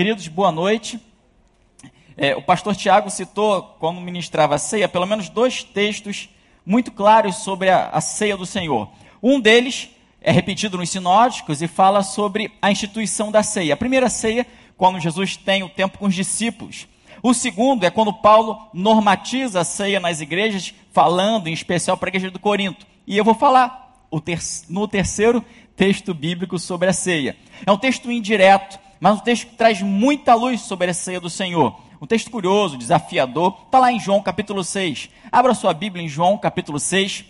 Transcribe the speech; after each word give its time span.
Queridos, 0.00 0.28
boa 0.28 0.50
noite. 0.50 0.98
É, 2.16 2.34
o 2.34 2.40
pastor 2.40 2.74
Tiago 2.74 3.10
citou, 3.10 3.76
quando 3.78 4.00
ministrava 4.00 4.54
a 4.54 4.58
ceia, 4.58 4.88
pelo 4.88 5.04
menos 5.04 5.28
dois 5.28 5.62
textos 5.62 6.30
muito 6.64 6.90
claros 6.90 7.44
sobre 7.44 7.68
a, 7.68 7.90
a 7.90 8.00
ceia 8.00 8.34
do 8.34 8.46
Senhor. 8.46 8.88
Um 9.22 9.38
deles 9.38 9.90
é 10.22 10.32
repetido 10.32 10.78
nos 10.78 10.88
sinóticos 10.88 11.60
e 11.60 11.68
fala 11.68 12.02
sobre 12.02 12.50
a 12.62 12.72
instituição 12.72 13.30
da 13.30 13.42
ceia. 13.42 13.74
A 13.74 13.76
primeira 13.76 14.08
ceia, 14.08 14.46
quando 14.74 14.98
Jesus 14.98 15.36
tem 15.36 15.62
o 15.62 15.68
tempo 15.68 15.98
com 15.98 16.06
os 16.06 16.14
discípulos. 16.14 16.88
O 17.22 17.34
segundo 17.34 17.84
é 17.84 17.90
quando 17.90 18.10
Paulo 18.10 18.70
normatiza 18.72 19.60
a 19.60 19.64
ceia 19.64 20.00
nas 20.00 20.22
igrejas, 20.22 20.72
falando 20.92 21.46
em 21.46 21.52
especial 21.52 21.98
para 21.98 22.08
a 22.08 22.12
igreja 22.12 22.30
do 22.30 22.38
Corinto. 22.38 22.86
E 23.06 23.18
eu 23.18 23.22
vou 23.22 23.34
falar 23.34 24.08
no 24.66 24.88
terceiro 24.88 25.44
texto 25.76 26.14
bíblico 26.14 26.58
sobre 26.58 26.88
a 26.88 26.92
ceia. 26.94 27.36
É 27.66 27.70
um 27.70 27.76
texto 27.76 28.10
indireto, 28.10 28.78
mas 29.00 29.14
um 29.14 29.20
texto 29.20 29.46
que 29.46 29.56
traz 29.56 29.80
muita 29.80 30.34
luz 30.34 30.60
sobre 30.60 30.90
a 30.90 30.94
ceia 30.94 31.18
do 31.18 31.30
Senhor. 31.30 31.74
Um 32.00 32.06
texto 32.06 32.30
curioso, 32.30 32.76
desafiador, 32.76 33.56
está 33.64 33.78
lá 33.78 33.90
em 33.90 33.98
João 33.98 34.22
capítulo 34.22 34.62
6. 34.62 35.08
Abra 35.32 35.54
sua 35.54 35.72
Bíblia 35.72 36.04
em 36.04 36.08
João 36.08 36.36
capítulo 36.36 36.78
6. 36.78 37.24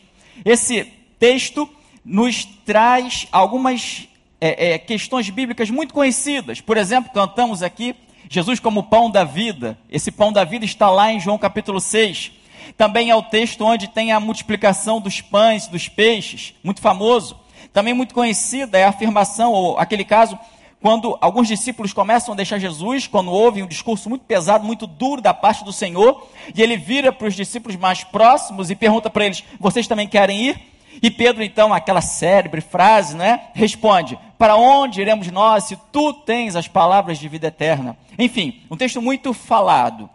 Esse 0.45 0.85
texto 1.19 1.69
nos 2.05 2.45
traz 2.45 3.29
algumas 3.31 4.09
é, 4.41 4.73
é, 4.73 4.79
questões 4.79 5.31
bíblicas 5.31 5.71
muito 5.71 5.95
conhecidas. 5.95 6.61
Por 6.61 6.77
exemplo, 6.77 7.13
cantamos 7.13 7.63
aqui 7.63 7.95
Jesus 8.29 8.59
como 8.59 8.85
pão 8.85 9.11
da 9.11 9.23
vida. 9.23 9.79
Esse 9.89 10.11
pão 10.11 10.33
da 10.33 10.45
vida 10.45 10.65
está 10.65 10.91
lá 10.91 11.13
em 11.13 11.21
João 11.21 11.39
capítulo 11.39 11.81
6. 11.81 12.33
Também 12.77 13.11
é 13.11 13.15
o 13.15 13.23
texto 13.23 13.65
onde 13.65 13.89
tem 13.89 14.13
a 14.13 14.21
multiplicação 14.21 15.01
dos 15.01 15.21
pães, 15.21 15.67
dos 15.67 15.89
peixes, 15.89 16.55
muito 16.65 16.81
famoso. 16.81 17.39
Também 17.73 17.95
muito 17.95 18.15
conhecida 18.15 18.79
é 18.79 18.85
a 18.85 18.89
afirmação, 18.89 19.53
ou 19.53 19.79
aquele 19.79 20.05
caso, 20.05 20.39
quando 20.81 21.19
alguns 21.21 21.47
discípulos 21.47 21.93
começam 21.93 22.33
a 22.33 22.37
deixar 22.37 22.59
Jesus, 22.59 23.07
quando 23.07 23.31
ouvem 23.31 23.63
um 23.63 23.67
discurso 23.67 24.09
muito 24.09 24.25
pesado, 24.25 24.65
muito 24.65 24.87
duro 24.87 25.21
da 25.21 25.35
parte 25.35 25.63
do 25.63 25.73
Senhor, 25.73 26.27
e 26.55 26.63
ele 26.63 26.77
vira 26.77 27.13
para 27.13 27.29
os 27.29 27.35
discípulos 27.35 27.77
mais 27.77 28.03
próximos 28.03 28.71
e 28.71 28.75
pergunta 28.75 29.11
para 29.11 29.27
eles: 29.27 29.45
Vocês 29.59 29.87
também 29.87 30.09
querem 30.09 30.49
ir? 30.49 30.61
E 31.03 31.11
Pedro, 31.11 31.43
então, 31.43 31.73
aquela 31.73 32.01
célebre 32.01 32.63
frase, 32.63 33.15
né? 33.15 33.49
Responde: 33.53 34.19
Para 34.39 34.57
onde 34.57 35.03
iremos 35.03 35.31
nós 35.31 35.65
se 35.65 35.77
tu 35.93 36.15
tens 36.15 36.57
as 36.57 36.67
palavras 36.67 37.19
de 37.19 37.29
vida 37.29 37.49
eterna? 37.49 37.97
Enfim, 38.19 38.63
um 38.71 38.77
texto 38.77 39.03
muito 39.03 39.35
falado. 39.35 40.09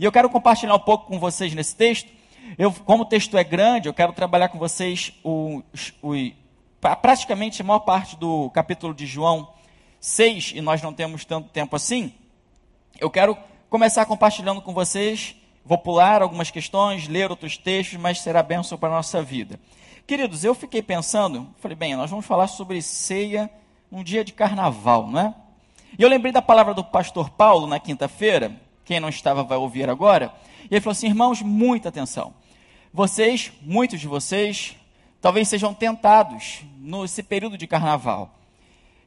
E 0.00 0.04
eu 0.04 0.12
quero 0.12 0.28
compartilhar 0.28 0.74
um 0.74 0.80
pouco 0.80 1.06
com 1.06 1.18
vocês 1.18 1.54
nesse 1.54 1.76
texto. 1.76 2.08
Eu, 2.56 2.72
como 2.72 3.04
o 3.04 3.06
texto 3.06 3.36
é 3.36 3.44
grande, 3.44 3.88
eu 3.88 3.94
quero 3.94 4.12
trabalhar 4.12 4.48
com 4.48 4.58
vocês 4.58 5.12
o, 5.22 5.62
praticamente 6.80 7.62
a 7.62 7.64
maior 7.64 7.80
parte 7.80 8.16
do 8.16 8.50
capítulo 8.50 8.94
de 8.94 9.06
João 9.06 9.48
6, 10.00 10.52
e 10.54 10.60
nós 10.60 10.82
não 10.82 10.92
temos 10.92 11.24
tanto 11.24 11.48
tempo 11.48 11.76
assim. 11.76 12.12
Eu 13.00 13.10
quero 13.10 13.36
começar 13.70 14.06
compartilhando 14.06 14.60
com 14.62 14.72
vocês. 14.72 15.34
Vou 15.64 15.78
pular 15.78 16.22
algumas 16.22 16.50
questões, 16.50 17.06
ler 17.08 17.30
outros 17.30 17.56
textos, 17.56 17.98
mas 17.98 18.20
será 18.20 18.42
bênção 18.42 18.78
para 18.78 18.88
a 18.88 18.96
nossa 18.96 19.22
vida. 19.22 19.60
Queridos, 20.06 20.42
eu 20.42 20.54
fiquei 20.54 20.80
pensando, 20.80 21.46
falei, 21.58 21.76
bem, 21.76 21.94
nós 21.94 22.08
vamos 22.08 22.24
falar 22.24 22.46
sobre 22.46 22.80
ceia 22.80 23.50
num 23.90 24.02
dia 24.02 24.24
de 24.24 24.32
carnaval, 24.32 25.06
não 25.06 25.20
é? 25.20 25.34
E 25.98 26.02
eu 26.02 26.08
lembrei 26.08 26.32
da 26.32 26.40
palavra 26.40 26.72
do 26.72 26.82
pastor 26.82 27.28
Paulo 27.28 27.66
na 27.66 27.78
quinta-feira, 27.78 28.58
quem 28.84 29.00
não 29.00 29.10
estava 29.10 29.42
vai 29.42 29.58
ouvir 29.58 29.90
agora, 29.90 30.32
e 30.70 30.74
ele 30.74 30.80
falou 30.80 30.92
assim: 30.92 31.08
irmãos, 31.08 31.42
muita 31.42 31.90
atenção. 31.90 32.32
Vocês, 32.92 33.52
muitos 33.60 34.00
de 34.00 34.08
vocês, 34.08 34.76
talvez 35.20 35.48
sejam 35.48 35.74
tentados 35.74 36.62
nesse 36.78 37.22
período 37.22 37.58
de 37.58 37.66
carnaval. 37.66 38.37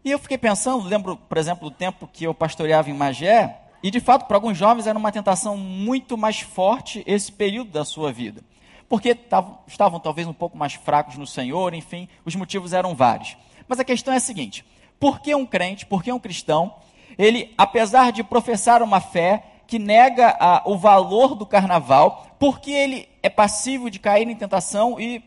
E 0.03 0.11
eu 0.11 0.19
fiquei 0.19 0.37
pensando, 0.37 0.83
lembro, 0.87 1.15
por 1.15 1.37
exemplo, 1.37 1.69
do 1.69 1.75
tempo 1.75 2.09
que 2.11 2.23
eu 2.23 2.33
pastoreava 2.33 2.89
em 2.89 2.93
Magé, 2.93 3.57
e 3.83 3.91
de 3.91 3.99
fato, 3.99 4.25
para 4.25 4.37
alguns 4.37 4.57
jovens 4.57 4.87
era 4.87 4.97
uma 4.97 5.11
tentação 5.11 5.57
muito 5.57 6.17
mais 6.17 6.41
forte 6.41 7.03
esse 7.05 7.31
período 7.31 7.71
da 7.71 7.85
sua 7.85 8.11
vida 8.11 8.43
porque 8.91 9.15
tavam, 9.15 9.57
estavam 9.65 10.01
talvez 10.01 10.27
um 10.27 10.33
pouco 10.33 10.57
mais 10.57 10.73
fracos 10.73 11.15
no 11.15 11.25
Senhor, 11.25 11.73
enfim, 11.73 12.09
os 12.25 12.35
motivos 12.35 12.73
eram 12.73 12.93
vários. 12.93 13.37
Mas 13.65 13.79
a 13.79 13.85
questão 13.85 14.13
é 14.13 14.17
a 14.17 14.19
seguinte: 14.19 14.65
por 14.99 15.21
que 15.21 15.33
um 15.33 15.45
crente, 15.45 15.85
por 15.85 16.03
que 16.03 16.11
um 16.11 16.19
cristão, 16.19 16.75
ele, 17.17 17.53
apesar 17.57 18.11
de 18.11 18.21
professar 18.21 18.83
uma 18.83 18.99
fé 18.99 19.45
que 19.65 19.79
nega 19.79 20.35
a, 20.37 20.63
o 20.65 20.77
valor 20.77 21.35
do 21.35 21.45
carnaval, 21.45 22.35
porque 22.37 22.69
ele 22.69 23.07
é 23.23 23.29
passível 23.29 23.89
de 23.89 23.97
cair 23.97 24.27
em 24.27 24.35
tentação 24.35 24.99
e, 24.99 25.23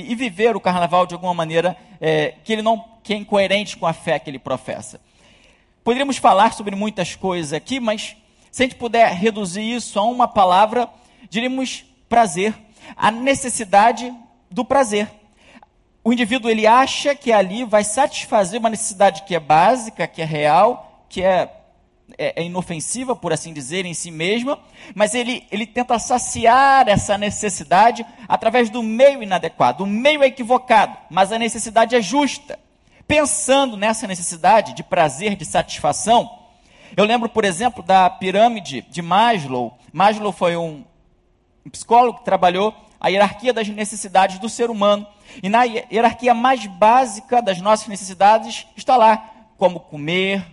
e, 0.00 0.12
e 0.12 0.14
viver 0.14 0.56
o 0.56 0.60
carnaval 0.60 1.06
de 1.06 1.14
alguma 1.14 1.34
maneira 1.34 1.76
é, 2.00 2.34
que 2.44 2.52
ele 2.52 2.62
não 2.62 2.84
que 3.02 3.14
é 3.14 3.16
incoerente 3.16 3.76
com 3.76 3.86
a 3.86 3.92
fé 3.92 4.18
que 4.18 4.28
ele 4.28 4.38
professa? 4.38 5.00
Poderíamos 5.82 6.18
falar 6.18 6.52
sobre 6.52 6.76
muitas 6.76 7.16
coisas 7.16 7.52
aqui, 7.52 7.80
mas 7.80 8.16
se 8.50 8.62
a 8.62 8.66
gente 8.66 8.76
puder 8.76 9.12
reduzir 9.12 9.62
isso 9.62 9.98
a 9.98 10.02
uma 10.02 10.28
palavra, 10.28 10.88
diríamos 11.28 11.84
prazer 12.08 12.54
a 12.96 13.10
necessidade 13.10 14.12
do 14.50 14.64
prazer. 14.64 15.08
O 16.02 16.12
indivíduo 16.12 16.50
ele 16.50 16.66
acha 16.66 17.14
que 17.14 17.32
ali 17.32 17.64
vai 17.64 17.84
satisfazer 17.84 18.58
uma 18.58 18.70
necessidade 18.70 19.22
que 19.22 19.34
é 19.34 19.40
básica, 19.40 20.06
que 20.06 20.22
é 20.22 20.24
real, 20.24 21.04
que 21.08 21.22
é, 21.22 21.50
é, 22.18 22.42
é 22.42 22.44
inofensiva, 22.44 23.14
por 23.14 23.32
assim 23.32 23.52
dizer, 23.52 23.84
em 23.84 23.94
si 23.94 24.10
mesma, 24.10 24.58
mas 24.94 25.14
ele, 25.14 25.46
ele 25.50 25.66
tenta 25.66 25.98
saciar 25.98 26.88
essa 26.88 27.16
necessidade 27.18 28.04
através 28.28 28.70
do 28.70 28.82
meio 28.82 29.22
inadequado. 29.22 29.84
O 29.84 29.86
meio 29.86 30.22
é 30.22 30.26
equivocado, 30.26 30.96
mas 31.10 31.32
a 31.32 31.38
necessidade 31.38 31.94
é 31.94 32.02
justa. 32.02 32.58
Pensando 33.06 33.76
nessa 33.76 34.06
necessidade 34.06 34.74
de 34.74 34.82
prazer, 34.82 35.34
de 35.34 35.44
satisfação, 35.44 36.30
eu 36.96 37.04
lembro, 37.04 37.28
por 37.28 37.44
exemplo, 37.44 37.82
da 37.82 38.08
pirâmide 38.10 38.82
de 38.82 39.02
Maslow. 39.02 39.76
Maslow 39.92 40.32
foi 40.32 40.56
um, 40.56 40.84
psicólogo 41.70 42.18
que 42.18 42.24
trabalhou 42.24 42.74
a 43.00 43.08
hierarquia 43.08 43.52
das 43.52 43.68
necessidades 43.68 44.38
do 44.38 44.48
ser 44.48 44.70
humano. 44.70 45.06
E 45.42 45.48
na 45.48 45.62
hierarquia 45.64 46.34
mais 46.34 46.66
básica 46.66 47.40
das 47.40 47.60
nossas 47.60 47.88
necessidades 47.88 48.66
está 48.76 48.96
lá 48.96 49.30
como 49.56 49.78
comer, 49.78 50.44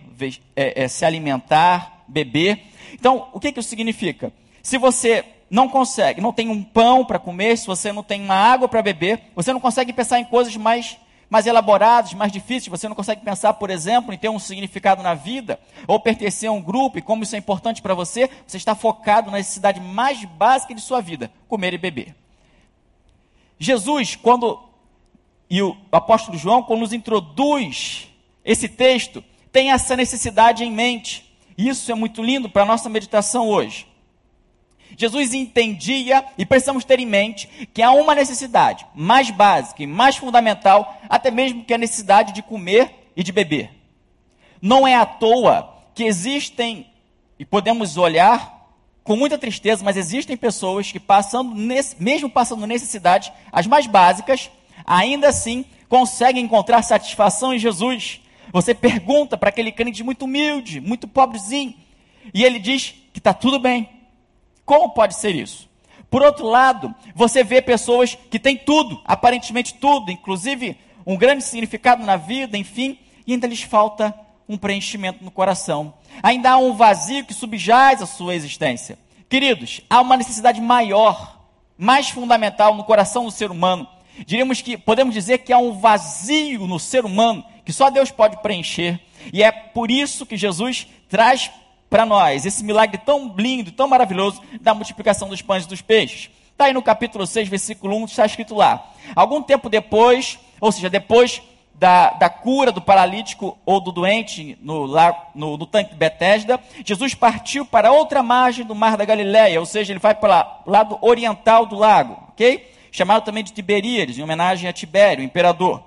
é, 0.56 0.84
é, 0.84 0.88
se 0.88 1.04
alimentar, 1.04 2.04
beber. 2.08 2.60
Então, 2.92 3.28
o 3.32 3.40
que, 3.40 3.52
que 3.52 3.60
isso 3.60 3.68
significa? 3.68 4.32
Se 4.62 4.78
você 4.78 5.24
não 5.50 5.68
consegue, 5.68 6.20
não 6.20 6.32
tem 6.32 6.48
um 6.48 6.62
pão 6.62 7.04
para 7.04 7.18
comer, 7.18 7.56
se 7.56 7.66
você 7.66 7.92
não 7.92 8.02
tem 8.02 8.22
uma 8.22 8.34
água 8.34 8.68
para 8.68 8.82
beber, 8.82 9.20
você 9.34 9.52
não 9.52 9.60
consegue 9.60 9.92
pensar 9.92 10.18
em 10.18 10.24
coisas 10.24 10.56
mais 10.56 10.98
mais 11.30 11.46
elaborados, 11.46 12.14
mais 12.14 12.32
difíceis, 12.32 12.68
você 12.68 12.88
não 12.88 12.96
consegue 12.96 13.22
pensar, 13.22 13.52
por 13.54 13.68
exemplo, 13.68 14.12
em 14.14 14.18
ter 14.18 14.30
um 14.30 14.38
significado 14.38 15.02
na 15.02 15.14
vida, 15.14 15.60
ou 15.86 16.00
pertencer 16.00 16.48
a 16.48 16.52
um 16.52 16.62
grupo, 16.62 16.98
e 16.98 17.02
como 17.02 17.22
isso 17.22 17.36
é 17.36 17.38
importante 17.38 17.82
para 17.82 17.94
você, 17.94 18.30
você 18.46 18.56
está 18.56 18.74
focado 18.74 19.30
na 19.30 19.36
necessidade 19.36 19.80
mais 19.80 20.24
básica 20.24 20.74
de 20.74 20.80
sua 20.80 21.00
vida, 21.00 21.30
comer 21.46 21.74
e 21.74 21.78
beber. 21.78 22.14
Jesus, 23.58 24.16
quando, 24.16 24.58
e 25.50 25.60
o 25.60 25.76
apóstolo 25.92 26.38
João, 26.38 26.62
quando 26.62 26.80
nos 26.80 26.92
introduz 26.92 28.08
esse 28.44 28.68
texto, 28.68 29.22
tem 29.58 29.72
essa 29.72 29.96
necessidade 29.96 30.62
em 30.62 30.70
mente. 30.70 31.28
Isso 31.58 31.90
é 31.90 31.94
muito 31.96 32.22
lindo 32.22 32.48
para 32.48 32.62
a 32.62 32.64
nossa 32.64 32.88
meditação 32.88 33.48
hoje. 33.48 33.88
Jesus 34.96 35.34
entendia, 35.34 36.24
e 36.38 36.46
precisamos 36.46 36.84
ter 36.84 37.00
em 37.00 37.06
mente, 37.06 37.48
que 37.74 37.82
há 37.82 37.90
uma 37.90 38.14
necessidade 38.14 38.86
mais 38.94 39.32
básica 39.32 39.82
e 39.82 39.86
mais 39.86 40.16
fundamental, 40.16 40.96
até 41.08 41.32
mesmo 41.32 41.64
que 41.64 41.74
a 41.74 41.78
necessidade 41.78 42.32
de 42.32 42.40
comer 42.40 43.10
e 43.16 43.24
de 43.24 43.32
beber. 43.32 43.68
Não 44.62 44.86
é 44.86 44.94
à 44.94 45.04
toa 45.04 45.74
que 45.92 46.04
existem, 46.04 46.86
e 47.36 47.44
podemos 47.44 47.96
olhar 47.96 48.64
com 49.02 49.16
muita 49.16 49.36
tristeza, 49.36 49.82
mas 49.84 49.96
existem 49.96 50.36
pessoas 50.36 50.92
que 50.92 51.00
passando, 51.00 51.52
mesmo 51.98 52.30
passando 52.30 52.64
necessidades, 52.64 53.32
as 53.50 53.66
mais 53.66 53.88
básicas, 53.88 54.52
ainda 54.86 55.30
assim 55.30 55.64
conseguem 55.88 56.44
encontrar 56.44 56.82
satisfação 56.82 57.52
em 57.52 57.58
Jesus. 57.58 58.20
Você 58.52 58.74
pergunta 58.74 59.36
para 59.36 59.48
aquele 59.48 59.72
crente 59.72 60.02
muito 60.02 60.24
humilde, 60.24 60.80
muito 60.80 61.06
pobrezinho, 61.06 61.74
e 62.32 62.44
ele 62.44 62.58
diz 62.58 62.94
que 63.12 63.18
está 63.18 63.32
tudo 63.32 63.58
bem. 63.58 63.88
Como 64.64 64.90
pode 64.90 65.16
ser 65.16 65.34
isso? 65.34 65.68
Por 66.10 66.22
outro 66.22 66.46
lado, 66.46 66.94
você 67.14 67.44
vê 67.44 67.60
pessoas 67.60 68.16
que 68.30 68.38
têm 68.38 68.56
tudo, 68.56 69.00
aparentemente 69.04 69.74
tudo, 69.74 70.10
inclusive 70.10 70.76
um 71.06 71.16
grande 71.16 71.44
significado 71.44 72.04
na 72.04 72.16
vida, 72.16 72.56
enfim, 72.56 72.98
e 73.26 73.32
ainda 73.32 73.46
lhes 73.46 73.62
falta 73.62 74.14
um 74.48 74.56
preenchimento 74.56 75.22
no 75.22 75.30
coração. 75.30 75.94
Ainda 76.22 76.52
há 76.52 76.56
um 76.56 76.74
vazio 76.74 77.24
que 77.24 77.34
subjaz 77.34 78.00
a 78.00 78.06
sua 78.06 78.34
existência. 78.34 78.98
Queridos, 79.28 79.82
há 79.90 80.00
uma 80.00 80.16
necessidade 80.16 80.60
maior, 80.60 81.38
mais 81.76 82.08
fundamental 82.08 82.74
no 82.74 82.84
coração 82.84 83.24
do 83.24 83.30
ser 83.30 83.50
humano. 83.50 83.86
Diríamos 84.26 84.62
que 84.62 84.76
podemos 84.76 85.14
dizer 85.14 85.38
que 85.38 85.52
há 85.52 85.58
um 85.58 85.78
vazio 85.78 86.66
no 86.66 86.78
ser 86.78 87.04
humano 87.04 87.44
que 87.68 87.72
só 87.74 87.90
Deus 87.90 88.10
pode 88.10 88.38
preencher. 88.38 88.98
E 89.30 89.42
é 89.42 89.52
por 89.52 89.90
isso 89.90 90.24
que 90.24 90.38
Jesus 90.38 90.86
traz 91.06 91.50
para 91.90 92.06
nós 92.06 92.46
esse 92.46 92.64
milagre 92.64 92.96
tão 92.96 93.34
lindo, 93.36 93.70
tão 93.70 93.86
maravilhoso 93.86 94.40
da 94.62 94.72
multiplicação 94.72 95.28
dos 95.28 95.42
pães 95.42 95.66
e 95.66 95.68
dos 95.68 95.82
peixes. 95.82 96.30
Está 96.50 96.64
aí 96.64 96.72
no 96.72 96.80
capítulo 96.80 97.26
6, 97.26 97.46
versículo 97.46 97.94
1, 97.98 98.04
está 98.06 98.24
escrito 98.24 98.54
lá. 98.54 98.90
Algum 99.14 99.42
tempo 99.42 99.68
depois, 99.68 100.38
ou 100.58 100.72
seja, 100.72 100.88
depois 100.88 101.42
da, 101.74 102.12
da 102.12 102.30
cura 102.30 102.72
do 102.72 102.80
paralítico 102.80 103.58
ou 103.66 103.82
do 103.82 103.92
doente 103.92 104.56
no, 104.62 104.86
no, 105.34 105.58
no 105.58 105.66
tanque 105.66 105.90
de 105.90 105.96
Betesda, 105.96 106.58
Jesus 106.82 107.14
partiu 107.14 107.66
para 107.66 107.92
outra 107.92 108.22
margem 108.22 108.64
do 108.64 108.74
mar 108.74 108.96
da 108.96 109.04
Galileia, 109.04 109.60
ou 109.60 109.66
seja, 109.66 109.92
ele 109.92 110.00
vai 110.00 110.14
para 110.14 110.62
o 110.64 110.70
lado 110.70 110.98
oriental 111.02 111.66
do 111.66 111.76
lago, 111.76 112.16
ok? 112.30 112.66
Chamado 112.90 113.26
também 113.26 113.44
de 113.44 113.52
Tiberíades, 113.52 114.16
em 114.16 114.22
homenagem 114.22 114.70
a 114.70 114.72
Tibério, 114.72 115.20
o 115.20 115.26
imperador. 115.26 115.86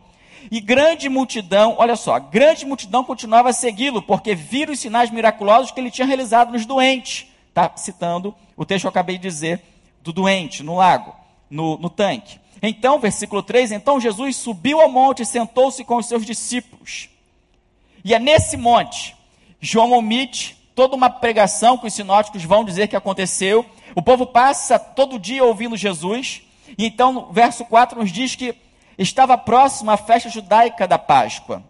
E 0.50 0.60
grande 0.60 1.10
multidão, 1.10 1.76
olha 1.78 1.96
só, 1.96 2.18
grande 2.20 2.66
multidão 2.66 3.04
continuava 3.04 3.50
a 3.50 3.54
segui-lo, 3.54 4.02
porque 4.02 4.34
viram 4.34 4.74
os 4.74 4.80
sinais 4.80 5.12
miraculosos 5.12 5.72
que 5.72 5.80
ele 5.80 5.92
tinha 5.92 6.08
realizado 6.08 6.52
nos 6.52 6.66
doentes. 6.66 7.28
Está 7.50 7.72
citando 7.76 8.34
o 8.56 8.66
texto 8.66 8.84
que 8.84 8.88
eu 8.88 8.92
acabei 8.92 9.18
de 9.18 9.24
dizer 9.24 9.62
do 10.02 10.12
doente 10.12 10.64
no 10.64 10.76
lago, 10.78 11.14
no, 11.50 11.78
no 11.78 11.90
tanque. 11.90 12.40
Então, 12.62 13.00
versículo 13.00 13.44
3: 13.44 13.72
Então 13.72 14.00
Jesus 14.00 14.36
subiu 14.38 14.82
ao 14.82 14.90
monte 14.90 15.24
e 15.24 15.26
sentou-se 15.26 15.84
com 15.84 15.98
os 15.98 16.06
seus 16.06 16.26
discípulos. 16.26 17.10
E 18.04 18.14
é 18.14 18.20
nesse 18.20 18.58
monte, 18.58 19.16
João 19.60 19.92
omite 19.92 20.58
toda 20.74 20.96
uma 20.96 21.10
pregação 21.10 21.78
que 21.78 21.88
os 21.88 21.94
sinóticos 21.94 22.44
vão 22.44 22.64
dizer 22.64 22.88
que 22.88 22.96
aconteceu. 22.96 23.66
O 23.96 24.02
povo 24.02 24.26
passa 24.26 24.80
todo 24.80 25.20
dia 25.20 25.44
ouvindo 25.44 25.76
Jesus. 25.76 26.42
E 26.78 26.86
então, 26.86 27.32
verso 27.32 27.66
4 27.66 28.00
nos 28.00 28.12
diz 28.12 28.36
que 28.36 28.56
estava 29.02 29.38
próxima 29.38 29.94
a 29.94 29.98
festa 29.98 30.30
judaica 30.30 30.88
da 30.88 30.98
Páscoa. 30.98 31.64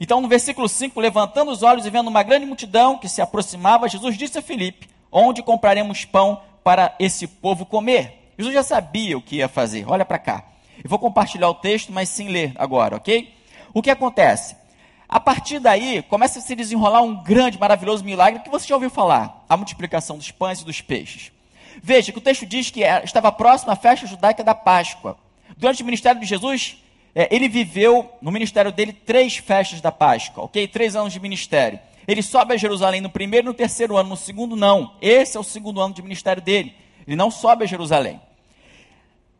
Então, 0.00 0.20
no 0.20 0.28
versículo 0.28 0.68
5, 0.68 0.98
levantando 1.00 1.50
os 1.50 1.62
olhos 1.62 1.84
e 1.84 1.90
vendo 1.90 2.08
uma 2.08 2.22
grande 2.22 2.46
multidão 2.46 2.98
que 2.98 3.08
se 3.08 3.20
aproximava, 3.20 3.88
Jesus 3.88 4.16
disse 4.16 4.38
a 4.38 4.42
Filipe: 4.42 4.88
Onde 5.10 5.42
compraremos 5.42 6.04
pão 6.04 6.40
para 6.62 6.94
esse 6.98 7.26
povo 7.26 7.66
comer? 7.66 8.32
Jesus 8.38 8.54
já 8.54 8.62
sabia 8.62 9.18
o 9.18 9.22
que 9.22 9.36
ia 9.36 9.48
fazer. 9.48 9.84
Olha 9.88 10.04
para 10.04 10.18
cá. 10.18 10.44
Eu 10.82 10.88
vou 10.88 10.98
compartilhar 10.98 11.48
o 11.48 11.54
texto, 11.54 11.92
mas 11.92 12.08
sem 12.08 12.28
ler 12.28 12.52
agora, 12.56 12.96
ok? 12.96 13.34
O 13.74 13.82
que 13.82 13.90
acontece? 13.90 14.56
A 15.08 15.18
partir 15.18 15.58
daí, 15.58 16.02
começa 16.02 16.38
a 16.38 16.42
se 16.42 16.54
desenrolar 16.54 17.02
um 17.02 17.22
grande, 17.22 17.58
maravilhoso 17.58 18.04
milagre 18.04 18.42
que 18.42 18.50
você 18.50 18.68
já 18.68 18.76
ouviu 18.76 18.90
falar: 18.90 19.44
a 19.48 19.56
multiplicação 19.56 20.16
dos 20.16 20.30
pães 20.30 20.60
e 20.60 20.64
dos 20.64 20.80
peixes. 20.80 21.32
Veja 21.82 22.12
que 22.12 22.18
o 22.18 22.20
texto 22.20 22.46
diz 22.46 22.70
que 22.70 22.82
estava 22.82 23.32
próximo 23.32 23.72
à 23.72 23.76
festa 23.76 24.06
judaica 24.06 24.44
da 24.44 24.54
Páscoa. 24.54 25.16
Durante 25.58 25.82
o 25.82 25.84
ministério 25.84 26.20
de 26.20 26.26
Jesus, 26.26 26.76
é, 27.12 27.34
ele 27.34 27.48
viveu 27.48 28.08
no 28.22 28.30
ministério 28.30 28.70
dele 28.70 28.92
três 28.92 29.38
festas 29.38 29.80
da 29.80 29.90
Páscoa, 29.90 30.44
ok? 30.44 30.68
Três 30.68 30.94
anos 30.94 31.12
de 31.12 31.18
ministério. 31.18 31.80
Ele 32.06 32.22
sobe 32.22 32.54
a 32.54 32.56
Jerusalém 32.56 33.00
no 33.00 33.10
primeiro 33.10 33.46
e 33.46 33.48
no 33.48 33.54
terceiro 33.54 33.96
ano, 33.96 34.10
no 34.10 34.16
segundo 34.16 34.54
não. 34.54 34.94
Esse 35.02 35.36
é 35.36 35.40
o 35.40 35.42
segundo 35.42 35.80
ano 35.80 35.92
de 35.92 36.00
ministério 36.00 36.40
dele. 36.40 36.74
Ele 37.04 37.16
não 37.16 37.28
sobe 37.28 37.64
a 37.64 37.66
Jerusalém. 37.66 38.20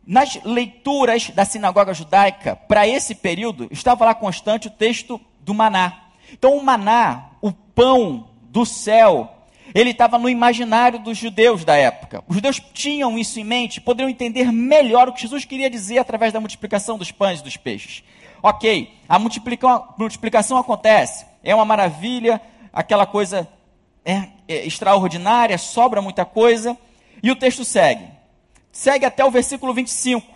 Nas 0.05 0.43
leituras 0.43 1.31
da 1.31 1.44
sinagoga 1.44 1.94
judaica, 1.94 2.56
para 2.56 2.88
esse 2.88 3.14
período, 3.14 3.69
estava 3.71 4.05
lá 4.05 4.14
constante 4.14 4.67
o 4.67 4.73
texto 4.73 5.21
do 5.41 5.55
maná. 5.55 6.09
Então, 6.32 6.56
o 6.56 6.64
maná, 6.64 7.31
o 7.41 7.53
pão 7.53 8.29
do 8.43 8.67
céu, 8.67 9.38
ele 9.75 9.91
estava 9.91 10.19
no 10.19 10.29
imaginário 10.29 10.99
dos 10.99 11.17
judeus 11.17 11.65
da 11.65 11.76
época. 11.76 12.23
Os 12.26 12.35
judeus 12.35 12.61
tinham 12.73 13.19
isso 13.19 13.38
em 13.38 13.44
mente, 13.44 13.81
poderiam 13.81 14.11
entender 14.11 14.53
melhor 14.53 15.09
o 15.09 15.12
que 15.12 15.23
Jesus 15.23 15.44
queria 15.44 15.69
dizer 15.69 15.99
através 15.99 16.32
da 16.32 16.41
multiplicação 16.41 16.99
dos 16.99 17.11
pães 17.11 17.41
e 17.41 17.44
dos 17.44 17.56
peixes. 17.56 18.03
Ok, 18.43 18.94
a 19.09 19.19
multiplicação 19.19 20.56
acontece, 20.59 21.26
é 21.43 21.55
uma 21.55 21.65
maravilha, 21.65 22.41
aquela 22.73 23.05
coisa 23.05 23.49
é, 24.05 24.29
é 24.47 24.67
extraordinária, 24.67 25.59
sobra 25.59 26.00
muita 26.00 26.25
coisa, 26.25 26.76
e 27.23 27.31
o 27.31 27.37
texto 27.37 27.64
segue. 27.64 28.05
Segue 28.71 29.05
até 29.05 29.25
o 29.25 29.31
versículo 29.31 29.75
25. 29.75 30.26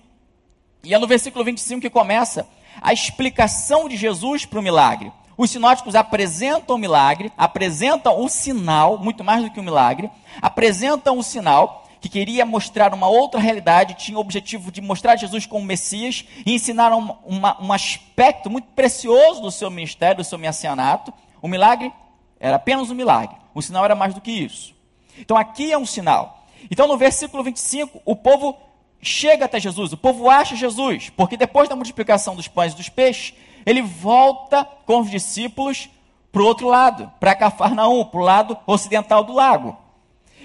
E 0.84 0.92
é 0.92 0.98
no 0.98 1.06
versículo 1.06 1.44
25 1.44 1.80
que 1.80 1.90
começa 1.90 2.46
a 2.80 2.92
explicação 2.92 3.88
de 3.88 3.96
Jesus 3.96 4.44
para 4.44 4.58
o 4.58 4.62
milagre. 4.62 5.12
Os 5.36 5.50
sinóticos 5.50 5.94
apresentam 5.94 6.76
o 6.76 6.78
milagre, 6.78 7.32
apresentam 7.36 8.22
o 8.22 8.28
sinal, 8.28 8.98
muito 8.98 9.24
mais 9.24 9.42
do 9.42 9.50
que 9.50 9.60
o 9.60 9.62
milagre, 9.62 10.10
apresentam 10.40 11.18
o 11.18 11.22
sinal 11.22 11.82
que 12.00 12.08
queria 12.08 12.44
mostrar 12.44 12.92
uma 12.92 13.06
outra 13.06 13.40
realidade, 13.40 13.94
tinha 13.94 14.18
o 14.18 14.20
objetivo 14.20 14.72
de 14.72 14.80
mostrar 14.80 15.14
Jesus 15.14 15.46
como 15.46 15.64
Messias 15.64 16.24
e 16.44 16.52
ensinar 16.52 16.92
um, 16.92 17.16
uma, 17.24 17.62
um 17.62 17.72
aspecto 17.72 18.50
muito 18.50 18.66
precioso 18.72 19.40
do 19.40 19.52
seu 19.52 19.70
ministério, 19.70 20.16
do 20.16 20.24
seu 20.24 20.36
messianato. 20.36 21.12
O 21.40 21.46
milagre 21.46 21.92
era 22.40 22.56
apenas 22.56 22.90
um 22.90 22.94
milagre, 22.94 23.36
o 23.54 23.62
sinal 23.62 23.84
era 23.84 23.94
mais 23.94 24.12
do 24.14 24.20
que 24.20 24.32
isso. 24.32 24.74
Então 25.16 25.36
aqui 25.36 25.70
é 25.70 25.78
um 25.78 25.86
sinal. 25.86 26.44
Então 26.68 26.88
no 26.88 26.96
versículo 26.96 27.44
25, 27.44 28.02
o 28.04 28.16
povo 28.16 28.56
chega 29.00 29.44
até 29.44 29.60
Jesus, 29.60 29.92
o 29.92 29.96
povo 29.96 30.28
acha 30.28 30.56
Jesus, 30.56 31.08
porque 31.10 31.36
depois 31.36 31.68
da 31.68 31.76
multiplicação 31.76 32.34
dos 32.34 32.48
pães 32.48 32.72
e 32.72 32.76
dos 32.76 32.88
peixes, 32.88 33.32
ele 33.64 33.82
volta 33.82 34.64
com 34.86 35.00
os 35.00 35.10
discípulos 35.10 35.88
para 36.30 36.42
o 36.42 36.46
outro 36.46 36.66
lado, 36.66 37.10
para 37.20 37.34
Cafarnaum, 37.34 38.04
para 38.04 38.20
o 38.20 38.24
lado 38.24 38.58
ocidental 38.66 39.22
do 39.22 39.32
lago. 39.32 39.76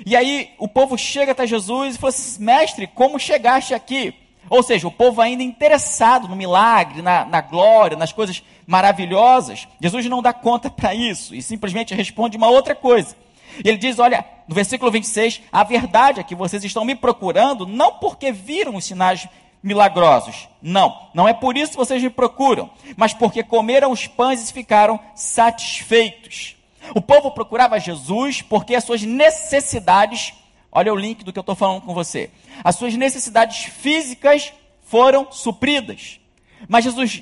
E 0.06 0.16
aí 0.16 0.52
o 0.60 0.68
povo 0.68 0.98
chega 0.98 1.32
até 1.32 1.48
Jesus 1.48 1.96
e 1.96 1.98
fala 1.98 2.10
assim: 2.10 2.44
Mestre, 2.44 2.88
como 2.88 3.20
chegaste 3.20 3.74
aqui? 3.74 4.14
Ou 4.50 4.64
seja, 4.64 4.88
o 4.88 4.92
povo 4.92 5.22
ainda 5.22 5.44
interessado 5.44 6.28
no 6.28 6.36
milagre, 6.36 7.02
na, 7.02 7.26
na 7.26 7.42
glória, 7.42 7.98
nas 7.98 8.14
coisas 8.14 8.44
maravilhosas. 8.66 9.68
Jesus 9.82 10.06
não 10.06 10.22
dá 10.22 10.32
conta 10.32 10.70
para 10.70 10.94
isso 10.94 11.36
e 11.36 11.42
simplesmente 11.42 11.94
responde 11.94 12.38
uma 12.38 12.50
outra 12.50 12.76
coisa. 12.76 13.16
Ele 13.64 13.78
diz: 13.78 14.00
Olha, 14.00 14.26
no 14.48 14.56
versículo 14.56 14.92
26, 14.92 15.42
a 15.52 15.64
verdade 15.64 16.20
é 16.20 16.24
que 16.24 16.36
vocês 16.36 16.64
estão 16.64 16.86
me 16.86 16.96
procurando 16.96 17.66
não 17.66 17.94
porque 17.94 18.32
viram 18.32 18.76
os 18.76 18.86
sinais 18.86 19.28
milagrosos. 19.68 20.48
Não, 20.62 21.10
não 21.14 21.28
é 21.28 21.34
por 21.34 21.58
isso 21.58 21.74
que 21.74 21.78
vocês 21.78 22.02
me 22.02 22.10
procuram, 22.10 22.70
mas 22.96 23.14
porque 23.14 23.44
comeram 23.44 23.92
os 23.92 24.08
pães 24.08 24.50
e 24.50 24.54
ficaram 24.54 25.00
satisfeitos. 25.14 26.56
O 26.96 27.02
povo 27.02 27.32
procurava 27.32 27.80
Jesus 27.80 28.42
porque 28.42 28.74
as 28.74 28.84
suas 28.84 29.04
necessidades, 29.04 30.34
olha 30.72 30.94
o 30.94 30.96
link 30.96 31.24
do 31.24 31.34
que 31.34 31.38
eu 31.38 31.42
estou 31.42 31.56
falando 31.56 31.82
com 31.82 31.94
você, 31.94 32.32
as 32.64 32.76
suas 32.76 32.96
necessidades 32.96 33.66
físicas 33.66 34.54
foram 34.84 35.28
supridas. 35.32 36.20
Mas 36.68 36.86
Jesus 36.86 37.22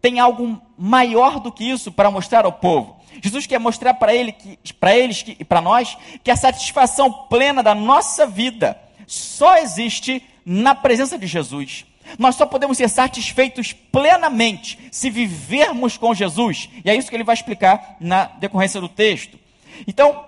tem 0.00 0.20
algo 0.20 0.60
maior 0.78 1.40
do 1.40 1.52
que 1.52 1.64
isso 1.64 1.90
para 1.90 2.10
mostrar 2.10 2.44
ao 2.44 2.52
povo. 2.52 2.96
Jesus 3.20 3.46
quer 3.46 3.58
mostrar 3.58 3.94
para 3.94 4.14
ele 4.14 4.34
para 4.78 4.96
eles 4.96 5.24
e 5.26 5.44
para 5.44 5.60
nós 5.60 5.98
que 6.22 6.30
a 6.30 6.36
satisfação 6.36 7.12
plena 7.12 7.62
da 7.62 7.74
nossa 7.74 8.26
vida 8.26 8.80
só 9.06 9.56
existe 9.56 10.24
na 10.44 10.74
presença 10.74 11.18
de 11.18 11.26
Jesus. 11.26 11.84
Nós 12.18 12.34
só 12.34 12.46
podemos 12.46 12.76
ser 12.76 12.88
satisfeitos 12.88 13.72
plenamente 13.72 14.78
se 14.90 15.10
vivermos 15.10 15.96
com 15.96 16.14
Jesus. 16.14 16.68
E 16.84 16.90
é 16.90 16.94
isso 16.94 17.08
que 17.08 17.16
ele 17.16 17.24
vai 17.24 17.34
explicar 17.34 17.96
na 18.00 18.24
decorrência 18.24 18.80
do 18.80 18.88
texto. 18.88 19.38
Então, 19.86 20.24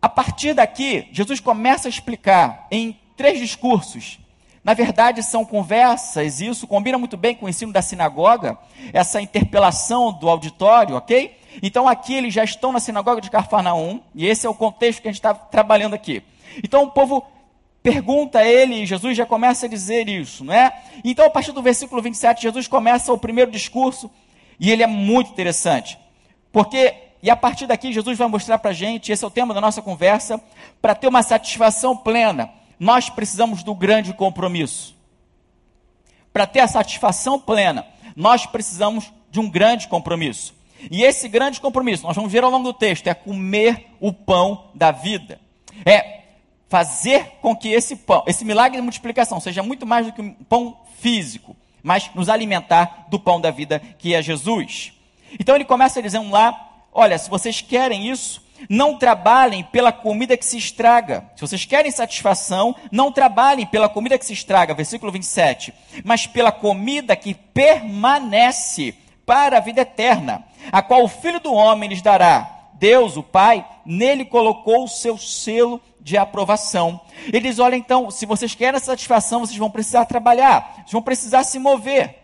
a 0.00 0.08
partir 0.08 0.54
daqui, 0.54 1.08
Jesus 1.12 1.40
começa 1.40 1.88
a 1.88 1.90
explicar 1.90 2.66
em 2.70 2.98
três 3.16 3.38
discursos. 3.38 4.18
Na 4.62 4.72
verdade, 4.72 5.22
são 5.22 5.44
conversas, 5.44 6.40
e 6.40 6.46
isso 6.46 6.66
combina 6.66 6.96
muito 6.96 7.18
bem 7.18 7.34
com 7.34 7.44
o 7.44 7.48
ensino 7.48 7.70
da 7.70 7.82
sinagoga, 7.82 8.56
essa 8.94 9.20
interpelação 9.20 10.10
do 10.10 10.28
auditório, 10.28 10.96
ok? 10.96 11.38
Então, 11.62 11.86
aqui 11.86 12.14
eles 12.14 12.32
já 12.32 12.42
estão 12.42 12.72
na 12.72 12.80
sinagoga 12.80 13.20
de 13.20 13.30
Carfanaum, 13.30 14.00
e 14.14 14.26
esse 14.26 14.46
é 14.46 14.50
o 14.50 14.54
contexto 14.54 15.02
que 15.02 15.08
a 15.08 15.10
gente 15.10 15.18
está 15.18 15.34
trabalhando 15.34 15.92
aqui. 15.92 16.22
Então, 16.62 16.84
o 16.84 16.90
povo 16.90 17.26
pergunta 17.84 18.38
a 18.38 18.46
ele, 18.46 18.86
Jesus 18.86 19.14
já 19.14 19.26
começa 19.26 19.66
a 19.66 19.68
dizer 19.68 20.08
isso, 20.08 20.42
não 20.42 20.54
é? 20.54 20.74
Então, 21.04 21.26
a 21.26 21.28
partir 21.28 21.52
do 21.52 21.60
versículo 21.60 22.00
27, 22.00 22.40
Jesus 22.40 22.66
começa 22.66 23.12
o 23.12 23.18
primeiro 23.18 23.50
discurso, 23.50 24.10
e 24.58 24.70
ele 24.70 24.82
é 24.82 24.86
muito 24.86 25.32
interessante, 25.32 25.98
porque, 26.50 26.94
e 27.22 27.28
a 27.28 27.36
partir 27.36 27.66
daqui, 27.66 27.92
Jesus 27.92 28.16
vai 28.16 28.26
mostrar 28.26 28.56
para 28.56 28.70
a 28.70 28.74
gente, 28.74 29.12
esse 29.12 29.22
é 29.22 29.26
o 29.26 29.30
tema 29.30 29.52
da 29.52 29.60
nossa 29.60 29.82
conversa, 29.82 30.42
para 30.80 30.94
ter 30.94 31.08
uma 31.08 31.22
satisfação 31.22 31.94
plena, 31.94 32.50
nós 32.80 33.10
precisamos 33.10 33.62
do 33.62 33.74
grande 33.74 34.14
compromisso. 34.14 34.96
Para 36.32 36.46
ter 36.46 36.60
a 36.60 36.68
satisfação 36.68 37.38
plena, 37.38 37.86
nós 38.16 38.46
precisamos 38.46 39.12
de 39.30 39.40
um 39.40 39.50
grande 39.50 39.88
compromisso. 39.88 40.54
E 40.90 41.02
esse 41.02 41.28
grande 41.28 41.60
compromisso, 41.60 42.04
nós 42.04 42.16
vamos 42.16 42.32
ver 42.32 42.44
ao 42.44 42.50
longo 42.50 42.64
do 42.64 42.72
texto, 42.72 43.08
é 43.08 43.14
comer 43.14 43.88
o 44.00 44.10
pão 44.10 44.70
da 44.74 44.90
vida. 44.90 45.38
É 45.84 46.23
fazer 46.74 47.34
com 47.40 47.54
que 47.54 47.68
esse 47.68 47.94
pão, 47.94 48.24
esse 48.26 48.44
milagre 48.44 48.78
de 48.78 48.82
multiplicação 48.82 49.38
seja 49.38 49.62
muito 49.62 49.86
mais 49.86 50.06
do 50.06 50.12
que 50.12 50.20
um 50.20 50.32
pão 50.32 50.76
físico, 50.98 51.56
mas 51.80 52.10
nos 52.16 52.28
alimentar 52.28 53.06
do 53.08 53.20
pão 53.20 53.40
da 53.40 53.52
vida 53.52 53.80
que 53.96 54.12
é 54.12 54.20
Jesus. 54.20 54.92
Então 55.38 55.54
ele 55.54 55.64
começa 55.64 56.02
dizendo 56.02 56.28
lá: 56.32 56.82
olha, 56.92 57.16
se 57.16 57.30
vocês 57.30 57.60
querem 57.60 58.10
isso, 58.10 58.42
não 58.68 58.98
trabalhem 58.98 59.62
pela 59.62 59.92
comida 59.92 60.36
que 60.36 60.44
se 60.44 60.58
estraga. 60.58 61.30
Se 61.36 61.42
vocês 61.42 61.64
querem 61.64 61.92
satisfação, 61.92 62.74
não 62.90 63.12
trabalhem 63.12 63.66
pela 63.66 63.88
comida 63.88 64.18
que 64.18 64.26
se 64.26 64.32
estraga, 64.32 64.74
versículo 64.74 65.12
27, 65.12 65.72
mas 66.02 66.26
pela 66.26 66.50
comida 66.50 67.14
que 67.14 67.34
permanece 67.34 68.96
para 69.24 69.58
a 69.58 69.60
vida 69.60 69.82
eterna, 69.82 70.44
a 70.72 70.82
qual 70.82 71.04
o 71.04 71.08
Filho 71.08 71.38
do 71.38 71.54
Homem 71.54 71.88
lhes 71.88 72.02
dará. 72.02 72.50
Deus, 72.74 73.16
o 73.16 73.22
Pai, 73.22 73.64
nele 73.86 74.24
colocou 74.24 74.82
o 74.82 74.88
seu 74.88 75.16
selo 75.16 75.80
de 76.04 76.18
aprovação. 76.18 77.00
Ele 77.26 77.48
diz: 77.48 77.58
olha, 77.58 77.74
então, 77.74 78.10
se 78.10 78.26
vocês 78.26 78.54
querem 78.54 78.78
satisfação, 78.78 79.40
vocês 79.40 79.58
vão 79.58 79.70
precisar 79.70 80.04
trabalhar, 80.04 80.74
vocês 80.76 80.92
vão 80.92 81.02
precisar 81.02 81.42
se 81.42 81.58
mover. 81.58 82.16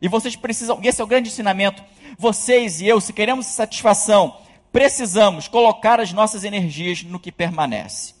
E 0.00 0.08
vocês 0.08 0.36
precisam, 0.36 0.78
e 0.82 0.86
esse 0.86 1.00
é 1.00 1.04
o 1.04 1.06
grande 1.06 1.28
ensinamento, 1.28 1.82
vocês 2.16 2.80
e 2.80 2.86
eu, 2.86 3.00
se 3.00 3.12
queremos 3.12 3.46
satisfação, 3.46 4.36
precisamos 4.70 5.48
colocar 5.48 5.98
as 5.98 6.12
nossas 6.12 6.44
energias 6.44 7.02
no 7.02 7.18
que 7.18 7.32
permanece. 7.32 8.14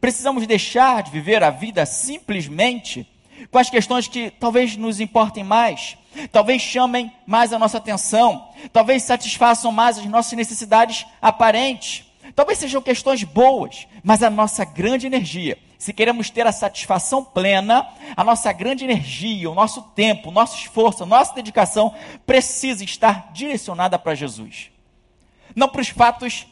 Precisamos 0.00 0.46
deixar 0.46 1.02
de 1.02 1.10
viver 1.10 1.42
a 1.42 1.50
vida 1.50 1.84
simplesmente 1.86 3.06
com 3.50 3.58
as 3.58 3.70
questões 3.70 4.06
que 4.06 4.30
talvez 4.30 4.76
nos 4.76 5.00
importem 5.00 5.42
mais, 5.42 5.96
talvez 6.30 6.62
chamem 6.62 7.12
mais 7.26 7.52
a 7.52 7.58
nossa 7.58 7.78
atenção, 7.78 8.48
talvez 8.72 9.02
satisfaçam 9.02 9.72
mais 9.72 9.98
as 9.98 10.04
nossas 10.06 10.34
necessidades 10.34 11.06
aparentes, 11.20 12.04
talvez 12.34 12.58
sejam 12.58 12.80
questões 12.80 13.24
boas, 13.24 13.86
mas 14.02 14.22
a 14.22 14.30
nossa 14.30 14.64
grande 14.64 15.06
energia, 15.06 15.58
se 15.78 15.92
queremos 15.92 16.30
ter 16.30 16.46
a 16.46 16.52
satisfação 16.52 17.24
plena, 17.24 17.86
a 18.16 18.22
nossa 18.22 18.52
grande 18.52 18.84
energia, 18.84 19.50
o 19.50 19.54
nosso 19.54 19.82
tempo, 19.94 20.28
o 20.28 20.32
nosso 20.32 20.56
esforço, 20.56 21.02
a 21.02 21.06
nossa 21.06 21.34
dedicação 21.34 21.94
precisa 22.24 22.84
estar 22.84 23.32
direcionada 23.32 23.98
para 23.98 24.14
Jesus. 24.14 24.70
Não 25.56 25.68
para 25.68 25.80
os 25.80 25.88
fatos, 25.88 26.46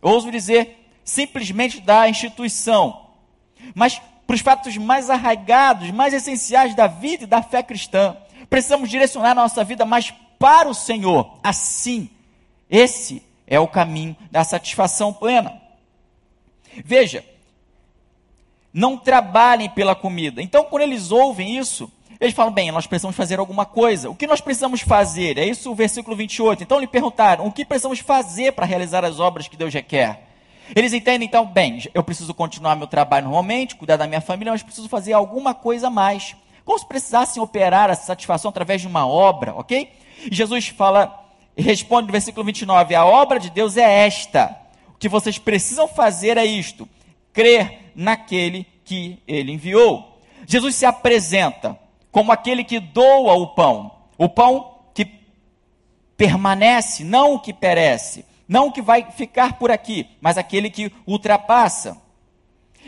ouso 0.00 0.30
dizer, 0.30 0.88
simplesmente 1.04 1.80
da 1.80 2.08
instituição, 2.08 3.08
mas 3.74 4.00
para 4.26 4.34
os 4.36 4.40
fatos 4.40 4.76
mais 4.76 5.10
arraigados, 5.10 5.90
mais 5.90 6.14
essenciais 6.14 6.72
da 6.74 6.86
vida 6.86 7.24
e 7.24 7.26
da 7.26 7.42
fé 7.42 7.64
cristã. 7.64 8.16
Precisamos 8.48 8.88
direcionar 8.88 9.32
a 9.32 9.34
nossa 9.34 9.64
vida 9.64 9.84
mais 9.84 10.14
para 10.38 10.68
o 10.68 10.74
Senhor. 10.74 11.38
Assim, 11.42 12.08
esse 12.70 13.24
é 13.50 13.58
o 13.58 13.66
caminho 13.66 14.16
da 14.30 14.44
satisfação 14.44 15.12
plena. 15.12 15.60
Veja, 16.84 17.24
não 18.72 18.96
trabalhem 18.96 19.68
pela 19.68 19.96
comida. 19.96 20.40
Então, 20.40 20.64
quando 20.64 20.84
eles 20.84 21.10
ouvem 21.10 21.58
isso, 21.58 21.90
eles 22.20 22.32
falam: 22.32 22.52
bem, 22.52 22.70
nós 22.70 22.86
precisamos 22.86 23.16
fazer 23.16 23.40
alguma 23.40 23.66
coisa. 23.66 24.08
O 24.08 24.14
que 24.14 24.28
nós 24.28 24.40
precisamos 24.40 24.80
fazer? 24.82 25.36
É 25.36 25.44
isso 25.44 25.72
o 25.72 25.74
versículo 25.74 26.16
28. 26.16 26.62
Então, 26.62 26.78
lhe 26.78 26.86
perguntaram: 26.86 27.44
o 27.44 27.52
que 27.52 27.64
precisamos 27.64 27.98
fazer 27.98 28.52
para 28.52 28.64
realizar 28.64 29.04
as 29.04 29.18
obras 29.18 29.48
que 29.48 29.56
Deus 29.56 29.74
requer? 29.74 30.28
Eles 30.74 30.92
entendem 30.92 31.26
então, 31.26 31.44
bem, 31.44 31.82
eu 31.92 32.04
preciso 32.04 32.32
continuar 32.32 32.76
meu 32.76 32.86
trabalho 32.86 33.24
normalmente, 33.24 33.74
cuidar 33.74 33.96
da 33.96 34.06
minha 34.06 34.20
família, 34.20 34.52
mas 34.52 34.62
preciso 34.62 34.88
fazer 34.88 35.12
alguma 35.12 35.52
coisa 35.52 35.88
a 35.88 35.90
mais. 35.90 36.36
Como 36.64 36.78
se 36.78 36.86
precisassem 36.86 37.42
operar 37.42 37.90
essa 37.90 38.06
satisfação 38.06 38.50
através 38.50 38.80
de 38.80 38.86
uma 38.86 39.04
obra, 39.04 39.52
ok? 39.56 39.90
E 40.30 40.32
Jesus 40.32 40.68
fala, 40.68 41.20
responde 41.56 42.06
no 42.06 42.12
versículo 42.12 42.44
29, 42.44 42.94
a 42.94 43.04
obra 43.04 43.38
de 43.38 43.50
Deus 43.50 43.76
é 43.76 44.06
esta. 44.06 44.56
O 44.88 44.98
que 44.98 45.08
vocês 45.08 45.38
precisam 45.38 45.88
fazer 45.88 46.36
é 46.36 46.44
isto: 46.44 46.88
crer 47.32 47.92
naquele 47.94 48.66
que 48.84 49.18
ele 49.26 49.52
enviou. 49.52 50.20
Jesus 50.46 50.74
se 50.74 50.86
apresenta 50.86 51.78
como 52.10 52.32
aquele 52.32 52.64
que 52.64 52.80
doa 52.80 53.34
o 53.34 53.48
pão, 53.48 53.90
o 54.18 54.28
pão 54.28 54.78
que 54.92 55.06
permanece, 56.16 57.04
não 57.04 57.34
o 57.34 57.40
que 57.40 57.52
perece. 57.52 58.24
Não 58.50 58.66
o 58.66 58.72
que 58.72 58.82
vai 58.82 59.08
ficar 59.12 59.60
por 59.60 59.70
aqui, 59.70 60.08
mas 60.20 60.36
aquele 60.36 60.70
que 60.70 60.92
ultrapassa. 61.06 61.96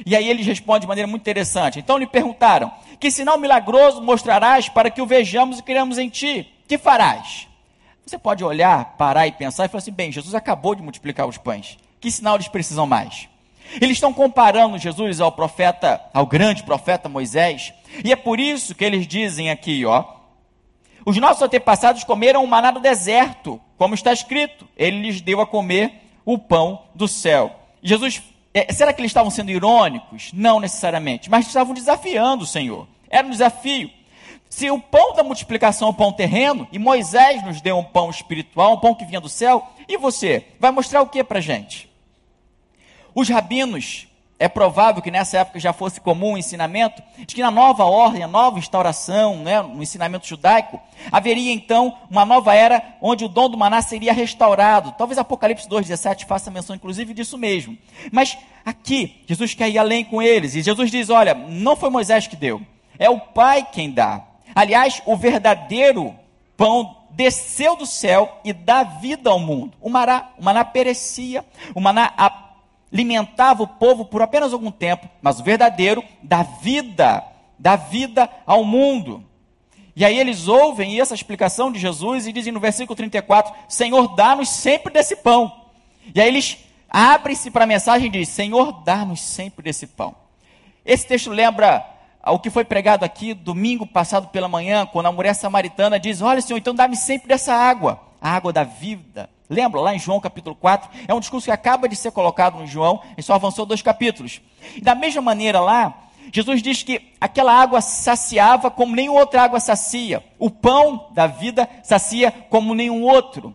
E 0.05 0.17
aí 0.17 0.29
ele 0.29 0.43
responde 0.43 0.81
de 0.81 0.87
maneira 0.89 1.07
muito 1.07 1.23
interessante. 1.23 1.79
Então 1.79 1.99
lhe 1.99 2.07
perguntaram: 2.09 2.73
Que 2.99 3.13
sinal 3.13 3.39
milagroso 3.39 4.03
mostrarás 4.03 4.69
para 4.69 4.91
que 4.91 5.01
o 5.01 5.07
vejamos 5.07 5.61
e 5.61 5.63
criamos 5.63 5.99
em 5.99 6.09
ti? 6.09 6.53
Que 6.67 6.77
farás? 6.77 7.47
Você 8.05 8.19
pode 8.19 8.45
olhar, 8.45 8.97
parar 8.97 9.27
e 9.27 9.33
pensar 9.33 9.65
e 9.65 9.69
falar 9.69 9.79
assim: 9.79 9.93
bem, 9.93 10.13
Jesus 10.13 10.35
acabou 10.35 10.75
de 10.75 10.83
multiplicar 10.83 11.27
os 11.27 11.39
pães. 11.39 11.79
Que 12.01 12.11
sinal 12.11 12.35
eles 12.35 12.49
precisam 12.49 12.87
mais? 12.87 13.29
Eles 13.81 13.93
estão 13.97 14.13
comparando 14.13 14.77
Jesus 14.77 15.21
ao 15.21 15.33
profeta, 15.33 16.01
ao 16.13 16.27
grande 16.27 16.63
profeta 16.63 17.09
Moisés, 17.09 17.73
e 18.05 18.13
é 18.13 18.17
por 18.17 18.39
isso 18.39 18.75
que 18.75 18.85
eles 18.85 19.07
dizem 19.07 19.51
aqui, 19.51 19.85
ó, 19.87 20.05
os 21.05 21.17
nossos 21.17 21.43
antepassados 21.43 22.05
comeram 22.05 22.45
o 22.45 22.47
maná 22.47 22.71
do 22.71 22.81
deserto, 22.81 23.61
como 23.77 23.95
está 23.95 24.13
escrito, 24.13 24.69
ele 24.77 25.01
lhes 25.01 25.21
deu 25.21 25.41
a 25.41 25.47
comer 25.47 26.03
o 26.25 26.39
pão 26.39 26.83
do 26.95 27.09
céu. 27.09 27.55
Jesus, 27.83 28.23
é, 28.55 28.73
será 28.73 28.93
que 28.93 29.01
eles 29.01 29.11
estavam 29.11 29.31
sendo 29.31 29.51
irônicos? 29.51 30.31
Não 30.33 30.61
necessariamente, 30.61 31.29
mas 31.29 31.47
estavam 31.47 31.75
desafiando 31.75 32.45
o 32.45 32.47
Senhor. 32.47 32.87
Era 33.11 33.27
um 33.27 33.31
desafio. 33.31 33.91
Se 34.53 34.71
o 34.71 34.79
pão 34.79 35.15
da 35.15 35.23
multiplicação 35.23 35.89
é 35.89 35.91
o 35.93 35.95
pão 35.95 36.13
terreno, 36.13 36.69
e 36.71 36.79
Moisés 36.79 37.43
nos 37.43 37.63
deu 37.63 37.79
um 37.79 37.83
pão 37.83 38.11
espiritual, 38.11 38.75
um 38.75 38.79
pão 38.79 38.95
que 38.95 39.07
vinha 39.07 39.19
do 39.19 39.29
céu, 39.29 39.67
e 39.89 39.97
você? 39.97 40.45
Vai 40.61 40.71
mostrar 40.71 41.01
o 41.01 41.07
que 41.07 41.25
para 41.25 41.41
gente? 41.41 41.91
Os 43.15 43.31
rabinos 43.31 44.07
é 44.39 44.49
provável 44.49 45.01
que 45.01 45.11
nessa 45.11 45.39
época 45.39 45.59
já 45.59 45.73
fosse 45.73 46.03
comum 46.03 46.35
o 46.35 46.39
ensinamento 46.39 47.03
de 47.21 47.35
que 47.35 47.41
na 47.41 47.51
nova 47.51 47.85
ordem, 47.85 48.23
a 48.23 48.29
nova 48.29 48.59
instauração, 48.59 49.37
né, 49.37 49.63
no 49.63 49.83
ensinamento 49.83 50.27
judaico, 50.27 50.79
haveria 51.11 51.51
então 51.51 51.97
uma 52.11 52.27
nova 52.27 52.55
era 52.55 52.83
onde 53.01 53.25
o 53.25 53.31
dom 53.31 53.49
do 53.49 53.57
maná 53.57 53.81
seria 53.81 54.13
restaurado. 54.13 54.93
Talvez 54.99 55.17
Apocalipse 55.17 55.67
2,17 55.67 56.27
faça 56.27 56.51
menção 56.51 56.77
inclusive 56.77 57.15
disso 57.15 57.39
mesmo. 57.39 57.79
Mas 58.13 58.37
aqui, 58.67 59.23
Jesus 59.27 59.55
quer 59.55 59.71
ir 59.71 59.79
além 59.79 60.05
com 60.05 60.21
eles. 60.21 60.55
E 60.55 60.61
Jesus 60.61 60.91
diz: 60.91 61.09
olha, 61.09 61.33
não 61.33 61.75
foi 61.75 61.89
Moisés 61.89 62.27
que 62.27 62.37
deu, 62.37 62.61
é 62.99 63.09
o 63.09 63.19
Pai 63.19 63.67
quem 63.73 63.91
dá. 63.91 64.27
Aliás, 64.55 65.03
o 65.07 65.17
verdadeiro 65.17 66.15
pão 66.57 66.97
desceu 67.11 67.77
do 67.77 67.87
céu 67.87 68.41
e 68.45 68.53
dá 68.53 68.83
vida 68.83 69.31
ao 69.31 69.39
mundo. 69.39 69.77
O 69.81 69.89
maná, 69.89 70.31
o 70.39 70.45
maná 70.45 70.65
perecia, 70.65 71.45
o 71.75 71.81
maná 71.81 72.13
alimentava 72.93 73.63
o 73.63 73.69
povo 73.69 74.05
por 74.05 74.23
apenas 74.23 74.53
algum 74.53 74.71
tempo, 74.71 75.09
mas 75.21 75.41
o 75.41 75.43
verdadeiro 75.43 76.05
dá 76.23 76.43
vida, 76.43 77.25
dá 77.59 77.77
vida 77.77 78.29
ao 78.47 78.65
mundo. 78.65 79.25
E 79.95 80.05
aí 80.05 80.19
eles 80.19 80.49
ouvem 80.49 81.01
essa 81.01 81.15
explicação 81.15 81.71
de 81.71 81.79
Jesus 81.79 82.27
e 82.27 82.33
dizem 82.33 82.53
no 82.53 82.61
versículo 82.61 82.97
34: 82.97 83.53
Senhor, 83.69 84.15
dá-nos 84.15 84.49
sempre 84.49 84.93
desse 84.93 85.17
pão. 85.17 85.53
E 86.15 86.21
aí 86.21 86.29
eles 86.29 86.59
abrem-se 86.89 87.51
para 87.51 87.65
a 87.65 87.67
mensagem 87.67 88.09
e 88.09 88.11
dizem: 88.11 88.35
Senhor, 88.35 88.83
dá-nos 88.85 89.21
sempre 89.21 89.65
desse 89.65 89.87
pão. 89.87 90.15
Esse 90.85 91.07
texto 91.07 91.31
lembra 91.31 91.87
o 92.31 92.39
que 92.39 92.51
foi 92.51 92.65
pregado 92.65 93.05
aqui 93.05 93.35
domingo 93.35 93.87
passado 93.87 94.29
pela 94.29 94.49
manhã, 94.49 94.87
quando 94.87 95.07
a 95.07 95.13
mulher 95.13 95.35
samaritana 95.35 95.99
diz: 95.99 96.23
Olha, 96.23 96.41
Senhor, 96.41 96.59
então 96.59 96.75
dá-me 96.75 96.97
sempre 96.97 97.29
dessa 97.29 97.55
água, 97.55 98.01
a 98.21 98.31
água 98.31 98.53
da 98.53 98.63
vida, 98.63 99.29
Lembra 99.53 99.83
lá 99.83 99.95
em 99.95 99.99
João 99.99 100.19
capítulo 100.19 100.57
4? 100.57 100.89
É 101.07 101.13
um 101.13 101.21
discurso 101.21 101.45
que 101.45 101.51
acaba 101.51 101.87
de 101.87 101.95
ser 101.95 102.11
colocado 102.11 102.59
no 102.59 102.67
João, 102.67 103.03
e 103.19 103.23
só 103.23 103.35
avançou 103.35 103.67
dois 103.67 103.83
capítulos. 103.83 104.41
E 104.75 104.81
da 104.81 104.95
mesma 104.95 105.21
maneira 105.21 105.61
lá, 105.61 106.09
Jesus 106.33 106.63
diz 106.63 106.83
que 106.83 107.13
aquela 107.21 107.53
água 107.53 107.83
saciava 107.83 108.71
como 108.71 108.97
nenhuma 108.97 109.21
outra 109.21 109.43
água 109.43 109.61
sacia. 109.61 110.25
O 110.39 110.49
pão 110.49 111.09
da 111.11 111.27
vida 111.27 111.69
sacia 111.83 112.33
como 112.49 112.75
nenhum 112.75 113.03
outro. 113.03 113.55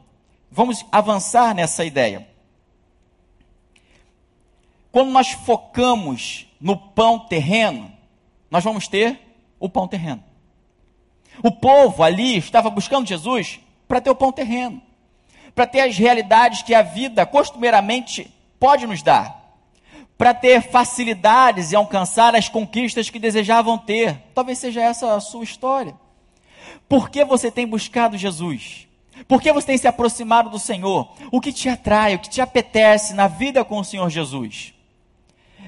Vamos 0.52 0.86
avançar 0.92 1.56
nessa 1.56 1.84
ideia. 1.84 2.28
Quando 4.92 5.10
nós 5.10 5.32
focamos 5.32 6.46
no 6.62 6.78
pão 6.78 7.18
terreno, 7.18 7.92
nós 8.50 8.64
vamos 8.64 8.88
ter 8.88 9.20
o 9.60 9.70
pão 9.70 9.88
terreno. 9.88 10.24
O 11.44 11.52
povo 11.52 12.04
ali 12.04 12.38
estava 12.38 12.70
buscando 12.70 13.08
Jesus 13.08 13.60
para 13.88 14.02
ter 14.02 14.10
o 14.10 14.16
pão 14.16 14.32
terreno 14.32 14.82
para 15.58 15.66
ter 15.66 15.82
as 15.82 15.98
realidades 15.98 16.62
que 16.62 16.76
a 16.76 16.84
vida 16.84 17.26
costumeiramente 17.26 18.32
pode 18.60 18.86
nos 18.86 19.02
dar, 19.02 19.58
para 20.16 20.32
ter 20.32 20.62
facilidades 20.62 21.72
e 21.72 21.76
alcançar 21.76 22.36
as 22.36 22.48
conquistas 22.48 23.10
que 23.10 23.18
desejavam 23.18 23.76
ter. 23.76 24.22
Talvez 24.36 24.60
seja 24.60 24.84
essa 24.84 25.16
a 25.16 25.20
sua 25.20 25.44
história. 25.44 25.96
Por 26.88 27.10
que 27.10 27.26
você 27.26 27.50
tem 27.50 27.66
buscado 27.66 28.16
Jesus? 28.16 28.88
Por 29.28 29.42
que 29.42 29.52
você 29.52 29.66
tem 29.66 29.78
se 29.80 29.88
aproximado 29.88 30.52
do 30.52 30.60
Senhor? 30.60 31.12
O 31.32 31.42
que 31.42 31.52
te 31.52 31.68
atrai, 31.68 32.14
o 32.14 32.20
que 32.20 32.30
te 32.30 32.40
apetece 32.40 33.16
na 33.16 33.28
vida 33.28 33.66
com 33.66 33.80
o 33.80 33.84
Senhor 33.84 34.12
Jesus? 34.12 34.76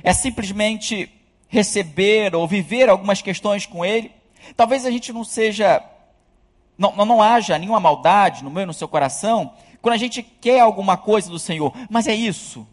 É 0.03 0.13
simplesmente 0.13 1.11
receber 1.49 2.33
ou 2.33 2.47
viver 2.47 2.87
algumas 2.87 3.21
questões 3.21 3.65
com 3.65 3.83
Ele? 3.83 4.11
Talvez 4.55 4.85
a 4.85 4.91
gente 4.91 5.11
não 5.11 5.23
seja, 5.23 5.83
não, 6.77 6.95
não 7.05 7.21
haja 7.21 7.57
nenhuma 7.57 7.79
maldade 7.79 8.43
no 8.43 8.49
meu 8.49 8.63
e 8.63 8.67
no 8.67 8.73
seu 8.73 8.87
coração, 8.87 9.53
quando 9.81 9.95
a 9.95 9.97
gente 9.97 10.23
quer 10.23 10.59
alguma 10.59 10.95
coisa 10.95 11.29
do 11.29 11.39
Senhor, 11.39 11.73
mas 11.89 12.07
é 12.07 12.15
isso, 12.15 12.67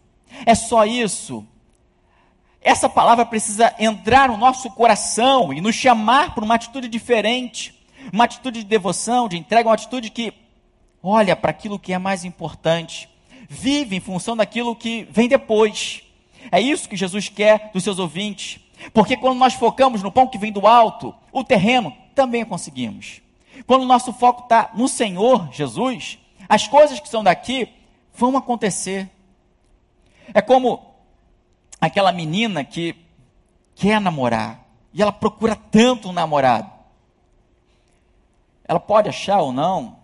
é 0.44 0.54
só 0.54 0.84
isso. 0.84 1.46
Essa 2.60 2.88
palavra 2.88 3.24
precisa 3.24 3.74
entrar 3.78 4.28
no 4.28 4.36
nosso 4.36 4.68
coração 4.70 5.52
e 5.52 5.60
nos 5.60 5.74
chamar 5.74 6.34
para 6.34 6.44
uma 6.44 6.56
atitude 6.56 6.88
diferente, 6.88 7.74
uma 8.12 8.24
atitude 8.24 8.60
de 8.60 8.68
devoção, 8.68 9.28
de 9.28 9.36
entrega, 9.36 9.68
uma 9.68 9.74
atitude 9.74 10.10
que 10.10 10.32
olha 11.02 11.36
para 11.36 11.50
aquilo 11.50 11.78
que 11.78 11.92
é 11.92 11.98
mais 11.98 12.24
importante, 12.24 13.08
vive 13.48 13.94
em 13.94 14.00
função 14.00 14.36
daquilo 14.36 14.74
que 14.74 15.06
vem 15.10 15.28
depois. 15.28 16.02
É 16.50 16.60
isso 16.60 16.88
que 16.88 16.96
Jesus 16.96 17.28
quer 17.28 17.70
dos 17.72 17.84
seus 17.84 18.00
ouvintes, 18.00 18.58
porque 18.92 19.16
quando 19.16 19.38
nós 19.38 19.54
focamos 19.54 20.02
no 20.02 20.12
pão 20.12 20.26
que 20.26 20.38
vem 20.38 20.52
do 20.52 20.66
alto, 20.66 21.14
o 21.32 21.44
terreno 21.44 21.94
também 22.14 22.44
conseguimos. 22.44 23.20
Quando 23.66 23.82
o 23.82 23.86
nosso 23.86 24.12
foco 24.12 24.44
está 24.44 24.70
no 24.74 24.88
Senhor 24.88 25.48
Jesus, 25.52 26.18
as 26.48 26.68
coisas 26.68 27.00
que 27.00 27.08
são 27.08 27.24
daqui 27.24 27.68
vão 28.14 28.36
acontecer. 28.36 29.10
É 30.34 30.40
como 30.40 30.94
aquela 31.80 32.12
menina 32.12 32.64
que 32.64 32.96
quer 33.74 34.00
namorar 34.00 34.64
e 34.92 35.02
ela 35.02 35.12
procura 35.12 35.54
tanto 35.54 36.08
um 36.08 36.12
namorado. 36.12 36.70
ela 38.68 38.80
pode 38.80 39.08
achar 39.08 39.40
ou 39.42 39.52
não, 39.52 39.98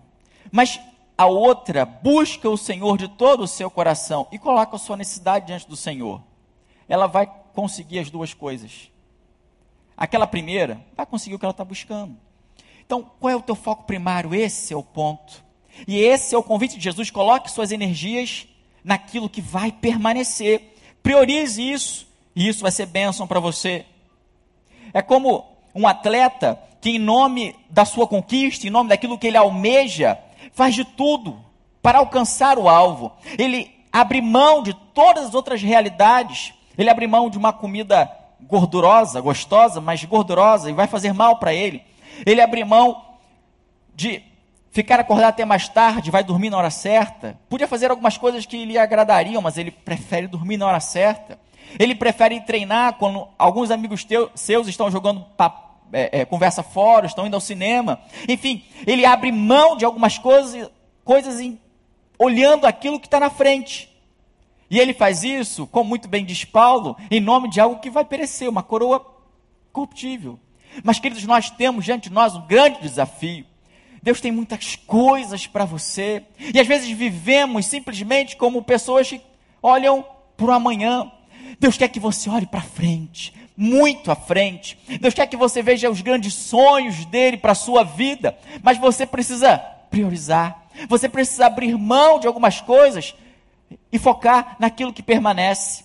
mas 0.53 0.79
a 1.19 1.27
outra 1.27 1.85
busca 1.85 2.49
o 2.49 2.57
Senhor 2.57 2.97
de 2.97 3.09
todo 3.09 3.43
o 3.43 3.49
seu 3.49 3.71
coração 3.71 4.29
e 4.31 4.39
coloca 4.39 4.77
a 4.77 4.79
sua 4.79 4.97
necessidade 4.97 5.47
diante 5.47 5.69
do 5.69 5.77
Senhor, 5.77 6.23
ela 6.89 7.07
vai 7.07 7.31
conseguir 7.55 7.99
as 7.99 8.11
duas 8.11 8.35
coisas. 8.35 8.91
Aquela 9.97 10.27
primeira 10.27 10.85
vai 10.97 11.07
conseguir 11.07 11.35
o 11.35 11.39
que 11.39 11.45
ela 11.45 11.53
está 11.53 11.65
buscando. 11.65 12.17
Então, 12.85 13.11
qual 13.21 13.31
é 13.31 13.37
o 13.37 13.43
teu 13.43 13.55
foco 13.55 13.85
primário? 13.85 14.35
Esse 14.35 14.75
é 14.75 14.77
o 14.77 14.83
ponto. 14.83 15.43
E 15.87 15.99
esse 15.99 16.35
é 16.35 16.39
o 16.39 16.43
convite 16.43 16.77
de 16.77 16.85
Jesus: 16.85 17.11
coloque 17.11 17.51
suas 17.51 17.73
energias 17.73 18.47
naquilo 18.85 19.29
que 19.29 19.41
vai 19.41 19.71
permanecer. 19.73 20.77
Priorize 21.03 21.63
isso, 21.63 22.07
e 22.35 22.49
isso 22.49 22.63
vai 22.63 22.71
ser 22.71 22.87
bênção 22.87 23.27
para 23.27 23.41
você. 23.41 23.85
É 24.93 25.01
como 25.01 25.45
um 25.75 25.87
atleta 25.87 26.59
que, 26.81 26.91
em 26.91 26.99
nome 26.99 27.57
da 27.71 27.85
sua 27.85 28.07
conquista, 28.07 28.67
em 28.67 28.71
nome 28.71 28.91
daquilo 28.91 29.19
que 29.19 29.27
ele 29.27 29.37
almeja, 29.37 30.19
faz 30.53 30.75
de 30.75 30.85
tudo 30.85 31.43
para 31.81 31.99
alcançar 31.99 32.59
o 32.59 32.69
alvo. 32.69 33.13
Ele 33.39 33.71
abre 33.93 34.21
mão 34.21 34.63
de 34.63 34.75
todas 34.95 35.27
as 35.27 35.35
outras 35.35 35.63
realidades. 35.63 36.55
Ele 36.77 36.91
abre 36.91 37.07
mão 37.07 37.29
de 37.29 37.39
uma 37.39 37.53
comida 37.53 38.11
gordurosa, 38.41 39.21
gostosa, 39.21 39.81
mas 39.81 40.05
gordurosa 40.05 40.71
e 40.71 40.73
vai 40.73 40.87
fazer 40.87 41.13
mal 41.13 41.37
para 41.37 41.55
ele. 41.55 41.83
Ele 42.27 42.41
abre 42.41 42.65
mão 42.65 43.03
de 43.95 44.23
ficar 44.71 44.99
acordado 44.99 45.29
até 45.29 45.45
mais 45.45 45.69
tarde, 45.69 46.11
vai 46.11 46.25
dormir 46.25 46.51
na 46.51 46.57
hora 46.57 46.71
certa. 46.71 47.39
Podia 47.49 47.69
fazer 47.69 47.91
algumas 47.91 48.17
coisas 48.17 48.47
que 48.47 48.65
lhe 48.65 48.79
agradariam, 48.79 49.43
mas 49.43 49.59
ele 49.59 49.71
prefere 49.71 50.27
dormir 50.27 50.57
na 50.57 50.67
hora 50.67 50.81
certa. 50.81 51.39
Ele 51.79 51.95
prefere 51.95 52.41
treinar 52.41 52.95
quando 52.95 53.29
alguns 53.39 53.71
amigos 53.71 54.05
teus, 54.05 54.31
seus 54.35 54.67
estão 54.67 54.91
jogando 54.91 55.25
é, 55.93 56.21
é, 56.21 56.25
conversa 56.25 56.63
fora, 56.63 57.07
estão 57.07 57.27
indo 57.27 57.35
ao 57.35 57.41
cinema. 57.41 58.01
Enfim, 58.29 58.65
ele 58.87 59.05
abre 59.05 59.31
mão 59.31 59.77
de 59.77 59.85
algumas 59.85 60.19
coisas, 60.19 60.71
coisas 61.05 61.39
em, 61.39 61.61
olhando 62.19 62.67
aquilo 62.67 62.99
que 62.99 63.07
está 63.07 63.21
na 63.21 63.31
frente. 63.31 63.92
E 64.73 64.81
ele 64.81 64.95
faz 64.95 65.23
isso, 65.23 65.67
como 65.67 65.91
muito 65.91 66.09
bem 66.09 66.25
diz 66.25 66.47
Paulo, 66.47 66.97
em 67.11 67.21
nome 67.21 67.51
de 67.51 67.61
algo 67.61 67.79
que 67.79 67.91
vai 67.91 68.07
perecer, 68.07 68.49
uma 68.49 68.63
coroa 68.63 69.05
corruptível. 69.71 70.41
Mas, 70.83 70.99
queridos, 70.99 71.25
nós 71.25 71.51
temos 71.51 71.85
diante 71.85 72.09
de 72.09 72.15
nós 72.15 72.35
um 72.35 72.47
grande 72.47 72.81
desafio. 72.81 73.45
Deus 74.03 74.19
tem 74.19 74.33
muitas 74.33 74.75
coisas 74.75 75.47
para 75.47 75.67
você. 75.67 76.23
E 76.55 76.59
às 76.59 76.67
vezes 76.67 76.89
vivemos 76.89 77.67
simplesmente 77.67 78.35
como 78.35 78.63
pessoas 78.63 79.11
que 79.11 79.21
olham 79.63 80.07
para 80.39 80.47
o 80.47 80.53
amanhã. 80.53 81.13
Deus 81.61 81.77
quer 81.77 81.89
que 81.89 82.01
você 82.01 82.31
olhe 82.31 82.47
para 82.47 82.63
frente, 82.63 83.35
muito 83.55 84.11
à 84.11 84.17
frente. 84.17 84.79
Deus 85.03 85.13
quer 85.13 85.27
que 85.27 85.37
você 85.37 85.63
veja 85.63 85.91
os 85.91 86.01
grandes 86.01 86.33
sonhos 86.33 87.05
dele 87.05 87.37
para 87.37 87.53
a 87.53 87.55
sua 87.55 87.85
vida. 87.85 88.39
Mas 88.63 88.79
você 88.79 89.05
precisa 89.05 89.59
priorizar. 89.91 90.63
Você 90.89 91.11
precisa 91.11 91.45
abrir 91.45 91.77
mão 91.77 92.19
de 92.19 92.27
algumas 92.27 92.63
coisas 92.63 93.15
e 93.91 93.99
focar 93.99 94.57
naquilo 94.59 94.93
que 94.93 95.03
permanece. 95.03 95.85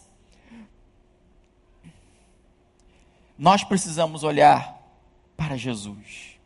Nós 3.37 3.63
precisamos 3.63 4.23
olhar 4.23 4.77
para 5.35 5.57
Jesus. 5.57 6.37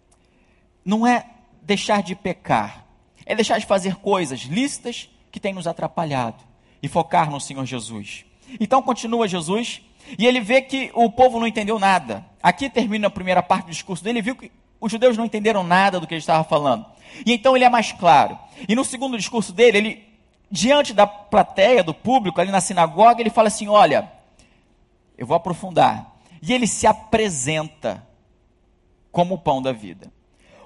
Não 0.84 1.08
é 1.08 1.26
deixar 1.62 2.04
de 2.04 2.16
pecar, 2.16 2.86
é 3.26 3.36
deixar 3.36 3.60
de 3.60 3.66
fazer 3.66 3.96
coisas 3.96 4.42
lícitas 4.42 5.10
que 5.32 5.40
têm 5.40 5.54
nos 5.54 5.68
atrapalhado 5.68 6.44
e 6.84 6.88
focar 6.88 7.30
no 7.30 7.40
Senhor 7.40 7.66
Jesus. 7.66 8.26
Então 8.60 8.82
continua 8.82 9.28
Jesus 9.28 9.82
e 10.18 10.26
ele 10.26 10.42
vê 10.42 10.62
que 10.62 10.92
o 10.94 11.10
povo 11.10 11.40
não 11.40 11.48
entendeu 11.48 11.80
nada. 11.80 12.26
Aqui 12.42 12.70
termina 12.70 13.08
a 13.08 13.12
primeira 13.12 13.42
parte 13.42 13.66
do 13.66 13.72
discurso 13.72 14.04
dele, 14.04 14.20
ele 14.20 14.26
viu 14.26 14.36
que 14.36 14.52
os 14.80 14.92
judeus 14.92 15.16
não 15.16 15.26
entenderam 15.26 15.64
nada 15.64 16.00
do 16.00 16.08
que 16.08 16.14
ele 16.16 16.20
estava 16.20 16.44
falando. 16.44 16.86
E 17.26 17.32
então 17.32 17.56
ele 17.56 17.64
é 17.64 17.70
mais 17.70 17.92
claro. 17.92 18.38
E 18.68 18.76
no 18.76 18.84
segundo 18.84 19.18
discurso 19.18 19.54
dele, 19.54 19.78
ele 19.78 20.11
diante 20.52 20.94
da 20.94 21.08
plateia, 21.08 21.84
do 21.84 21.94
público 21.94 22.42
ali 22.42 22.52
na 22.52 22.62
sinagoga, 22.62 23.22
ele 23.22 23.30
fala 23.30 23.48
assim: 23.48 23.68
"Olha, 23.68 24.12
eu 25.18 25.26
vou 25.26 25.38
aprofundar". 25.38 26.12
E 26.42 26.52
ele 26.52 26.68
se 26.68 26.86
apresenta 26.86 28.06
como 29.12 29.36
o 29.36 29.38
pão 29.38 29.62
da 29.62 29.72
vida. 29.72 30.12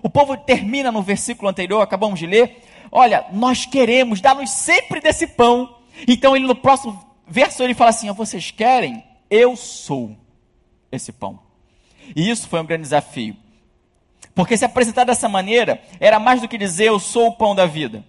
O 0.02 0.10
povo 0.10 0.38
termina 0.38 0.91
no 0.91 1.02
versículo 1.02 1.50
anterior, 1.50 1.82
acabamos 1.82 2.19
de 2.19 2.28
ler, 2.28 2.63
olha, 2.91 3.26
nós 3.34 3.65
queremos, 3.65 4.21
dá-nos 4.21 4.52
sempre 4.52 5.02
desse 5.02 5.28
pão. 5.28 5.78
Então 6.08 6.36
ele 6.36 6.45
no 6.45 6.56
próximo 6.56 7.04
verso 7.28 7.63
ele 7.63 7.74
fala 7.74 7.89
assim: 7.89 8.12
vocês 8.12 8.52
querem? 8.52 9.04
Eu 9.30 9.56
sou 9.56 10.15
esse 10.91 11.12
pão. 11.12 11.39
E 12.15 12.30
isso 12.30 12.48
foi 12.48 12.62
um 12.62 12.65
grande 12.65 12.84
desafio. 12.84 13.36
Porque 14.34 14.58
se 14.58 14.65
apresentar 14.65 15.06
dessa 15.06 15.28
maneira 15.28 15.82
era 16.00 16.19
mais 16.19 16.41
do 16.41 16.48
que 16.48 16.58
dizer 16.58 16.86
eu 16.86 17.00
sou 17.00 17.30
o 17.30 17.36
pão 17.36 17.56
da 17.56 17.65
vida. 17.65 18.04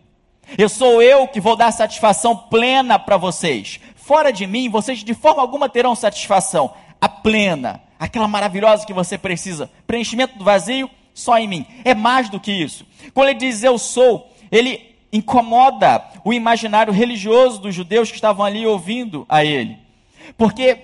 Eu 0.57 0.69
sou 0.69 1.03
eu 1.03 1.27
que 1.27 1.41
vou 1.41 1.57
dar 1.57 1.73
satisfação 1.73 2.37
plena 2.37 2.99
para 2.99 3.17
vocês. 3.17 3.81
Fora 3.95 4.33
de 4.33 4.47
mim, 4.47 4.69
vocês 4.69 5.01
de 5.01 5.15
forma 5.15 5.43
alguma 5.43 5.69
terão 5.69 5.95
satisfação. 5.95 6.73
A 7.01 7.09
plena, 7.09 7.83
aquela 7.99 8.29
maravilhosa 8.29 8.87
que 8.87 8.93
você 8.93 9.19
precisa. 9.19 9.71
Preenchimento 9.87 10.39
do 10.39 10.45
vazio 10.45 10.89
só 11.13 11.39
em 11.39 11.49
mim. 11.49 11.67
É 11.85 11.95
mais 11.95 12.29
do 12.29 12.39
que 12.39 12.53
isso. 12.53 12.87
Quando 13.13 13.31
ele 13.31 13.39
diz 13.39 13.63
eu 13.63 13.79
sou, 13.79 14.31
ele 14.51 14.95
incomoda 15.13 16.05
o 16.25 16.33
imaginário 16.33 16.93
religioso 16.93 17.61
dos 17.61 17.75
judeus 17.75 18.11
que 18.11 18.17
estavam 18.17 18.45
ali 18.45 18.67
ouvindo 18.67 19.25
a 19.29 19.45
ele. 19.45 19.79
Porque 20.37 20.79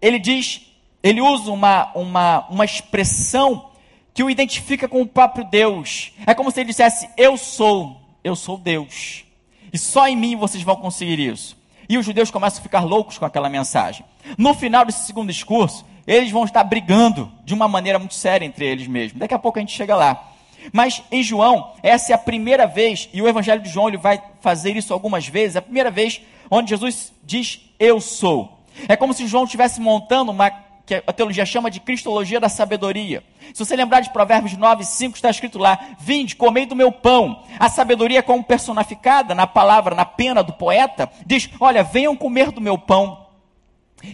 ele 0.00 0.18
diz, 0.18 0.62
ele 1.02 1.20
usa 1.20 1.50
uma, 1.50 1.90
uma, 1.94 2.46
uma 2.48 2.64
expressão 2.64 3.70
que 4.12 4.22
o 4.22 4.30
identifica 4.30 4.88
com 4.88 5.00
o 5.00 5.06
próprio 5.06 5.44
Deus. 5.44 6.12
É 6.26 6.34
como 6.34 6.50
se 6.50 6.60
ele 6.60 6.68
dissesse: 6.68 7.08
Eu 7.16 7.36
sou, 7.36 8.00
eu 8.22 8.36
sou 8.36 8.58
Deus. 8.58 9.24
E 9.72 9.78
só 9.78 10.06
em 10.08 10.16
mim 10.16 10.36
vocês 10.36 10.62
vão 10.62 10.76
conseguir 10.76 11.18
isso. 11.18 11.56
E 11.88 11.96
os 11.96 12.04
judeus 12.04 12.30
começam 12.30 12.60
a 12.60 12.62
ficar 12.62 12.80
loucos 12.80 13.18
com 13.18 13.24
aquela 13.24 13.48
mensagem. 13.48 14.04
No 14.36 14.54
final 14.54 14.84
desse 14.84 15.06
segundo 15.06 15.28
discurso, 15.28 15.84
eles 16.06 16.30
vão 16.30 16.44
estar 16.44 16.62
brigando 16.64 17.30
de 17.44 17.54
uma 17.54 17.68
maneira 17.68 17.98
muito 17.98 18.14
séria 18.14 18.44
entre 18.44 18.66
eles 18.66 18.86
mesmos. 18.86 19.18
Daqui 19.18 19.34
a 19.34 19.38
pouco 19.38 19.58
a 19.58 19.60
gente 19.60 19.74
chega 19.74 19.96
lá. 19.96 20.32
Mas 20.72 21.02
em 21.10 21.22
João, 21.22 21.72
essa 21.82 22.12
é 22.12 22.14
a 22.14 22.18
primeira 22.18 22.66
vez, 22.66 23.08
e 23.12 23.22
o 23.22 23.28
Evangelho 23.28 23.62
de 23.62 23.68
João 23.68 23.88
ele 23.88 23.96
vai 23.96 24.22
fazer 24.40 24.76
isso 24.76 24.92
algumas 24.92 25.26
vezes, 25.26 25.56
é 25.56 25.60
a 25.60 25.62
primeira 25.62 25.90
vez 25.90 26.20
onde 26.50 26.70
Jesus 26.70 27.12
diz 27.24 27.60
eu 27.78 28.00
sou. 28.00 28.58
É 28.88 28.96
como 28.96 29.14
se 29.14 29.26
João 29.26 29.44
estivesse 29.44 29.80
montando 29.80 30.30
uma 30.30 30.50
que 30.88 31.02
a 31.06 31.12
teologia 31.12 31.44
chama 31.44 31.70
de 31.70 31.80
cristologia 31.80 32.40
da 32.40 32.48
sabedoria. 32.48 33.22
Se 33.52 33.62
você 33.62 33.76
lembrar 33.76 34.00
de 34.00 34.10
Provérbios 34.10 34.56
9, 34.56 34.84
5, 34.84 35.16
está 35.16 35.28
escrito 35.28 35.58
lá: 35.58 35.78
Vinde, 36.00 36.34
comei 36.34 36.64
do 36.64 36.74
meu 36.74 36.90
pão. 36.90 37.44
A 37.60 37.68
sabedoria, 37.68 38.22
como 38.22 38.42
personificada 38.42 39.34
na 39.34 39.46
palavra, 39.46 39.94
na 39.94 40.06
pena 40.06 40.42
do 40.42 40.54
poeta, 40.54 41.10
diz: 41.26 41.50
Olha, 41.60 41.84
venham 41.84 42.16
comer 42.16 42.50
do 42.50 42.60
meu 42.60 42.78
pão. 42.78 43.26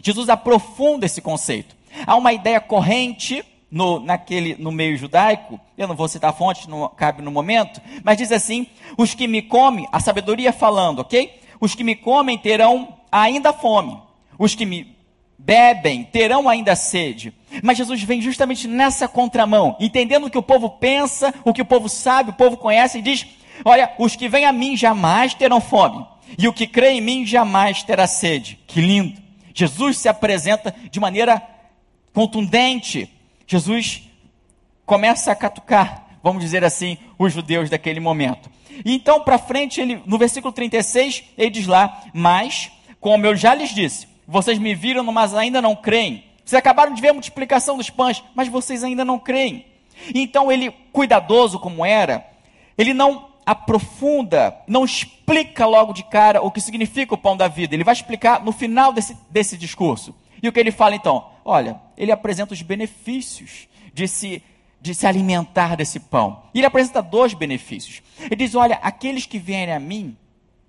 Jesus 0.03 0.29
aprofunda 0.29 1.07
esse 1.07 1.23
conceito. 1.23 1.77
Há 2.05 2.17
uma 2.17 2.33
ideia 2.33 2.61
corrente 2.61 3.45
no, 3.71 4.01
naquele, 4.01 4.57
no 4.57 4.73
meio 4.73 4.97
judaico, 4.97 5.61
eu 5.79 5.87
não 5.87 5.95
vou 5.95 6.09
citar 6.09 6.31
a 6.31 6.33
fonte, 6.33 6.69
não 6.69 6.89
cabe 6.89 7.23
no 7.23 7.31
momento, 7.31 7.81
mas 8.03 8.19
diz 8.19 8.33
assim: 8.33 8.67
os 8.99 9.15
que 9.15 9.29
me 9.29 9.43
comem, 9.43 9.87
a 9.93 10.01
sabedoria 10.01 10.53
falando, 10.53 10.99
ok? 10.99 11.41
Os 11.61 11.73
que 11.77 11.85
me 11.85 11.95
comem 11.95 12.37
terão 12.37 12.97
ainda 13.13 13.53
fome, 13.53 13.97
os 14.37 14.57
que 14.57 14.67
me 14.67 14.95
bebem 15.39 16.05
terão 16.05 16.49
ainda 16.49 16.75
sede. 16.75 17.33
Mas 17.63 17.79
Jesus 17.79 18.03
vem 18.03 18.21
justamente 18.21 18.67
nessa 18.67 19.07
contramão, 19.07 19.77
entendendo 19.79 20.27
o 20.27 20.31
que 20.31 20.39
o 20.39 20.43
povo 20.43 20.71
pensa, 20.71 21.33
o 21.45 21.53
que 21.53 21.63
o 21.63 21.67
povo 21.67 21.89
sabe, 21.89 22.31
o 22.31 22.35
povo 22.35 22.57
conhece, 22.57 22.99
e 22.99 23.03
diz: 23.03 23.27
Olha, 23.65 23.93
os 23.99 24.17
que 24.17 24.29
vêm 24.29 24.45
a 24.45 24.53
mim 24.53 24.77
jamais 24.77 25.35
terão 25.35 25.61
fome, 25.61 26.05
e 26.39 26.49
o 26.49 26.53
que 26.53 26.67
crê 26.67 26.93
em 26.93 27.01
mim 27.01 27.27
jamais 27.27 27.83
terá 27.83 28.07
sede. 28.07 28.59
Que 28.67 28.81
lindo! 28.81 29.23
Jesus 29.55 29.99
se 29.99 30.09
apresenta 30.09 30.75
de 30.91 30.99
maneira 30.99 31.41
contundente, 32.13 33.09
Jesus 33.47 34.03
começa 34.85 35.31
a 35.31 35.37
catucar, 35.37 36.09
vamos 36.23 36.43
dizer 36.43 36.65
assim, 36.65 36.99
os 37.19 37.33
judeus 37.33 37.71
daquele 37.71 38.01
momento. 38.01 38.51
E 38.85 38.95
então, 38.95 39.21
para 39.21 39.39
frente, 39.39 39.81
ele, 39.81 40.03
no 40.07 40.19
versículo 40.19 40.53
36, 40.53 41.25
ele 41.39 41.51
diz 41.51 41.67
lá: 41.67 42.03
Mas, 42.13 42.71
como 43.01 43.27
eu 43.27 43.37
já 43.37 43.55
lhes 43.55 43.71
disse, 43.71 44.09
vocês 44.27 44.59
me 44.59 44.75
viram, 44.75 45.05
mas 45.05 45.35
ainda 45.35 45.61
não 45.61 45.77
creem. 45.77 46.25
Vocês 46.45 46.59
acabaram 46.59 46.95
de 46.95 47.01
ver 47.01 47.09
a 47.09 47.15
multiplicação 47.15 47.77
dos 47.77 47.91
pães, 47.91 48.23
mas 48.35 48.49
vocês 48.49 48.85
ainda 48.85 49.05
não 49.05 49.19
creem. 49.19 49.67
Então, 50.15 50.51
ele, 50.51 50.71
cuidadoso 50.93 51.59
como 51.59 51.85
era, 51.85 52.27
ele 52.77 52.93
não 52.93 53.29
aprofunda, 53.47 54.57
não 54.67 54.85
explica 54.85 55.67
logo 55.67 55.93
de 55.93 56.03
cara 56.05 56.43
o 56.43 56.51
que 56.51 56.61
significa 56.61 57.15
o 57.15 57.19
pão 57.19 57.37
da 57.37 57.49
vida. 57.49 57.75
Ele 57.75 57.85
vai 57.85 57.95
explicar 57.95 58.43
no 58.43 58.53
final 58.53 58.93
desse, 58.93 59.17
desse 59.31 59.57
discurso. 59.57 60.15
E 60.43 60.49
o 60.49 60.53
que 60.53 60.61
ele 60.61 60.73
fala 60.73 60.95
então? 60.95 61.31
Olha, 61.45 61.81
ele 61.97 62.13
apresenta 62.13 62.55
os 62.55 62.63
benefícios 62.63 63.69
de 63.93 64.09
se, 64.09 64.43
de 64.81 64.95
se 64.95 65.07
alimentar 65.07 65.77
desse 65.77 66.01
pão. 66.01 66.43
Ele 66.55 66.67
apresenta 66.67 67.03
dois 67.03 67.35
benefícios. 67.35 68.03
Ele 68.19 68.37
diz: 68.37 68.55
Olha, 68.55 68.79
aqueles 68.83 69.27
que 69.27 69.39
vierem 69.39 69.75
a 69.75 69.81
mim, 69.81 70.17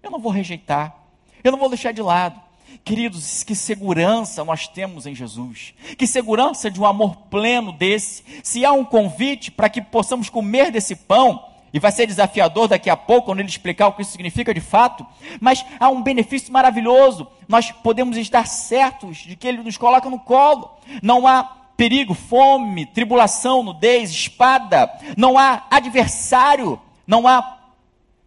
eu 0.03 0.11
não 0.11 0.19
vou 0.19 0.31
rejeitar, 0.31 0.95
eu 1.43 1.51
não 1.51 1.59
vou 1.59 1.69
deixar 1.69 1.91
de 1.91 2.01
lado. 2.01 2.39
Queridos, 2.83 3.43
que 3.43 3.55
segurança 3.55 4.43
nós 4.43 4.67
temos 4.67 5.05
em 5.05 5.15
Jesus. 5.15 5.73
Que 5.97 6.05
segurança 6.05 6.69
de 6.69 6.79
um 6.79 6.85
amor 6.85 7.15
pleno 7.29 7.71
desse. 7.71 8.23
Se 8.43 8.65
há 8.65 8.71
um 8.71 8.85
convite 8.85 9.51
para 9.51 9.69
que 9.69 9.81
possamos 9.81 10.29
comer 10.29 10.71
desse 10.71 10.95
pão, 10.95 11.43
e 11.75 11.79
vai 11.79 11.91
ser 11.91 12.07
desafiador 12.07 12.69
daqui 12.69 12.89
a 12.89 12.95
pouco 12.95 13.25
quando 13.25 13.41
ele 13.41 13.49
explicar 13.49 13.87
o 13.87 13.91
que 13.91 14.01
isso 14.01 14.11
significa 14.11 14.53
de 14.53 14.61
fato, 14.61 15.05
mas 15.41 15.65
há 15.77 15.89
um 15.89 16.01
benefício 16.01 16.53
maravilhoso. 16.53 17.27
Nós 17.49 17.69
podemos 17.69 18.15
estar 18.15 18.47
certos 18.47 19.17
de 19.17 19.35
que 19.35 19.45
ele 19.45 19.61
nos 19.61 19.75
coloca 19.75 20.09
no 20.09 20.17
colo. 20.17 20.71
Não 21.01 21.27
há 21.27 21.43
perigo, 21.75 22.13
fome, 22.13 22.85
tribulação, 22.85 23.61
nudez, 23.61 24.09
espada, 24.09 24.89
não 25.17 25.37
há 25.37 25.63
adversário, 25.69 26.79
não 27.05 27.27
há 27.27 27.57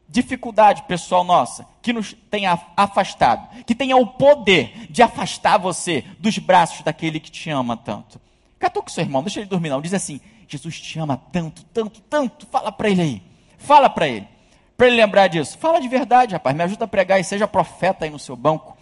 dificuldade 0.09 0.83
pessoal 0.85 1.23
nossa 1.23 1.67
que 1.83 1.93
nos 1.93 2.15
tenha 2.31 2.59
afastado, 2.77 3.65
que 3.65 3.75
tenha 3.75 3.97
o 3.97 4.07
poder 4.07 4.87
de 4.91 5.03
afastar 5.03 5.59
você 5.59 6.05
dos 6.19 6.39
braços 6.39 6.83
daquele 6.83 7.21
que 7.21 7.31
te 7.31 7.51
ama 7.51 7.77
tanto. 7.77 8.21
Catou 8.59 8.83
com 8.83 8.89
seu 8.89 9.05
irmão, 9.05 9.23
deixa 9.23 9.41
ele 9.41 9.49
dormir 9.49 9.69
não, 9.69 9.81
diz 9.81 9.95
assim, 9.95 10.21
Jesus 10.49 10.81
te 10.81 10.99
ama 10.99 11.21
tanto, 11.31 11.63
tanto, 11.67 12.01
tanto, 12.01 12.47
fala 12.47 12.73
para 12.73 12.89
ele 12.89 13.03
aí, 13.03 13.23
fala 13.59 13.91
para 13.91 14.09
ele, 14.09 14.27
para 14.77 14.87
ele 14.87 14.97
lembrar 14.97 15.29
disso, 15.29 15.59
fala 15.59 15.81
de 15.81 15.89
verdade 15.89 16.33
rapaz, 16.33 16.57
me 16.57 16.63
ajuda 16.63 16.87
a 16.87 16.89
pregar 16.89 17.21
e 17.21 17.25
seja 17.25 17.47
profeta 17.47 18.05
aí 18.05 18.11
no 18.11 18.19
seu 18.19 18.35
banco. 18.35 18.77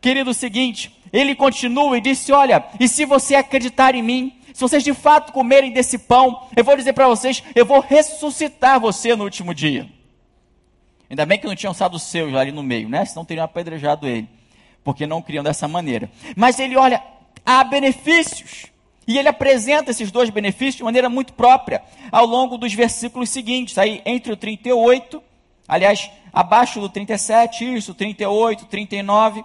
Querido, 0.00 0.30
o 0.30 0.34
seguinte, 0.34 0.98
ele 1.12 1.34
continua 1.34 1.98
e 1.98 2.00
disse, 2.00 2.32
olha, 2.32 2.64
e 2.80 2.88
se 2.88 3.04
você 3.04 3.34
acreditar 3.34 3.94
em 3.94 4.02
mim, 4.02 4.40
se 4.54 4.60
vocês 4.60 4.82
de 4.82 4.94
fato 4.94 5.32
comerem 5.32 5.72
desse 5.72 5.98
pão, 5.98 6.48
eu 6.56 6.64
vou 6.64 6.76
dizer 6.76 6.94
para 6.94 7.06
vocês, 7.06 7.42
eu 7.54 7.66
vou 7.66 7.80
ressuscitar 7.80 8.80
você 8.80 9.14
no 9.14 9.24
último 9.24 9.54
dia. 9.54 9.99
Ainda 11.10 11.26
bem 11.26 11.38
que 11.38 11.46
não 11.46 11.56
tinham 11.56 11.72
os 11.72 12.02
seus 12.02 12.34
ali 12.34 12.52
no 12.52 12.62
meio, 12.62 12.88
né? 12.88 13.04
Senão 13.04 13.24
teriam 13.24 13.44
apedrejado 13.44 14.06
ele. 14.06 14.28
Porque 14.84 15.08
não 15.08 15.20
criam 15.20 15.42
dessa 15.42 15.66
maneira. 15.66 16.08
Mas 16.36 16.60
ele 16.60 16.76
olha, 16.76 17.02
há 17.44 17.64
benefícios. 17.64 18.66
E 19.08 19.18
ele 19.18 19.28
apresenta 19.28 19.90
esses 19.90 20.12
dois 20.12 20.30
benefícios 20.30 20.76
de 20.76 20.84
maneira 20.84 21.08
muito 21.08 21.32
própria 21.32 21.82
ao 22.12 22.24
longo 22.24 22.56
dos 22.56 22.72
versículos 22.72 23.28
seguintes. 23.28 23.76
Aí, 23.76 24.00
entre 24.06 24.32
o 24.32 24.36
38, 24.36 25.20
aliás, 25.66 26.08
abaixo 26.32 26.80
do 26.80 26.88
37, 26.88 27.74
isso, 27.74 27.92
38, 27.92 28.66
39. 28.66 29.44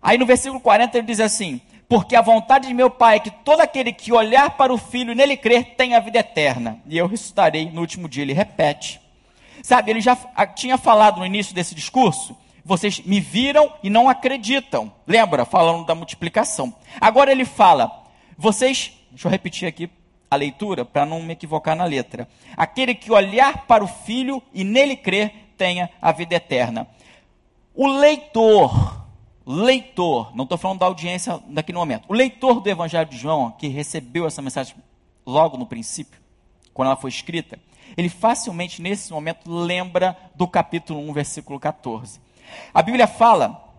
Aí 0.00 0.16
no 0.16 0.24
versículo 0.24 0.60
40 0.60 0.96
ele 0.96 1.06
diz 1.06 1.20
assim: 1.20 1.60
Porque 1.86 2.16
a 2.16 2.22
vontade 2.22 2.68
de 2.68 2.72
meu 2.72 2.88
Pai 2.88 3.16
é 3.16 3.20
que 3.20 3.30
todo 3.30 3.60
aquele 3.60 3.92
que 3.92 4.14
olhar 4.14 4.56
para 4.56 4.72
o 4.72 4.78
Filho 4.78 5.12
e 5.12 5.14
nele 5.14 5.36
crer 5.36 5.74
tenha 5.76 5.98
a 5.98 6.00
vida 6.00 6.20
eterna, 6.20 6.80
e 6.86 6.96
eu 6.96 7.06
ressuscitarei 7.06 7.70
no 7.70 7.82
último 7.82 8.08
dia. 8.08 8.22
Ele 8.22 8.32
repete. 8.32 9.01
Sabe, 9.62 9.90
ele 9.90 10.00
já 10.00 10.16
tinha 10.54 10.76
falado 10.76 11.18
no 11.18 11.26
início 11.26 11.54
desse 11.54 11.74
discurso, 11.74 12.36
vocês 12.64 13.00
me 13.00 13.20
viram 13.20 13.72
e 13.82 13.88
não 13.88 14.08
acreditam. 14.08 14.92
Lembra, 15.06 15.44
falando 15.44 15.86
da 15.86 15.94
multiplicação. 15.94 16.74
Agora 17.00 17.30
ele 17.30 17.44
fala, 17.44 18.04
vocês, 18.36 18.92
deixa 19.10 19.28
eu 19.28 19.30
repetir 19.30 19.68
aqui 19.68 19.88
a 20.30 20.36
leitura 20.36 20.84
para 20.84 21.04
não 21.04 21.22
me 21.22 21.34
equivocar 21.34 21.76
na 21.76 21.84
letra. 21.84 22.28
Aquele 22.56 22.94
que 22.94 23.12
olhar 23.12 23.66
para 23.66 23.84
o 23.84 23.88
filho 23.88 24.42
e 24.52 24.64
nele 24.64 24.96
crer 24.96 25.32
tenha 25.56 25.90
a 26.00 26.10
vida 26.10 26.34
eterna. 26.34 26.88
O 27.74 27.86
leitor, 27.86 29.06
leitor, 29.46 30.34
não 30.34 30.44
estou 30.44 30.58
falando 30.58 30.80
da 30.80 30.86
audiência 30.86 31.40
daqui 31.48 31.72
no 31.72 31.80
momento, 31.80 32.04
o 32.08 32.14
leitor 32.14 32.60
do 32.60 32.68
Evangelho 32.68 33.08
de 33.08 33.16
João, 33.16 33.50
que 33.50 33.68
recebeu 33.68 34.26
essa 34.26 34.42
mensagem 34.42 34.74
logo 35.24 35.56
no 35.56 35.66
princípio, 35.66 36.20
quando 36.74 36.88
ela 36.88 36.96
foi 36.96 37.10
escrita, 37.10 37.58
ele 37.96 38.08
facilmente 38.08 38.80
nesse 38.80 39.12
momento 39.12 39.50
lembra 39.50 40.16
do 40.34 40.46
capítulo 40.46 41.00
1, 41.10 41.12
versículo 41.12 41.58
14. 41.58 42.20
A 42.72 42.82
Bíblia 42.82 43.06
fala 43.06 43.72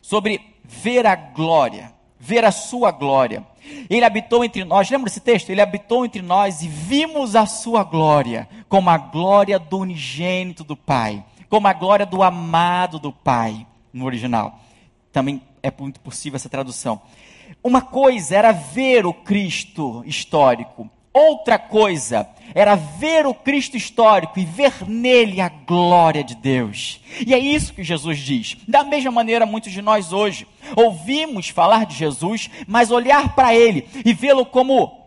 sobre 0.00 0.40
ver 0.64 1.06
a 1.06 1.14
glória, 1.14 1.92
ver 2.18 2.44
a 2.44 2.52
sua 2.52 2.90
glória. 2.90 3.44
Ele 3.90 4.04
habitou 4.04 4.44
entre 4.44 4.64
nós, 4.64 4.88
lembra 4.90 5.06
desse 5.08 5.20
texto? 5.20 5.50
Ele 5.50 5.60
habitou 5.60 6.04
entre 6.04 6.22
nós 6.22 6.62
e 6.62 6.68
vimos 6.68 7.34
a 7.34 7.46
sua 7.46 7.82
glória, 7.82 8.48
como 8.68 8.90
a 8.90 8.96
glória 8.96 9.58
do 9.58 9.78
unigênito 9.78 10.62
do 10.62 10.76
Pai, 10.76 11.24
como 11.48 11.66
a 11.66 11.72
glória 11.72 12.06
do 12.06 12.22
amado 12.22 12.98
do 12.98 13.12
Pai, 13.12 13.66
no 13.92 14.04
original. 14.04 14.60
Também 15.12 15.42
é 15.62 15.72
muito 15.76 15.98
possível 16.00 16.36
essa 16.36 16.48
tradução. 16.48 17.00
Uma 17.62 17.82
coisa 17.82 18.36
era 18.36 18.52
ver 18.52 19.06
o 19.06 19.12
Cristo 19.12 20.02
histórico, 20.06 20.88
Outra 21.16 21.58
coisa 21.58 22.28
era 22.54 22.74
ver 22.74 23.26
o 23.26 23.32
Cristo 23.32 23.74
histórico 23.74 24.38
e 24.38 24.44
ver 24.44 24.86
nele 24.86 25.40
a 25.40 25.48
glória 25.48 26.22
de 26.22 26.34
Deus. 26.34 27.00
E 27.26 27.32
é 27.32 27.38
isso 27.38 27.72
que 27.72 27.82
Jesus 27.82 28.18
diz. 28.18 28.58
Da 28.68 28.84
mesma 28.84 29.10
maneira, 29.10 29.46
muitos 29.46 29.72
de 29.72 29.80
nós 29.80 30.12
hoje 30.12 30.46
ouvimos 30.76 31.48
falar 31.48 31.86
de 31.86 31.94
Jesus, 31.94 32.50
mas 32.66 32.90
olhar 32.90 33.34
para 33.34 33.54
ele 33.54 33.88
e 34.04 34.12
vê-lo 34.12 34.44
como 34.44 35.06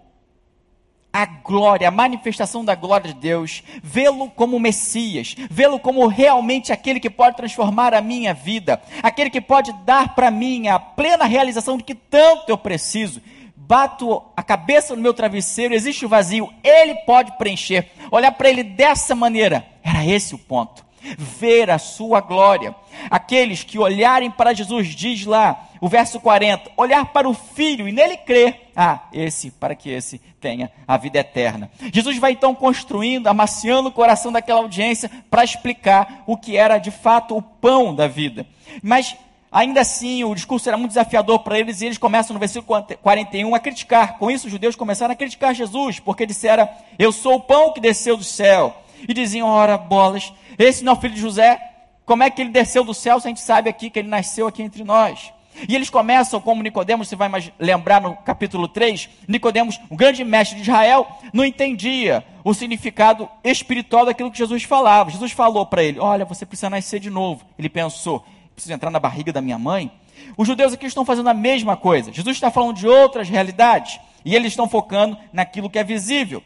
a 1.13 1.27
glória, 1.27 1.87
a 1.87 1.91
manifestação 1.91 2.65
da 2.65 2.73
glória 2.73 3.13
de 3.13 3.19
Deus, 3.19 3.61
vê-lo 3.83 4.31
como 4.31 4.59
Messias, 4.59 5.35
vê-lo 5.47 5.79
como 5.79 6.07
realmente 6.07 6.73
aquele 6.73 6.99
que 6.99 7.09
pode 7.09 7.37
transformar 7.37 7.93
a 7.93 8.01
minha 8.01 8.33
vida, 8.33 8.81
aquele 9.03 9.29
que 9.29 9.41
pode 9.41 9.71
dar 9.85 10.15
para 10.15 10.31
mim 10.31 10.69
a 10.69 10.79
plena 10.79 11.25
realização 11.25 11.77
de 11.77 11.83
que 11.83 11.93
tanto 11.93 12.49
eu 12.49 12.57
preciso 12.57 13.21
bato 13.67 14.23
a 14.35 14.41
cabeça 14.41 14.95
no 14.95 15.01
meu 15.01 15.13
travesseiro, 15.13 15.73
existe 15.73 16.05
o 16.05 16.09
vazio, 16.09 16.51
ele 16.63 16.95
pode 17.05 17.37
preencher. 17.37 17.91
Olhar 18.09 18.31
para 18.31 18.49
ele 18.49 18.63
dessa 18.63 19.13
maneira, 19.13 19.65
era 19.83 20.05
esse 20.05 20.33
o 20.33 20.37
ponto. 20.37 20.83
Ver 21.17 21.69
a 21.69 21.77
sua 21.77 22.19
glória. 22.19 22.75
Aqueles 23.09 23.63
que 23.63 23.77
olharem 23.77 24.31
para 24.31 24.53
Jesus, 24.53 24.87
diz 24.87 25.25
lá, 25.25 25.69
o 25.79 25.87
verso 25.87 26.19
40, 26.19 26.71
olhar 26.75 27.05
para 27.05 27.29
o 27.29 27.33
Filho 27.33 27.87
e 27.87 27.91
nele 27.91 28.17
crer, 28.17 28.69
ah, 28.75 29.07
esse, 29.13 29.51
para 29.51 29.75
que 29.75 29.89
esse 29.89 30.19
tenha 30.41 30.71
a 30.87 30.97
vida 30.97 31.19
eterna. 31.19 31.69
Jesus 31.93 32.17
vai 32.17 32.33
então 32.33 32.55
construindo, 32.55 33.27
amaciando 33.27 33.89
o 33.89 33.93
coração 33.93 34.31
daquela 34.31 34.59
audiência 34.59 35.09
para 35.29 35.43
explicar 35.43 36.23
o 36.25 36.35
que 36.35 36.57
era 36.57 36.77
de 36.77 36.91
fato 36.91 37.37
o 37.37 37.41
pão 37.41 37.93
da 37.93 38.07
vida. 38.07 38.45
Mas 38.81 39.15
Ainda 39.51 39.81
assim, 39.81 40.23
o 40.23 40.35
discurso 40.35 40.69
era 40.69 40.77
muito 40.77 40.91
desafiador 40.91 41.39
para 41.39 41.59
eles 41.59 41.81
e 41.81 41.87
eles 41.87 41.97
começam 41.97 42.33
no 42.33 42.39
versículo 42.39 42.83
41 43.01 43.55
a 43.55 43.59
criticar. 43.59 44.17
Com 44.17 44.29
isso, 44.29 44.45
os 44.45 44.51
judeus 44.51 44.75
começaram 44.75 45.11
a 45.11 45.15
criticar 45.15 45.55
Jesus, 45.55 45.99
porque 45.99 46.25
disseram: 46.25 46.69
Eu 46.99 47.11
sou 47.11 47.35
o 47.35 47.39
pão 47.39 47.73
que 47.73 47.79
desceu 47.79 48.15
do 48.15 48.23
céu. 48.23 48.75
E 49.07 49.13
diziam: 49.13 49.47
Ora, 49.47 49.77
bolas, 49.77 50.31
esse 50.57 50.83
não 50.83 50.93
é 50.93 50.95
o 50.95 50.99
filho 50.99 51.15
de 51.15 51.21
José? 51.21 51.59
Como 52.05 52.21
é 52.21 52.29
que 52.29 52.41
ele 52.41 52.51
desceu 52.51 52.83
do 52.83 52.93
céu 52.93 53.19
se 53.19 53.27
a 53.27 53.29
gente 53.29 53.41
sabe 53.41 53.69
aqui 53.69 53.89
que 53.89 53.99
ele 53.99 54.07
nasceu 54.07 54.47
aqui 54.47 54.61
entre 54.61 54.83
nós? 54.83 55.31
E 55.67 55.75
eles 55.75 55.89
começam, 55.89 56.39
como 56.39 56.63
Nicodemos, 56.63 57.07
você 57.07 57.15
vai 57.15 57.27
mais 57.27 57.51
lembrar 57.59 58.01
no 58.01 58.15
capítulo 58.15 58.67
3, 58.67 59.09
Nicodemos, 59.27 59.79
o 59.89 59.95
grande 59.95 60.23
mestre 60.23 60.55
de 60.55 60.61
Israel, 60.61 61.07
não 61.33 61.43
entendia 61.43 62.23
o 62.43 62.53
significado 62.53 63.27
espiritual 63.43 64.05
daquilo 64.05 64.31
que 64.31 64.37
Jesus 64.37 64.63
falava. 64.63 65.09
Jesus 65.09 65.31
falou 65.31 65.65
para 65.65 65.83
ele: 65.83 65.99
Olha, 65.99 66.23
você 66.23 66.45
precisa 66.45 66.69
nascer 66.69 66.99
de 66.99 67.09
novo. 67.09 67.45
Ele 67.57 67.69
pensou: 67.69 68.23
preciso 68.59 68.73
entrar 68.73 68.91
na 68.91 68.99
barriga 68.99 69.31
da 69.31 69.41
minha 69.41 69.57
mãe. 69.57 69.91
Os 70.37 70.47
judeus 70.47 70.73
aqui 70.73 70.85
estão 70.85 71.05
fazendo 71.05 71.29
a 71.29 71.33
mesma 71.33 71.77
coisa. 71.77 72.11
Jesus 72.11 72.35
está 72.35 72.51
falando 72.51 72.75
de 72.75 72.87
outras 72.87 73.29
realidades 73.29 73.99
e 74.23 74.35
eles 74.35 74.51
estão 74.51 74.67
focando 74.67 75.17
naquilo 75.31 75.69
que 75.69 75.79
é 75.79 75.83
visível. 75.83 76.43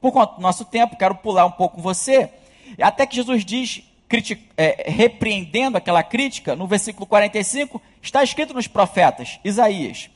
Por 0.00 0.12
conta 0.12 0.36
do 0.36 0.42
nosso 0.42 0.64
tempo, 0.64 0.96
quero 0.96 1.14
pular 1.16 1.46
um 1.46 1.50
pouco 1.50 1.76
com 1.76 1.82
você, 1.82 2.30
até 2.80 3.06
que 3.06 3.16
Jesus 3.16 3.44
diz, 3.44 3.82
é, 4.56 4.90
repreendendo 4.90 5.76
aquela 5.76 6.02
crítica, 6.02 6.54
no 6.54 6.66
versículo 6.66 7.06
45, 7.06 7.80
está 8.00 8.22
escrito 8.22 8.54
nos 8.54 8.68
profetas, 8.68 9.40
Isaías: 9.42 10.08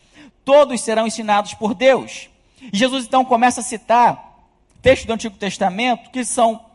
todos 0.44 0.80
serão 0.80 1.06
ensinados 1.06 1.54
por 1.54 1.74
Deus. 1.74 2.28
E 2.60 2.76
Jesus 2.76 3.06
então 3.06 3.24
começa 3.24 3.60
a 3.60 3.64
citar 3.64 4.38
textos 4.80 5.06
do 5.06 5.12
Antigo 5.14 5.36
Testamento 5.36 6.10
que 6.10 6.24
são 6.24 6.71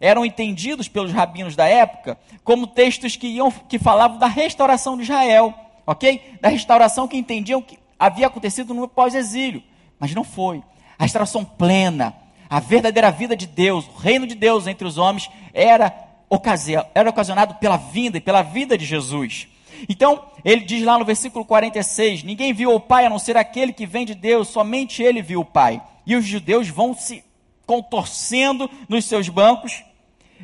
eram 0.00 0.24
entendidos 0.24 0.88
pelos 0.88 1.12
rabinos 1.12 1.56
da 1.56 1.66
época 1.66 2.18
como 2.44 2.66
textos 2.66 3.16
que, 3.16 3.26
iam, 3.26 3.50
que 3.50 3.78
falavam 3.78 4.18
da 4.18 4.26
restauração 4.26 4.96
de 4.96 5.04
Israel, 5.04 5.54
ok? 5.86 6.20
Da 6.40 6.48
restauração 6.48 7.08
que 7.08 7.16
entendiam 7.16 7.62
que 7.62 7.78
havia 7.98 8.26
acontecido 8.26 8.74
no 8.74 8.86
pós-exílio, 8.86 9.62
mas 9.98 10.14
não 10.14 10.24
foi. 10.24 10.62
A 10.98 11.04
restauração 11.04 11.44
plena, 11.44 12.14
a 12.48 12.60
verdadeira 12.60 13.10
vida 13.10 13.36
de 13.36 13.46
Deus, 13.46 13.86
o 13.88 13.98
reino 13.98 14.26
de 14.26 14.34
Deus 14.34 14.66
entre 14.66 14.86
os 14.86 14.98
homens, 14.98 15.30
era, 15.52 15.92
ocasi 16.28 16.74
era 16.94 17.10
ocasionado 17.10 17.54
pela 17.54 17.76
vinda 17.76 18.18
e 18.18 18.20
pela 18.20 18.42
vida 18.42 18.76
de 18.76 18.84
Jesus. 18.84 19.48
Então, 19.88 20.24
ele 20.44 20.62
diz 20.62 20.82
lá 20.82 20.98
no 20.98 21.04
versículo 21.04 21.44
46: 21.44 22.22
Ninguém 22.22 22.52
viu 22.52 22.74
o 22.74 22.80
Pai 22.80 23.04
a 23.04 23.10
não 23.10 23.18
ser 23.18 23.36
aquele 23.36 23.72
que 23.72 23.86
vem 23.86 24.06
de 24.06 24.14
Deus, 24.14 24.48
somente 24.48 25.02
ele 25.02 25.20
viu 25.20 25.40
o 25.40 25.44
Pai. 25.44 25.82
E 26.06 26.14
os 26.16 26.24
judeus 26.24 26.68
vão 26.68 26.94
se 26.94 27.22
contorcendo 27.66 28.70
nos 28.88 29.04
seus 29.04 29.28
bancos, 29.28 29.84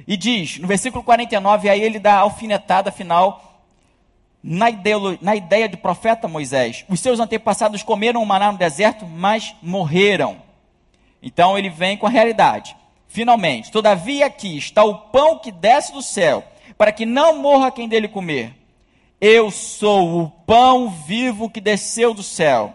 e 0.07 0.17
diz, 0.17 0.59
no 0.59 0.67
versículo 0.67 1.05
49, 1.05 1.69
aí 1.69 1.81
ele 1.81 1.99
dá 1.99 2.15
a 2.15 2.21
alfinetada 2.21 2.91
final 2.91 3.53
na 4.43 4.69
ideia, 4.71 4.97
na 5.21 5.37
ideia 5.37 5.69
de 5.69 5.77
profeta 5.77 6.27
Moisés. 6.27 6.85
Os 6.89 7.01
seus 7.01 7.21
antepassados 7.21 7.83
comeram 7.83 8.23
o 8.23 8.27
maná 8.27 8.51
no 8.51 8.59
deserto, 8.59 9.07
mas 9.07 9.55
morreram. 9.63 10.39
Então 11.23 11.57
ele 11.57 11.71
vem 11.71 11.97
com 11.97 12.07
a 12.07 12.11
realidade. 12.11 12.77
Finalmente, 13.07 13.71
todavia 13.71 14.27
aqui 14.27 14.57
está 14.57 14.83
o 14.83 14.95
pão 14.95 15.39
que 15.39 15.53
desce 15.53 15.93
do 15.93 16.03
céu, 16.03 16.43
para 16.77 16.91
que 16.91 17.07
não 17.07 17.39
morra 17.39 17.71
quem 17.71 17.87
dele 17.87 18.09
comer. 18.09 18.55
Eu 19.21 19.51
sou 19.51 20.23
o 20.23 20.31
pão 20.31 20.89
vivo 20.91 21.49
que 21.49 21.61
desceu 21.61 22.13
do 22.13 22.23
céu. 22.23 22.75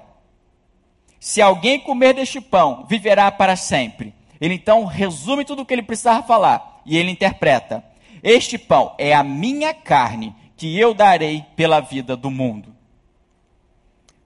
Se 1.20 1.42
alguém 1.42 1.80
comer 1.80 2.14
deste 2.14 2.40
pão, 2.40 2.86
viverá 2.88 3.30
para 3.32 3.56
sempre. 3.58 4.14
Ele 4.39 4.54
então 4.54 4.86
resume 4.86 5.45
tudo 5.45 5.62
o 5.62 5.65
que 5.65 5.73
ele 5.73 5.82
precisava 5.82 6.26
falar 6.26 6.82
e 6.86 6.97
ele 6.97 7.12
interpreta: 7.12 7.84
Este 8.23 8.58
pão 8.58 8.93
é 8.97 9.13
a 9.13 9.23
minha 9.23 9.73
carne 9.73 10.36
que 10.56 10.78
eu 10.80 10.93
darei 10.93 11.45
pela 11.56 11.80
vida 11.80 12.15
do 12.15 12.32
mundo. 12.32 12.76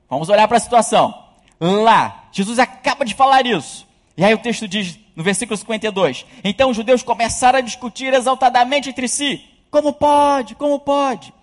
Vamos 0.09 0.29
olhar 0.29 0.47
para 0.47 0.57
a 0.57 0.61
situação. 0.61 1.13
Lá, 1.59 2.25
Jesus 2.31 2.59
acaba 2.59 3.05
de 3.05 3.13
falar 3.13 3.45
isso. 3.45 3.87
E 4.17 4.23
aí 4.23 4.33
o 4.33 4.37
texto 4.37 4.67
diz, 4.67 4.99
no 5.15 5.23
versículo 5.23 5.55
52, 5.55 6.25
então 6.43 6.69
os 6.69 6.75
judeus 6.75 7.03
começaram 7.03 7.59
a 7.59 7.61
discutir 7.61 8.13
exaltadamente 8.13 8.89
entre 8.89 9.07
si. 9.07 9.43
Como 9.69 9.93
pode? 9.93 10.55
Como 10.55 10.79
pode? 10.79 11.33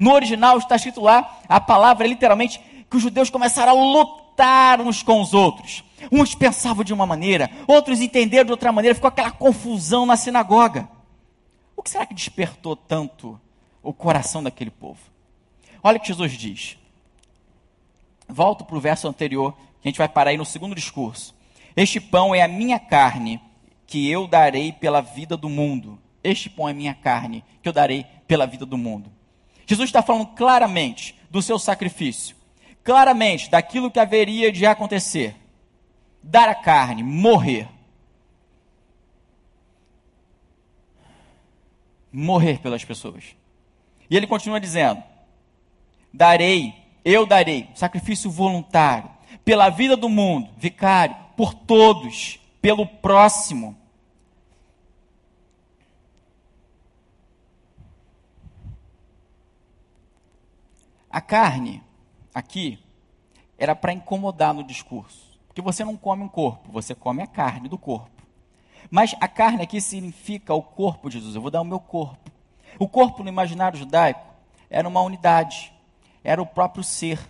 No 0.00 0.12
original 0.12 0.58
está 0.58 0.76
escrito 0.76 1.00
lá, 1.00 1.38
a 1.48 1.60
palavra 1.60 2.06
é 2.06 2.08
literalmente 2.08 2.60
que 2.90 2.96
os 2.96 3.02
judeus 3.02 3.30
começaram 3.30 3.72
a 3.72 3.84
lutar 3.84 4.80
uns 4.80 5.02
com 5.02 5.20
os 5.20 5.34
outros. 5.34 5.84
Uns 6.10 6.34
pensavam 6.34 6.84
de 6.84 6.92
uma 6.92 7.06
maneira, 7.06 7.50
outros 7.66 8.00
entenderam 8.00 8.44
de 8.44 8.52
outra 8.52 8.72
maneira, 8.72 8.94
ficou 8.94 9.08
aquela 9.08 9.30
confusão 9.30 10.06
na 10.06 10.16
sinagoga. 10.16 10.88
O 11.76 11.82
que 11.82 11.90
será 11.90 12.06
que 12.06 12.14
despertou 12.14 12.76
tanto 12.76 13.40
o 13.82 13.92
coração 13.92 14.42
daquele 14.42 14.70
povo? 14.70 15.00
Olha 15.82 15.98
o 15.98 16.00
que 16.00 16.08
Jesus 16.08 16.32
diz. 16.32 16.78
Volto 18.28 18.64
para 18.64 18.76
o 18.76 18.80
verso 18.80 19.06
anterior, 19.06 19.52
que 19.80 19.88
a 19.88 19.90
gente 19.90 19.98
vai 19.98 20.08
parar 20.08 20.30
aí 20.30 20.36
no 20.36 20.44
segundo 20.44 20.74
discurso. 20.74 21.34
Este 21.76 22.00
pão 22.00 22.34
é 22.34 22.42
a 22.42 22.48
minha 22.48 22.78
carne, 22.78 23.40
que 23.86 24.10
eu 24.10 24.26
darei 24.26 24.72
pela 24.72 25.00
vida 25.00 25.36
do 25.36 25.48
mundo. 25.48 25.98
Este 26.22 26.48
pão 26.48 26.68
é 26.68 26.72
minha 26.72 26.94
carne, 26.94 27.44
que 27.62 27.68
eu 27.68 27.72
darei 27.72 28.06
pela 28.26 28.46
vida 28.46 28.64
do 28.64 28.78
mundo. 28.78 29.12
Jesus 29.66 29.88
está 29.88 30.02
falando 30.02 30.28
claramente 30.28 31.14
do 31.30 31.42
seu 31.42 31.58
sacrifício, 31.58 32.36
claramente 32.82 33.50
daquilo 33.50 33.90
que 33.90 33.98
haveria 33.98 34.52
de 34.52 34.64
acontecer 34.64 35.36
dar 36.24 36.48
a 36.48 36.54
carne, 36.54 37.02
morrer. 37.02 37.68
Morrer 42.10 42.58
pelas 42.60 42.84
pessoas. 42.84 43.36
E 44.08 44.16
ele 44.16 44.26
continua 44.26 44.60
dizendo: 44.60 45.02
Darei, 46.12 46.74
eu 47.04 47.26
darei, 47.26 47.68
sacrifício 47.74 48.30
voluntário, 48.30 49.10
pela 49.44 49.68
vida 49.68 49.96
do 49.96 50.08
mundo, 50.08 50.50
vicário, 50.56 51.14
por 51.36 51.52
todos, 51.52 52.40
pelo 52.62 52.86
próximo. 52.86 53.76
A 61.10 61.20
carne, 61.20 61.82
aqui, 62.34 62.78
era 63.58 63.76
para 63.76 63.92
incomodar 63.92 64.52
no 64.54 64.64
discurso. 64.64 65.23
Porque 65.54 65.62
você 65.62 65.84
não 65.84 65.96
come 65.96 66.24
um 66.24 66.28
corpo, 66.28 66.72
você 66.72 66.96
come 66.96 67.22
a 67.22 67.28
carne 67.28 67.68
do 67.68 67.78
corpo. 67.78 68.10
Mas 68.90 69.14
a 69.20 69.28
carne 69.28 69.62
aqui 69.62 69.80
significa 69.80 70.52
o 70.52 70.60
corpo 70.60 71.08
de 71.08 71.18
Jesus. 71.18 71.36
Eu 71.36 71.40
vou 71.40 71.50
dar 71.50 71.60
o 71.60 71.64
meu 71.64 71.78
corpo. 71.78 72.28
O 72.76 72.88
corpo 72.88 73.22
no 73.22 73.28
imaginário 73.28 73.78
judaico 73.78 74.26
era 74.68 74.88
uma 74.88 75.00
unidade, 75.00 75.72
era 76.24 76.42
o 76.42 76.46
próprio 76.46 76.82
ser. 76.82 77.20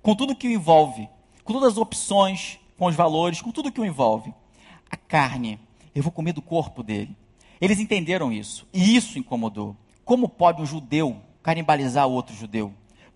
Com 0.00 0.14
tudo 0.14 0.36
que 0.36 0.46
o 0.46 0.52
envolve, 0.52 1.08
com 1.42 1.52
todas 1.52 1.72
as 1.72 1.78
opções, 1.78 2.60
com 2.78 2.86
os 2.86 2.94
valores, 2.94 3.42
com 3.42 3.50
tudo 3.50 3.72
que 3.72 3.80
o 3.80 3.84
envolve. 3.84 4.32
A 4.88 4.96
carne, 4.96 5.58
eu 5.96 6.02
vou 6.04 6.12
comer 6.12 6.32
do 6.32 6.42
corpo 6.42 6.80
dele. 6.80 7.16
Eles 7.60 7.80
entenderam 7.80 8.30
isso, 8.30 8.68
e 8.72 8.94
isso 8.94 9.18
incomodou. 9.18 9.76
Como 10.04 10.28
pode 10.28 10.62
um 10.62 10.66
judeu 10.66 11.20
canibalizar 11.42 12.06
outro 12.06 12.36
judeu? 12.36 12.72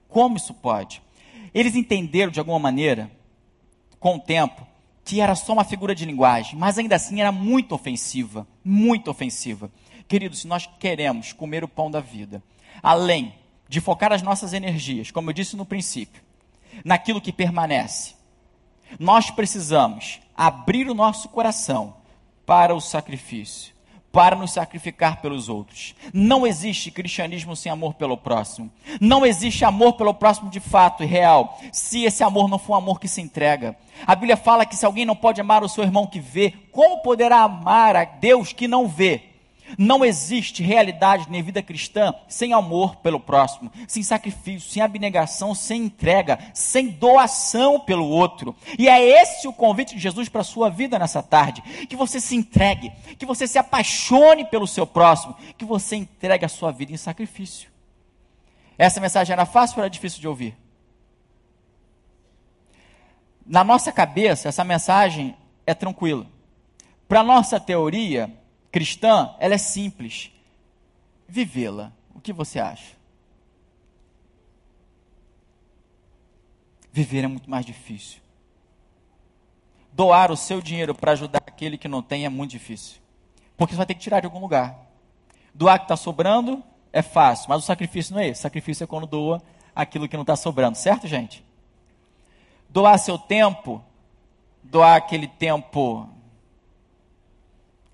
Como 0.08 0.36
isso 0.36 0.52
pode? 0.52 1.00
Eles 1.54 1.76
entenderam 1.76 2.32
de 2.32 2.40
alguma 2.40 2.58
maneira 2.58 3.08
com 4.06 4.14
o 4.14 4.20
tempo, 4.20 4.64
que 5.04 5.20
era 5.20 5.34
só 5.34 5.52
uma 5.52 5.64
figura 5.64 5.92
de 5.92 6.04
linguagem, 6.04 6.56
mas 6.56 6.78
ainda 6.78 6.94
assim 6.94 7.20
era 7.20 7.32
muito 7.32 7.74
ofensiva, 7.74 8.46
muito 8.64 9.10
ofensiva. 9.10 9.68
Queridos, 10.06 10.42
se 10.42 10.46
nós 10.46 10.70
queremos 10.78 11.32
comer 11.32 11.64
o 11.64 11.68
pão 11.68 11.90
da 11.90 11.98
vida, 11.98 12.40
além 12.80 13.34
de 13.68 13.80
focar 13.80 14.12
as 14.12 14.22
nossas 14.22 14.52
energias, 14.52 15.10
como 15.10 15.30
eu 15.30 15.34
disse 15.34 15.56
no 15.56 15.66
princípio, 15.66 16.22
naquilo 16.84 17.20
que 17.20 17.32
permanece, 17.32 18.14
nós 18.96 19.28
precisamos 19.28 20.20
abrir 20.36 20.88
o 20.88 20.94
nosso 20.94 21.28
coração 21.28 21.96
para 22.46 22.76
o 22.76 22.80
sacrifício 22.80 23.74
para 24.16 24.34
nos 24.34 24.52
sacrificar 24.52 25.20
pelos 25.20 25.50
outros. 25.50 25.94
Não 26.10 26.46
existe 26.46 26.90
cristianismo 26.90 27.54
sem 27.54 27.70
amor 27.70 27.92
pelo 27.92 28.16
próximo. 28.16 28.70
Não 28.98 29.26
existe 29.26 29.62
amor 29.62 29.92
pelo 29.92 30.14
próximo 30.14 30.48
de 30.48 30.58
fato 30.58 31.04
e 31.04 31.06
real, 31.06 31.60
se 31.70 32.02
esse 32.02 32.24
amor 32.24 32.48
não 32.48 32.58
for 32.58 32.72
um 32.72 32.76
amor 32.76 32.98
que 32.98 33.08
se 33.08 33.20
entrega. 33.20 33.76
A 34.06 34.14
Bíblia 34.14 34.38
fala 34.38 34.64
que 34.64 34.74
se 34.74 34.86
alguém 34.86 35.04
não 35.04 35.14
pode 35.14 35.38
amar 35.38 35.62
o 35.62 35.68
seu 35.68 35.84
irmão 35.84 36.06
que 36.06 36.18
vê, 36.18 36.54
como 36.72 37.02
poderá 37.02 37.42
amar 37.42 37.94
a 37.94 38.04
Deus 38.04 38.54
que 38.54 38.66
não 38.66 38.88
vê? 38.88 39.35
Não 39.78 40.04
existe 40.04 40.62
realidade 40.62 41.26
nem 41.28 41.42
vida 41.42 41.62
cristã 41.62 42.14
sem 42.28 42.52
amor 42.52 42.96
pelo 42.96 43.18
próximo, 43.18 43.70
sem 43.88 44.02
sacrifício, 44.02 44.70
sem 44.70 44.82
abnegação, 44.82 45.54
sem 45.54 45.84
entrega, 45.84 46.38
sem 46.54 46.88
doação 46.88 47.80
pelo 47.80 48.08
outro. 48.08 48.54
E 48.78 48.88
é 48.88 49.02
esse 49.02 49.48
o 49.48 49.52
convite 49.52 49.94
de 49.94 50.00
Jesus 50.00 50.28
para 50.28 50.42
a 50.42 50.44
sua 50.44 50.70
vida 50.70 50.98
nessa 50.98 51.22
tarde: 51.22 51.62
que 51.86 51.96
você 51.96 52.20
se 52.20 52.36
entregue, 52.36 52.92
que 53.18 53.26
você 53.26 53.46
se 53.46 53.58
apaixone 53.58 54.44
pelo 54.44 54.66
seu 54.66 54.86
próximo, 54.86 55.36
que 55.56 55.64
você 55.64 55.96
entregue 55.96 56.44
a 56.44 56.48
sua 56.48 56.70
vida 56.70 56.92
em 56.92 56.96
sacrifício. 56.96 57.70
Essa 58.78 59.00
mensagem 59.00 59.32
era 59.32 59.46
fácil 59.46 59.78
ou 59.78 59.82
era 59.82 59.90
difícil 59.90 60.20
de 60.20 60.28
ouvir? 60.28 60.56
Na 63.44 63.62
nossa 63.62 63.92
cabeça, 63.92 64.48
essa 64.48 64.64
mensagem 64.64 65.36
é 65.66 65.72
tranquila. 65.72 66.26
Para 67.08 67.22
nossa 67.22 67.60
teoria, 67.60 68.32
cristã, 68.76 69.34
ela 69.38 69.54
é 69.54 69.58
simples. 69.58 70.30
Vivê-la. 71.26 71.92
O 72.14 72.20
que 72.20 72.30
você 72.30 72.60
acha? 72.60 72.94
Viver 76.92 77.24
é 77.24 77.26
muito 77.26 77.48
mais 77.48 77.64
difícil. 77.64 78.20
Doar 79.90 80.30
o 80.30 80.36
seu 80.36 80.60
dinheiro 80.60 80.94
para 80.94 81.12
ajudar 81.12 81.42
aquele 81.46 81.78
que 81.78 81.88
não 81.88 82.02
tem 82.02 82.26
é 82.26 82.28
muito 82.28 82.50
difícil. 82.50 83.00
Porque 83.56 83.72
você 83.72 83.78
vai 83.78 83.86
ter 83.86 83.94
que 83.94 84.00
tirar 84.00 84.20
de 84.20 84.26
algum 84.26 84.40
lugar. 84.40 84.76
Doar 85.54 85.78
que 85.78 85.86
está 85.86 85.96
sobrando 85.96 86.62
é 86.92 87.00
fácil, 87.00 87.48
mas 87.48 87.62
o 87.62 87.66
sacrifício 87.66 88.14
não 88.14 88.20
é 88.20 88.28
esse. 88.28 88.40
O 88.40 88.42
sacrifício 88.42 88.84
é 88.84 88.86
quando 88.86 89.06
doa 89.06 89.40
aquilo 89.74 90.06
que 90.06 90.18
não 90.18 90.22
está 90.22 90.36
sobrando, 90.36 90.76
certo, 90.76 91.06
gente? 91.06 91.42
Doar 92.68 92.98
seu 92.98 93.16
tempo, 93.16 93.82
doar 94.62 94.96
aquele 94.96 95.28
tempo, 95.28 96.06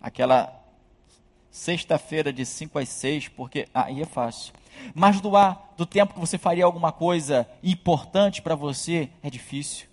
aquela 0.00 0.61
sexta-feira 1.52 2.32
de 2.32 2.44
5 2.46 2.78
às 2.78 2.88
6, 2.88 3.28
porque 3.28 3.68
aí 3.72 4.00
é 4.00 4.06
fácil. 4.06 4.54
Mas 4.94 5.20
doar 5.20 5.70
do 5.76 5.84
tempo 5.84 6.14
que 6.14 6.20
você 6.20 6.38
faria 6.38 6.64
alguma 6.64 6.90
coisa 6.90 7.46
importante 7.62 8.40
para 8.40 8.54
você 8.54 9.10
é 9.22 9.28
difícil. 9.28 9.86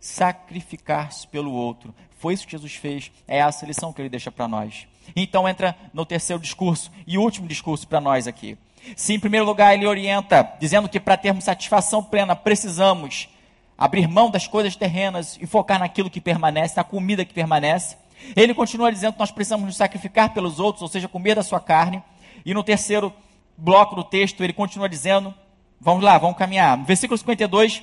Sacrificar-se 0.00 1.26
pelo 1.26 1.52
outro. 1.52 1.94
Foi 2.18 2.34
isso 2.34 2.44
que 2.44 2.52
Jesus 2.52 2.74
fez, 2.74 3.10
é 3.26 3.38
essa 3.38 3.64
lição 3.64 3.92
que 3.92 4.02
ele 4.02 4.08
deixa 4.08 4.30
para 4.30 4.46
nós. 4.46 4.86
Então 5.16 5.48
entra 5.48 5.74
no 5.92 6.04
terceiro 6.04 6.42
discurso 6.42 6.92
e 7.06 7.16
último 7.16 7.48
discurso 7.48 7.88
para 7.88 8.00
nós 8.00 8.26
aqui. 8.26 8.58
Se 8.94 9.14
em 9.14 9.20
primeiro 9.20 9.46
lugar 9.46 9.74
ele 9.74 9.86
orienta, 9.86 10.56
dizendo 10.60 10.88
que 10.88 11.00
para 11.00 11.16
termos 11.16 11.44
satisfação 11.44 12.02
plena 12.02 12.36
precisamos 12.36 13.28
abrir 13.76 14.08
mão 14.08 14.30
das 14.30 14.46
coisas 14.46 14.76
terrenas 14.76 15.38
e 15.40 15.46
focar 15.46 15.78
naquilo 15.78 16.10
que 16.10 16.20
permanece, 16.20 16.76
na 16.76 16.84
comida 16.84 17.24
que 17.24 17.32
permanece. 17.32 17.96
Ele 18.36 18.54
continua 18.54 18.92
dizendo 18.92 19.14
que 19.14 19.18
nós 19.18 19.30
precisamos 19.30 19.66
nos 19.66 19.76
sacrificar 19.76 20.32
pelos 20.32 20.58
outros, 20.58 20.82
ou 20.82 20.88
seja, 20.88 21.08
comer 21.08 21.34
da 21.34 21.42
sua 21.42 21.60
carne. 21.60 22.02
E 22.44 22.54
no 22.54 22.62
terceiro 22.62 23.12
bloco 23.56 23.94
do 23.94 24.04
texto, 24.04 24.42
ele 24.42 24.52
continua 24.52 24.88
dizendo: 24.88 25.34
vamos 25.80 26.02
lá, 26.02 26.18
vamos 26.18 26.36
caminhar. 26.36 26.76
No 26.76 26.84
versículo 26.84 27.16
52, 27.18 27.82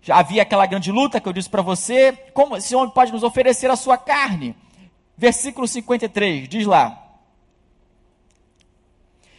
já 0.00 0.16
havia 0.16 0.42
aquela 0.42 0.66
grande 0.66 0.90
luta 0.90 1.20
que 1.20 1.28
eu 1.28 1.32
disse 1.32 1.48
para 1.48 1.62
você: 1.62 2.12
como 2.34 2.56
esse 2.56 2.74
homem 2.74 2.90
pode 2.90 3.12
nos 3.12 3.22
oferecer 3.22 3.70
a 3.70 3.76
sua 3.76 3.96
carne? 3.96 4.56
Versículo 5.16 5.68
53, 5.68 6.48
diz 6.48 6.66
lá. 6.66 6.98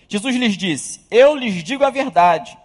Jesus 0.07 0.35
lhes 0.35 0.55
disse: 0.55 1.01
Eu 1.09 1.35
lhes 1.35 1.63
digo 1.63 1.83
a 1.83 1.89
verdade. 1.89 2.57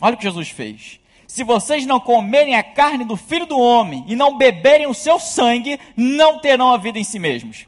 Olha 0.00 0.14
o 0.14 0.16
que 0.16 0.24
Jesus 0.24 0.48
fez 0.50 1.00
se 1.28 1.44
vocês 1.44 1.84
não 1.84 2.00
comerem 2.00 2.56
a 2.56 2.62
carne 2.62 3.04
do 3.04 3.14
filho 3.14 3.44
do 3.44 3.60
homem 3.60 4.02
e 4.08 4.16
não 4.16 4.38
beberem 4.38 4.86
o 4.86 4.94
seu 4.94 5.20
sangue, 5.20 5.78
não 5.94 6.40
terão 6.40 6.72
a 6.72 6.78
vida 6.78 6.98
em 6.98 7.04
si 7.04 7.18
mesmos. 7.18 7.66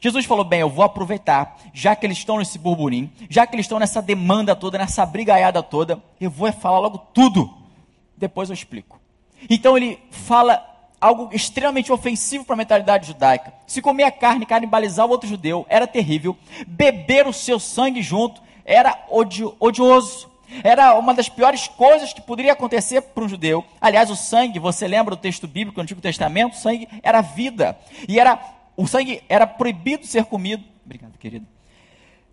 Jesus 0.00 0.24
falou: 0.24 0.44
bem, 0.44 0.60
eu 0.60 0.70
vou 0.70 0.82
aproveitar, 0.82 1.58
já 1.74 1.94
que 1.94 2.06
eles 2.06 2.16
estão 2.16 2.38
nesse 2.38 2.58
burburinho, 2.58 3.12
já 3.28 3.46
que 3.46 3.54
eles 3.54 3.64
estão 3.64 3.78
nessa 3.78 4.00
demanda 4.00 4.56
toda, 4.56 4.78
nessa 4.78 5.04
brigaiada 5.04 5.62
toda, 5.62 6.02
eu 6.18 6.30
vou 6.30 6.50
falar 6.52 6.78
logo 6.78 6.98
tudo. 7.12 7.52
Depois 8.16 8.48
eu 8.48 8.54
explico. 8.54 8.98
Então 9.48 9.76
ele 9.76 9.98
fala 10.10 10.66
algo 10.98 11.28
extremamente 11.32 11.92
ofensivo 11.92 12.46
para 12.46 12.54
a 12.54 12.56
mentalidade 12.56 13.08
judaica. 13.08 13.52
Se 13.66 13.82
comer 13.82 14.04
a 14.04 14.10
carne, 14.10 14.46
canibalizar 14.46 15.04
o 15.04 15.10
outro 15.10 15.28
judeu, 15.28 15.66
era 15.68 15.86
terrível. 15.86 16.34
Beber 16.66 17.26
o 17.26 17.32
seu 17.32 17.60
sangue 17.60 18.00
junto 18.00 18.40
era 18.64 19.04
odioso. 19.10 20.31
Era 20.62 20.98
uma 20.98 21.14
das 21.14 21.28
piores 21.28 21.68
coisas 21.68 22.12
que 22.12 22.20
poderia 22.20 22.52
acontecer 22.52 23.00
para 23.00 23.24
um 23.24 23.28
judeu. 23.28 23.64
Aliás, 23.80 24.10
o 24.10 24.16
sangue, 24.16 24.58
você 24.58 24.86
lembra 24.86 25.14
do 25.16 25.20
texto 25.20 25.46
bíblico 25.46 25.76
do 25.76 25.82
Antigo 25.82 26.00
Testamento? 26.00 26.54
O 26.54 26.58
sangue 26.58 26.88
era 27.02 27.20
vida. 27.20 27.78
E 28.08 28.18
era 28.18 28.38
o 28.76 28.86
sangue 28.86 29.22
era 29.28 29.46
proibido 29.46 30.06
ser 30.06 30.24
comido. 30.24 30.64
Obrigado, 30.84 31.18
querido. 31.18 31.46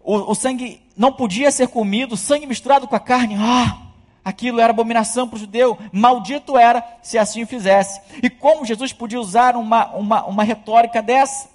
O, 0.01 0.31
o 0.31 0.35
sangue 0.35 0.81
não 0.95 1.11
podia 1.11 1.51
ser 1.51 1.67
comido, 1.67 2.17
sangue 2.17 2.47
misturado 2.47 2.87
com 2.87 2.95
a 2.95 2.99
carne. 2.99 3.35
Ah, 3.37 3.77
aquilo 4.23 4.59
era 4.59 4.71
abominação 4.71 5.27
para 5.27 5.35
o 5.37 5.39
judeu. 5.39 5.77
Maldito 5.91 6.57
era 6.57 6.83
se 7.01 7.17
assim 7.17 7.45
fizesse. 7.45 8.01
E 8.23 8.29
como 8.29 8.65
Jesus 8.65 8.93
podia 8.93 9.19
usar 9.19 9.55
uma, 9.55 9.87
uma, 9.95 10.25
uma 10.25 10.43
retórica 10.43 11.01
dessa? 11.01 11.49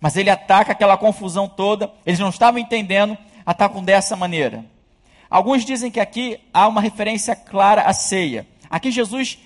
Mas 0.00 0.16
ele 0.16 0.30
ataca 0.30 0.72
aquela 0.72 0.96
confusão 0.96 1.48
toda, 1.48 1.92
eles 2.06 2.20
não 2.20 2.28
estavam 2.28 2.60
entendendo, 2.60 3.18
atacam 3.44 3.82
dessa 3.82 4.14
maneira. 4.14 4.64
Alguns 5.30 5.64
dizem 5.64 5.90
que 5.90 6.00
aqui 6.00 6.40
há 6.52 6.66
uma 6.66 6.80
referência 6.80 7.36
clara 7.36 7.82
à 7.82 7.92
ceia. 7.92 8.46
Aqui 8.70 8.90
Jesus 8.90 9.38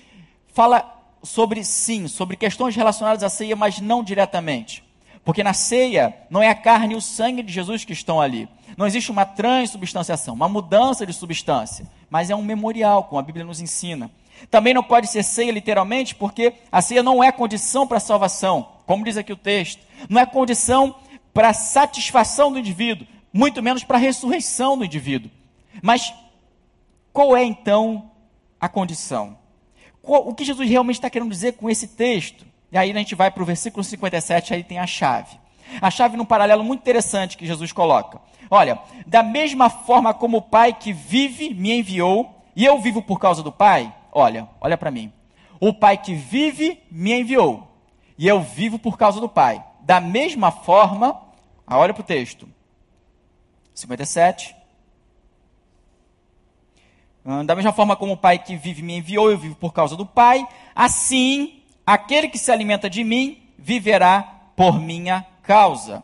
fala 0.53 0.89
sobre 1.21 1.63
sim, 1.63 2.07
sobre 2.07 2.37
questões 2.37 2.75
relacionadas 2.75 3.23
à 3.23 3.29
ceia, 3.29 3.55
mas 3.55 3.79
não 3.79 4.03
diretamente. 4.03 4.83
Porque 5.25 5.43
na 5.43 5.53
ceia 5.53 6.13
não 6.29 6.41
é 6.41 6.49
a 6.49 6.55
carne 6.55 6.93
e 6.93 6.97
o 6.97 7.01
sangue 7.01 7.41
de 7.41 7.51
Jesus 7.51 7.85
que 7.85 7.93
estão 7.93 8.19
ali. 8.19 8.47
Não 8.77 8.85
existe 8.85 9.11
uma 9.11 9.25
transubstanciação, 9.25 10.33
uma 10.33 10.49
mudança 10.49 11.05
de 11.05 11.13
substância, 11.13 11.87
mas 12.09 12.29
é 12.29 12.35
um 12.35 12.41
memorial, 12.41 13.05
como 13.05 13.19
a 13.19 13.23
Bíblia 13.23 13.45
nos 13.45 13.61
ensina. 13.61 14.11
Também 14.49 14.73
não 14.73 14.83
pode 14.83 15.07
ser 15.07 15.23
ceia 15.23 15.51
literalmente, 15.51 16.15
porque 16.15 16.53
a 16.71 16.81
ceia 16.81 17.03
não 17.03 17.23
é 17.23 17.31
condição 17.31 17.87
para 17.87 17.97
a 17.97 18.01
salvação, 18.01 18.67
como 18.85 19.05
diz 19.05 19.15
aqui 19.15 19.31
o 19.31 19.37
texto. 19.37 19.81
Não 20.09 20.19
é 20.19 20.25
condição 20.25 20.95
para 21.33 21.49
a 21.49 21.53
satisfação 21.53 22.51
do 22.51 22.59
indivíduo, 22.59 23.07
muito 23.31 23.61
menos 23.63 23.83
para 23.83 23.97
a 23.97 24.01
ressurreição 24.01 24.77
do 24.77 24.83
indivíduo. 24.83 25.31
Mas 25.81 26.13
qual 27.11 27.35
é 27.35 27.43
então 27.43 28.11
a 28.59 28.67
condição? 28.67 29.37
o 30.05 30.33
que 30.33 30.43
Jesus 30.43 30.69
realmente 30.69 30.95
está 30.95 31.09
querendo 31.09 31.31
dizer 31.31 31.53
com 31.53 31.69
esse 31.69 31.87
texto? 31.87 32.45
E 32.69 32.77
aí 32.77 32.91
a 32.91 32.93
gente 32.95 33.15
vai 33.15 33.31
para 33.31 33.41
o 33.41 33.45
versículo 33.45 33.83
57, 33.83 34.53
aí 34.53 34.63
tem 34.63 34.79
a 34.79 34.87
chave. 34.87 35.39
A 35.81 35.89
chave 35.89 36.17
num 36.17 36.25
paralelo 36.25 36.63
muito 36.63 36.81
interessante 36.81 37.37
que 37.37 37.45
Jesus 37.45 37.71
coloca. 37.71 38.19
Olha, 38.49 38.79
da 39.07 39.23
mesma 39.23 39.69
forma 39.69 40.13
como 40.13 40.37
o 40.37 40.41
Pai 40.41 40.73
que 40.73 40.91
vive 40.91 41.53
me 41.53 41.71
enviou, 41.71 42.43
e 42.55 42.65
eu 42.65 42.79
vivo 42.79 43.01
por 43.01 43.19
causa 43.19 43.41
do 43.41 43.51
Pai, 43.51 43.93
olha, 44.11 44.47
olha 44.59 44.77
para 44.77 44.91
mim. 44.91 45.11
O 45.59 45.73
Pai 45.73 45.97
que 45.97 46.13
vive 46.13 46.81
me 46.91 47.13
enviou, 47.13 47.67
e 48.17 48.27
eu 48.27 48.41
vivo 48.41 48.77
por 48.77 48.97
causa 48.97 49.21
do 49.21 49.29
Pai. 49.29 49.63
Da 49.81 50.01
mesma 50.01 50.51
forma, 50.51 51.21
olha 51.67 51.93
para 51.93 52.01
o 52.01 52.05
texto. 52.05 52.47
57. 53.73 54.55
Da 57.45 57.55
mesma 57.55 57.71
forma 57.71 57.95
como 57.95 58.13
o 58.13 58.17
Pai 58.17 58.37
que 58.37 58.55
vive 58.55 58.81
me 58.81 58.97
enviou, 58.97 59.31
eu 59.31 59.37
vivo 59.37 59.55
por 59.55 59.71
causa 59.71 59.95
do 59.95 60.05
Pai, 60.05 60.45
assim 60.75 61.61
aquele 61.85 62.27
que 62.27 62.37
se 62.37 62.51
alimenta 62.51 62.89
de 62.89 63.03
mim 63.03 63.37
viverá 63.57 64.21
por 64.55 64.79
minha 64.79 65.25
causa. 65.41 66.03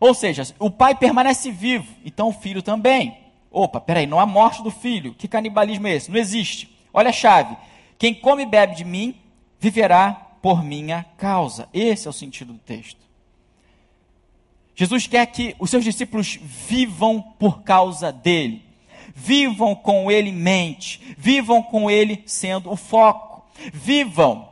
Ou 0.00 0.12
seja, 0.12 0.42
o 0.58 0.70
Pai 0.70 0.94
permanece 0.94 1.50
vivo, 1.50 1.86
então 2.04 2.28
o 2.28 2.32
Filho 2.32 2.62
também. 2.62 3.16
Opa, 3.50 3.80
peraí, 3.80 4.06
não 4.06 4.18
há 4.18 4.26
morte 4.26 4.62
do 4.62 4.70
Filho. 4.70 5.14
Que 5.14 5.28
canibalismo 5.28 5.86
é 5.86 5.94
esse? 5.94 6.10
Não 6.10 6.18
existe. 6.18 6.76
Olha 6.92 7.10
a 7.10 7.12
chave. 7.12 7.56
Quem 7.98 8.14
come 8.14 8.42
e 8.42 8.46
bebe 8.46 8.74
de 8.74 8.84
mim 8.84 9.14
viverá 9.58 10.12
por 10.40 10.64
minha 10.64 11.04
causa. 11.16 11.68
Esse 11.72 12.06
é 12.06 12.10
o 12.10 12.14
sentido 12.14 12.54
do 12.54 12.58
texto. 12.58 13.00
Jesus 14.74 15.06
quer 15.06 15.26
que 15.26 15.54
os 15.58 15.68
seus 15.68 15.84
discípulos 15.84 16.38
vivam 16.40 17.20
por 17.20 17.62
causa 17.62 18.10
dele 18.10 18.69
vivam 19.14 19.74
com 19.74 20.10
Ele 20.10 20.32
mente, 20.32 21.14
vivam 21.16 21.62
com 21.62 21.90
Ele 21.90 22.22
sendo 22.26 22.70
o 22.70 22.76
foco, 22.76 23.44
vivam 23.72 24.50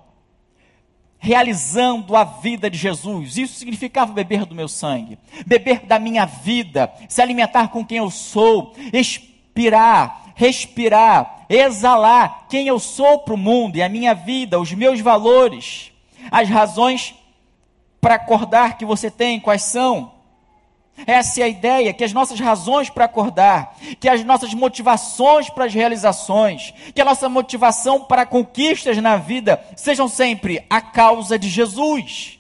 realizando 1.19 2.17
a 2.17 2.25
vida 2.25 2.71
de 2.71 2.79
Jesus. 2.79 3.37
Isso 3.37 3.59
significava 3.59 4.13
beber 4.13 4.47
do 4.47 4.55
meu 4.55 4.69
sangue, 4.69 5.19
beber 5.47 5.81
da 5.81 5.99
minha 5.99 6.25
vida, 6.25 6.93
se 7.09 7.21
alimentar 7.21 7.69
com 7.69 7.85
quem 7.85 7.99
eu 7.99 8.11
sou, 8.11 8.75
expirar, 8.93 10.33
respirar, 10.35 11.47
exalar 11.49 12.47
quem 12.49 12.69
eu 12.69 12.79
sou 12.79 13.19
para 13.19 13.35
o 13.35 13.39
mundo 13.39 13.77
e 13.77 13.83
a 13.83 13.89
minha 13.89 14.15
vida, 14.15 14.61
os 14.61 14.73
meus 14.73 15.01
valores, 15.01 15.93
as 16.31 16.49
razões 16.49 17.15
para 18.01 18.15
acordar 18.15 18.79
que 18.79 18.85
você 18.85 19.11
tem, 19.11 19.41
quais 19.41 19.63
são? 19.63 20.18
Essa 21.07 21.41
é 21.41 21.45
a 21.45 21.49
ideia, 21.49 21.93
que 21.93 22.05
as 22.05 22.13
nossas 22.13 22.41
razões 22.41 22.91
para 22.91 23.05
acordar, 23.05 23.77
que 24.01 24.09
as 24.09 24.25
nossas 24.25 24.53
motivações 24.55 25.49
para 25.49 25.67
as 25.67 25.75
realizações, 25.75 26.73
que 26.95 27.01
a 27.01 27.05
nossa 27.05 27.29
motivação 27.29 28.05
para 28.05 28.27
conquistas 28.27 28.97
na 28.99 29.17
vida 29.17 29.63
sejam 29.77 30.09
sempre 30.09 30.65
a 30.69 30.81
causa 30.81 31.39
de 31.39 31.49
Jesus. 31.49 32.39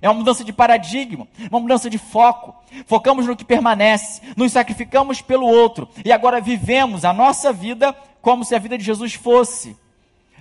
É 0.00 0.08
uma 0.08 0.18
mudança 0.18 0.42
de 0.42 0.52
paradigma, 0.52 1.28
uma 1.48 1.60
mudança 1.60 1.88
de 1.88 1.96
foco. 1.96 2.54
Focamos 2.86 3.26
no 3.26 3.36
que 3.36 3.44
permanece, 3.44 4.20
nos 4.36 4.52
sacrificamos 4.52 5.20
pelo 5.22 5.46
outro 5.46 5.88
e 6.04 6.10
agora 6.10 6.40
vivemos 6.40 7.04
a 7.04 7.12
nossa 7.12 7.52
vida 7.52 7.94
como 8.20 8.44
se 8.44 8.54
a 8.54 8.58
vida 8.58 8.76
de 8.76 8.84
Jesus 8.84 9.14
fosse. 9.14 9.76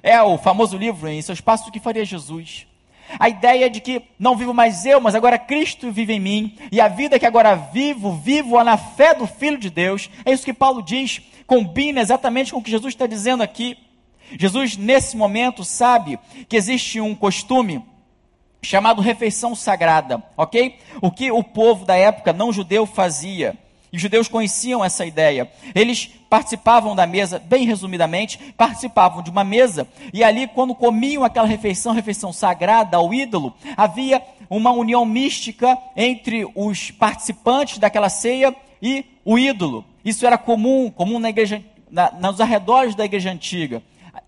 É 0.02 0.20
o 0.22 0.38
famoso 0.38 0.78
livro 0.78 1.08
em 1.08 1.22
seus 1.22 1.40
passos 1.40 1.68
o 1.68 1.72
que 1.72 1.80
faria 1.80 2.04
Jesus. 2.04 2.66
A 3.20 3.30
ideia 3.30 3.70
de 3.70 3.80
que 3.80 4.02
não 4.18 4.36
vivo 4.36 4.54
mais 4.54 4.86
eu, 4.86 5.00
mas 5.00 5.16
agora 5.16 5.38
Cristo 5.38 5.92
vive 5.92 6.14
em 6.14 6.20
mim, 6.20 6.58
e 6.72 6.80
a 6.80 6.88
vida 6.88 7.20
que 7.20 7.26
agora 7.26 7.56
vivo, 7.56 8.14
vivo 8.14 8.62
na 8.64 8.78
fé 8.78 9.14
do 9.14 9.28
Filho 9.28 9.58
de 9.58 9.70
Deus. 9.70 10.10
É 10.26 10.32
isso 10.32 10.46
que 10.46 10.54
Paulo 10.54 10.82
diz, 10.82 11.22
combina 11.46 12.02
exatamente 12.02 12.52
com 12.52 12.60
o 12.60 12.64
que 12.64 12.72
Jesus 12.72 12.94
está 12.94 13.08
dizendo 13.08 13.44
aqui. 13.44 13.78
Jesus, 14.40 14.78
nesse 14.78 15.18
momento, 15.18 15.64
sabe 15.64 16.18
que 16.48 16.56
existe 16.56 17.02
um 17.02 17.14
costume 17.14 17.84
chamado 18.62 19.02
refeição 19.02 19.56
sagrada, 19.56 20.24
ok? 20.38 20.78
O 21.02 21.12
que 21.12 21.32
o 21.32 21.44
povo 21.44 21.86
da 21.86 21.96
época 21.96 22.32
não 22.32 22.54
judeu 22.54 22.86
fazia. 22.86 23.58
E 23.92 23.98
os 23.98 24.02
judeus 24.02 24.28
conheciam 24.28 24.84
essa 24.84 25.06
ideia. 25.06 25.52
Eles 25.76 26.10
participavam 26.30 26.96
da 26.96 27.06
mesa, 27.06 27.40
bem 27.40 27.66
resumidamente, 27.66 28.40
participavam 28.58 29.22
de 29.22 29.30
uma 29.30 29.44
mesa, 29.44 29.86
e 30.14 30.24
ali, 30.24 30.48
quando 30.48 30.74
comiam 30.74 31.26
aquela 31.26 31.46
refeição, 31.46 31.94
refeição 31.94 32.32
sagrada 32.32 32.96
ao 32.96 33.14
ídolo, 33.14 33.54
havia 33.76 34.22
uma 34.50 34.72
união 34.72 35.06
mística 35.06 35.78
entre 35.96 36.50
os 36.56 36.90
participantes 36.92 37.80
daquela 37.80 38.08
ceia 38.08 38.56
e 38.82 39.06
o 39.26 39.38
ídolo. 39.38 39.84
Isso 40.06 40.26
era 40.26 40.38
comum, 40.38 40.90
comum 40.90 41.20
na 41.20 41.30
igreja, 41.30 41.64
na, 41.90 42.12
nos 42.12 42.40
arredores 42.40 42.96
da 42.96 43.04
igreja 43.04 43.30
antiga. 43.30 43.84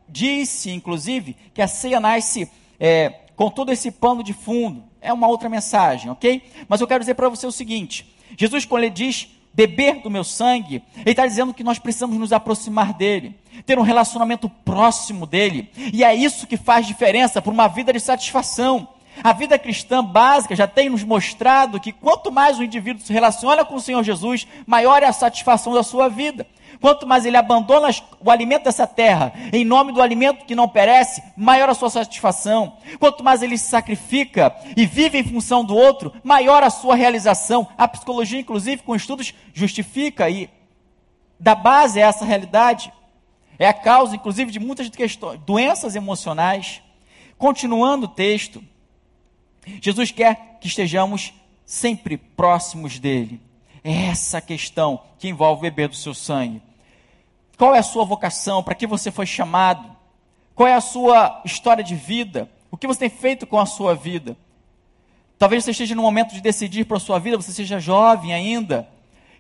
Disse, 0.08 0.70
inclusive, 0.72 1.36
que 1.54 1.62
a 1.62 1.68
ceia 1.68 2.00
nasce 2.00 2.50
é, 2.80 3.14
com 3.36 3.50
todo 3.50 3.72
esse 3.72 3.92
pano 3.92 4.24
de 4.24 4.34
fundo. 4.34 4.84
É 5.02 5.12
uma 5.12 5.28
outra 5.28 5.50
mensagem, 5.50 6.12
ok? 6.12 6.42
Mas 6.68 6.82
eu 6.82 6.88
quero 6.88 7.00
dizer 7.00 7.16
para 7.16 7.30
você 7.30 7.48
o 7.48 7.52
seguinte: 7.52 8.14
Jesus, 8.38 8.66
quando 8.66 8.84
ele 8.84 8.92
diz 8.92 9.28
beber 9.54 10.02
do 10.02 10.10
meu 10.10 10.24
sangue, 10.24 10.82
ele 10.98 11.12
está 11.12 11.26
dizendo 11.26 11.54
que 11.54 11.64
nós 11.64 11.78
precisamos 11.78 12.18
nos 12.18 12.34
aproximar 12.34 12.94
dele, 12.94 13.36
ter 13.66 13.78
um 13.78 13.84
relacionamento 13.84 14.50
próximo 14.50 15.26
dele, 15.26 15.70
e 15.76 16.04
é 16.04 16.14
isso 16.14 16.48
que 16.48 16.58
faz 16.58 16.88
diferença 16.88 17.42
para 17.42 17.52
uma 17.52 17.68
vida 17.68 17.94
de 17.94 18.00
satisfação. 18.00 18.88
A 19.24 19.32
vida 19.32 19.60
cristã 19.60 20.04
básica 20.04 20.56
já 20.56 20.66
tem 20.66 20.90
nos 20.90 21.04
mostrado 21.04 21.80
que 21.80 21.92
quanto 21.92 22.32
mais 22.32 22.58
o 22.58 22.64
indivíduo 22.64 23.06
se 23.06 23.14
relaciona 23.14 23.64
com 23.64 23.76
o 23.76 23.82
Senhor 23.82 24.04
Jesus, 24.04 24.48
maior 24.66 25.04
é 25.04 25.06
a 25.06 25.14
satisfação 25.14 25.72
da 25.74 25.84
sua 25.84 26.10
vida. 26.10 26.48
Quanto 26.84 27.08
mais 27.08 27.26
ele 27.26 27.38
abandona 27.38 27.88
o 28.20 28.30
alimento 28.30 28.66
dessa 28.66 28.86
terra, 28.86 29.32
em 29.54 29.64
nome 29.64 29.94
do 29.94 30.02
alimento 30.02 30.44
que 30.44 30.54
não 30.54 30.68
perece, 30.68 31.24
maior 31.38 31.70
a 31.70 31.74
sua 31.74 31.90
satisfação. 31.90 32.76
Quanto 33.00 33.24
mais 33.24 33.42
ele 33.42 33.58
se 33.58 33.70
sacrifica 33.70 34.54
e 34.76 34.86
vive 34.86 35.18
em 35.18 35.24
função 35.24 35.64
do 35.64 35.78
outro, 35.78 36.12
maior 36.22 36.62
a 36.62 36.70
sua 36.70 36.94
realização. 36.94 37.66
A 37.78 37.88
psicologia, 37.88 38.42
inclusive, 38.42 38.84
com 38.84 38.94
estudos, 38.94 39.34
justifica 39.54 40.30
e 40.30 40.50
da 41.40 41.56
base 41.56 42.02
é 42.02 42.04
essa 42.04 42.26
realidade. 42.26 42.92
É 43.58 43.66
a 43.66 43.74
causa, 43.74 44.18
inclusive, 44.18 44.52
de 44.52 44.60
muitas 44.60 44.90
questões, 44.90 45.40
doenças 45.46 45.96
emocionais. 45.96 46.82
Continuando 47.38 48.08
o 48.08 48.10
texto, 48.10 48.62
Jesus 49.82 50.12
quer 50.12 50.58
que 50.60 50.68
estejamos 50.68 51.34
sempre 51.66 52.18
próximos 52.18 53.00
dele. 53.00 53.40
É 53.86 54.08
essa 54.08 54.42
questão 54.42 55.00
que 55.18 55.30
envolve 55.30 55.62
beber 55.62 55.88
do 55.88 55.96
seu 55.96 56.14
sangue. 56.14 56.62
Qual 57.58 57.76
é 57.76 57.80
a 57.80 57.84
sua 57.84 58.04
vocação? 58.06 58.64
Para 58.64 58.76
que 58.76 58.88
você 58.88 59.12
foi 59.12 59.26
chamado? 59.26 59.96
Qual 60.56 60.68
é 60.68 60.74
a 60.74 60.82
sua 60.82 61.42
história 61.46 61.84
de 61.84 61.96
vida? 61.96 62.50
O 62.70 62.78
que 62.78 62.88
você 62.88 63.02
tem 63.02 63.10
feito 63.10 63.46
com 63.46 63.60
a 63.60 63.66
sua 63.66 63.96
vida? 63.96 64.36
Talvez 65.38 65.64
você 65.64 65.72
esteja 65.72 65.96
no 65.96 66.02
momento 66.02 66.34
de 66.34 66.42
decidir 66.42 66.86
para 66.86 66.98
a 66.98 67.00
sua 67.00 67.20
vida, 67.20 67.38
você 67.38 67.52
seja 67.52 67.80
jovem 67.80 68.34
ainda. 68.34 68.88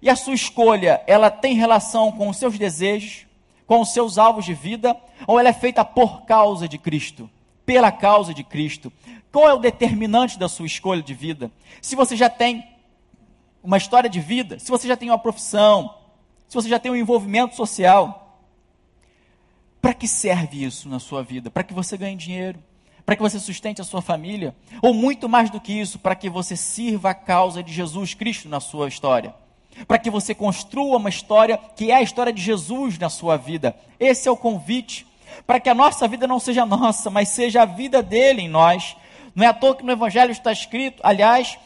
E 0.01 0.09
a 0.09 0.15
sua 0.15 0.33
escolha, 0.33 1.01
ela 1.07 1.31
tem 1.31 1.55
relação 1.55 2.11
com 2.11 2.27
os 2.27 2.37
seus 2.37 2.57
desejos, 2.57 3.25
com 3.65 3.79
os 3.79 3.93
seus 3.93 4.17
alvos 4.17 4.43
de 4.43 4.53
vida, 4.53 4.97
ou 5.25 5.39
ela 5.39 5.49
é 5.49 5.53
feita 5.53 5.85
por 5.85 6.23
causa 6.25 6.67
de 6.67 6.77
Cristo? 6.77 7.29
Pela 7.65 7.91
causa 7.91 8.33
de 8.33 8.43
Cristo. 8.43 8.91
Qual 9.31 9.47
é 9.47 9.53
o 9.53 9.59
determinante 9.59 10.37
da 10.37 10.49
sua 10.49 10.65
escolha 10.65 11.01
de 11.01 11.13
vida? 11.13 11.49
Se 11.81 11.95
você 11.95 12.15
já 12.15 12.29
tem 12.29 12.67
uma 13.63 13.77
história 13.77 14.09
de 14.09 14.19
vida, 14.19 14.59
se 14.59 14.69
você 14.69 14.87
já 14.87 14.97
tem 14.97 15.09
uma 15.09 15.17
profissão, 15.17 15.95
se 16.53 16.55
você 16.55 16.69
já 16.69 16.77
tem 16.77 16.91
um 16.91 16.95
envolvimento 16.95 17.55
social. 17.55 18.37
Para 19.81 19.91
que 19.91 20.07
serve 20.07 20.63
isso 20.63 20.87
na 20.87 20.99
sua 20.99 21.23
vida? 21.23 21.49
Para 21.49 21.63
que 21.63 21.73
você 21.73 21.97
ganhe 21.97 22.15
dinheiro? 22.15 22.59
Para 23.03 23.15
que 23.15 23.23
você 23.23 23.39
sustente 23.39 23.81
a 23.81 23.83
sua 23.83 24.03
família? 24.03 24.55
Ou 24.79 24.93
muito 24.93 25.27
mais 25.27 25.49
do 25.49 25.59
que 25.59 25.73
isso, 25.73 25.97
para 25.97 26.13
que 26.13 26.29
você 26.29 26.55
sirva 26.55 27.09
a 27.09 27.15
causa 27.15 27.63
de 27.63 27.73
Jesus 27.73 28.13
Cristo 28.13 28.47
na 28.47 28.59
sua 28.59 28.87
história? 28.87 29.33
Para 29.87 29.97
que 29.97 30.11
você 30.11 30.35
construa 30.35 30.97
uma 30.97 31.09
história 31.09 31.57
que 31.75 31.89
é 31.89 31.95
a 31.95 32.03
história 32.03 32.31
de 32.31 32.41
Jesus 32.41 32.99
na 32.99 33.09
sua 33.09 33.35
vida? 33.35 33.75
Esse 33.99 34.27
é 34.27 34.31
o 34.31 34.37
convite. 34.37 35.07
Para 35.47 35.59
que 35.59 35.69
a 35.69 35.73
nossa 35.73 36.07
vida 36.07 36.27
não 36.27 36.39
seja 36.39 36.67
nossa, 36.67 37.09
mas 37.09 37.29
seja 37.29 37.63
a 37.63 37.65
vida 37.65 38.03
dele 38.03 38.43
em 38.43 38.47
nós. 38.47 38.95
Não 39.33 39.43
é 39.43 39.47
à 39.47 39.53
toa 39.55 39.75
que 39.75 39.83
no 39.83 39.91
Evangelho 39.91 40.31
está 40.31 40.51
escrito, 40.51 41.01
aliás, 41.01 41.57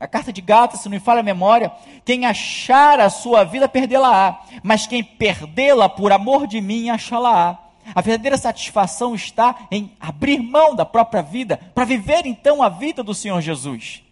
a 0.00 0.06
carta 0.06 0.32
de 0.32 0.40
Gálatas, 0.40 0.80
se 0.80 0.86
não 0.86 0.92
me 0.92 1.00
falha 1.00 1.20
a 1.20 1.24
memória, 1.24 1.72
quem 2.04 2.24
achar 2.24 3.00
a 3.00 3.10
sua 3.10 3.44
vida, 3.44 3.68
perdê-la-á. 3.68 4.40
Mas 4.62 4.86
quem 4.86 5.02
perdê-la 5.02 5.88
por 5.88 6.12
amor 6.12 6.46
de 6.46 6.60
mim, 6.60 6.88
achá-la-á. 6.90 7.58
A 7.94 8.00
verdadeira 8.00 8.36
satisfação 8.36 9.14
está 9.14 9.66
em 9.70 9.90
abrir 9.98 10.40
mão 10.40 10.74
da 10.74 10.84
própria 10.84 11.22
vida, 11.22 11.56
para 11.74 11.84
viver 11.84 12.26
então 12.26 12.62
a 12.62 12.68
vida 12.68 13.02
do 13.02 13.14
Senhor 13.14 13.40
Jesus. 13.40 14.02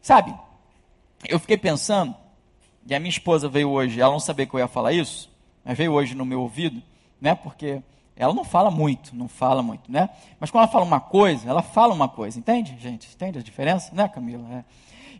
Sabe, 0.00 0.34
eu 1.28 1.38
fiquei 1.38 1.56
pensando, 1.56 2.14
e 2.86 2.94
a 2.94 2.98
minha 2.98 3.10
esposa 3.10 3.48
veio 3.48 3.70
hoje, 3.70 4.00
ela 4.00 4.12
não 4.12 4.20
sabia 4.20 4.46
que 4.46 4.54
eu 4.54 4.60
ia 4.60 4.68
falar 4.68 4.92
isso, 4.92 5.30
mas 5.64 5.76
veio 5.76 5.92
hoje 5.92 6.14
no 6.14 6.24
meu 6.24 6.40
ouvido, 6.40 6.82
né, 7.20 7.34
porque 7.34 7.82
ela 8.16 8.32
não 8.32 8.44
fala 8.44 8.70
muito, 8.70 9.14
não 9.14 9.28
fala 9.28 9.62
muito, 9.62 9.92
né? 9.92 10.08
Mas 10.40 10.50
quando 10.50 10.62
ela 10.62 10.72
fala 10.72 10.84
uma 10.84 11.00
coisa, 11.00 11.48
ela 11.48 11.60
fala 11.60 11.92
uma 11.92 12.08
coisa, 12.08 12.38
entende, 12.38 12.76
gente? 12.80 13.06
Entende 13.14 13.38
a 13.38 13.42
diferença, 13.42 13.94
né, 13.94 14.08
Camila? 14.08 14.46
É. 14.54 14.64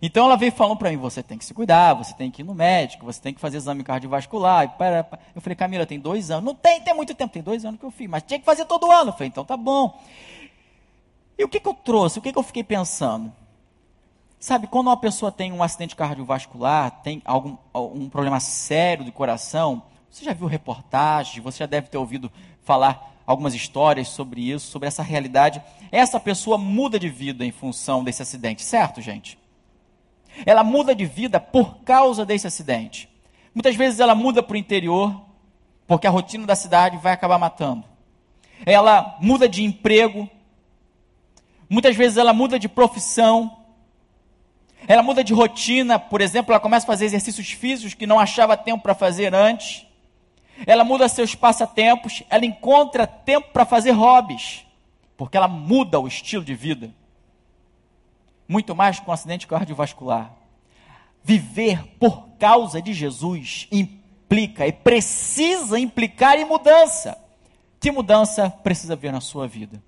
Então 0.01 0.27
ela 0.27 0.37
veio 0.37 0.53
falando 0.53 0.79
para 0.79 0.91
mim: 0.91 0.97
você 0.97 1.23
tem 1.23 1.39
que 1.39 1.45
se 1.45 1.55
cuidar, 1.55 1.95
você 1.95 2.15
tem 2.15 2.31
que 2.31 2.43
ir 2.43 2.45
no 2.45 2.55
médico, 2.55 3.05
você 3.07 3.21
tem 3.21 3.35
que 3.35 3.41
fazer 3.41 3.57
exame 3.57 3.83
cardiovascular. 3.83 4.77
Eu 5.35 5.41
falei, 5.41 5.57
Camila, 5.57 5.87
tem 5.87 5.99
dois 5.99 6.31
anos. 6.31 6.45
Não 6.45 6.55
tem, 6.55 6.81
tem 6.81 6.95
muito 6.95 7.15
tempo, 7.15 7.33
tem 7.33 7.43
dois 7.43 7.65
anos 7.65 7.81
que 7.81 7.87
eu 7.87 7.91
fiz, 7.91 8.09
mas 8.09 8.23
tinha 8.23 8.39
que 8.39 8.45
fazer 8.45 8.65
todo 8.65 8.91
ano. 8.91 9.11
Eu 9.11 9.13
falei, 9.13 9.29
então 9.29 9.45
tá 9.45 9.57
bom. 9.57 10.01
E 11.39 11.45
o 11.45 11.49
que, 11.49 11.61
que 11.61 11.69
eu 11.69 11.75
trouxe? 11.75 12.19
O 12.19 12.23
que, 12.23 12.33
que 12.33 12.39
eu 12.39 12.43
fiquei 12.43 12.65
pensando? 12.65 13.33
Sabe, 14.39 14.67
quando 14.67 14.89
uma 14.89 14.97
pessoa 14.97 15.33
tem 15.33 15.53
um 15.53 15.63
acidente 15.63 15.97
cardiovascular, 15.97 16.91
tem 17.03 17.23
algum 17.25 17.57
um 17.75 18.09
problema 18.09 18.39
sério 18.39 19.05
do 19.05 19.13
coração, 19.13 19.83
você 20.11 20.25
já 20.25 20.33
viu 20.33 20.47
reportagens, 20.47 21.43
você 21.43 21.59
já 21.59 21.67
deve 21.67 21.89
ter 21.89 21.99
ouvido 21.99 22.31
falar 22.63 23.15
algumas 23.27 23.55
histórias 23.55 24.09
sobre 24.09 24.51
isso, 24.51 24.71
sobre 24.71 24.89
essa 24.89 25.03
realidade. 25.03 25.61
Essa 25.91 26.21
pessoa 26.21 26.57
muda 26.57 26.99
de 26.99 27.09
vida 27.09 27.45
em 27.45 27.51
função 27.51 28.05
desse 28.05 28.23
acidente, 28.23 28.63
certo, 28.63 29.01
gente? 29.01 29.39
Ela 30.45 30.63
muda 30.63 30.95
de 30.95 31.07
vida 31.07 31.41
por 31.41 31.79
causa 31.79 32.25
desse 32.25 32.47
acidente. 32.47 33.09
Muitas 33.55 33.75
vezes 33.75 34.01
ela 34.01 34.15
muda 34.15 34.43
para 34.43 34.55
o 34.55 34.59
interior, 34.59 35.23
porque 35.87 36.07
a 36.07 36.11
rotina 36.11 36.47
da 36.47 36.55
cidade 36.55 36.99
vai 36.99 37.13
acabar 37.13 37.39
matando. 37.39 37.85
Ela 38.65 39.17
muda 39.21 39.49
de 39.49 39.65
emprego. 39.65 40.29
Muitas 41.69 41.97
vezes 41.97 42.19
ela 42.19 42.33
muda 42.33 42.59
de 42.59 42.69
profissão. 42.69 43.59
Ela 44.87 45.03
muda 45.03 45.25
de 45.25 45.33
rotina, 45.33 45.99
por 45.99 46.21
exemplo, 46.21 46.53
ela 46.53 46.61
começa 46.61 46.85
a 46.85 46.87
fazer 46.87 47.07
exercícios 47.07 47.51
físicos 47.51 47.95
que 47.95 48.07
não 48.07 48.21
achava 48.21 48.57
tempo 48.57 48.83
para 48.83 48.95
fazer 48.95 49.35
antes 49.35 49.87
ela 50.65 50.85
muda 50.85 51.09
seus 51.09 51.35
passatempos, 51.35 52.23
ela 52.31 52.47
encontra 52.47 53.07
tempo 53.07 53.49
para 53.53 53.67
fazer 53.67 53.91
hobbies, 53.91 54.65
porque 55.17 55.37
ela 55.37 55.49
muda 55.49 55.99
o 55.99 56.07
estilo 56.07 56.45
de 56.45 56.55
vida. 56.55 56.95
Muito 58.49 58.75
mais 58.75 59.01
que 59.01 59.09
um 59.09 59.13
acidente 59.13 59.47
cardiovascular. 59.47 60.33
Viver 61.23 61.85
por 61.99 62.29
causa 62.39 62.81
de 62.81 62.93
Jesus 62.93 63.67
implica 63.73 64.67
e 64.67 64.73
precisa 64.73 65.79
implicar 65.79 66.39
em 66.39 66.45
mudança. 66.45 67.19
Que 67.81 67.91
mudança 67.91 68.49
precisa 68.49 68.95
ver 68.95 69.13
na 69.13 69.21
sua 69.21 69.47
vida? 69.47 69.83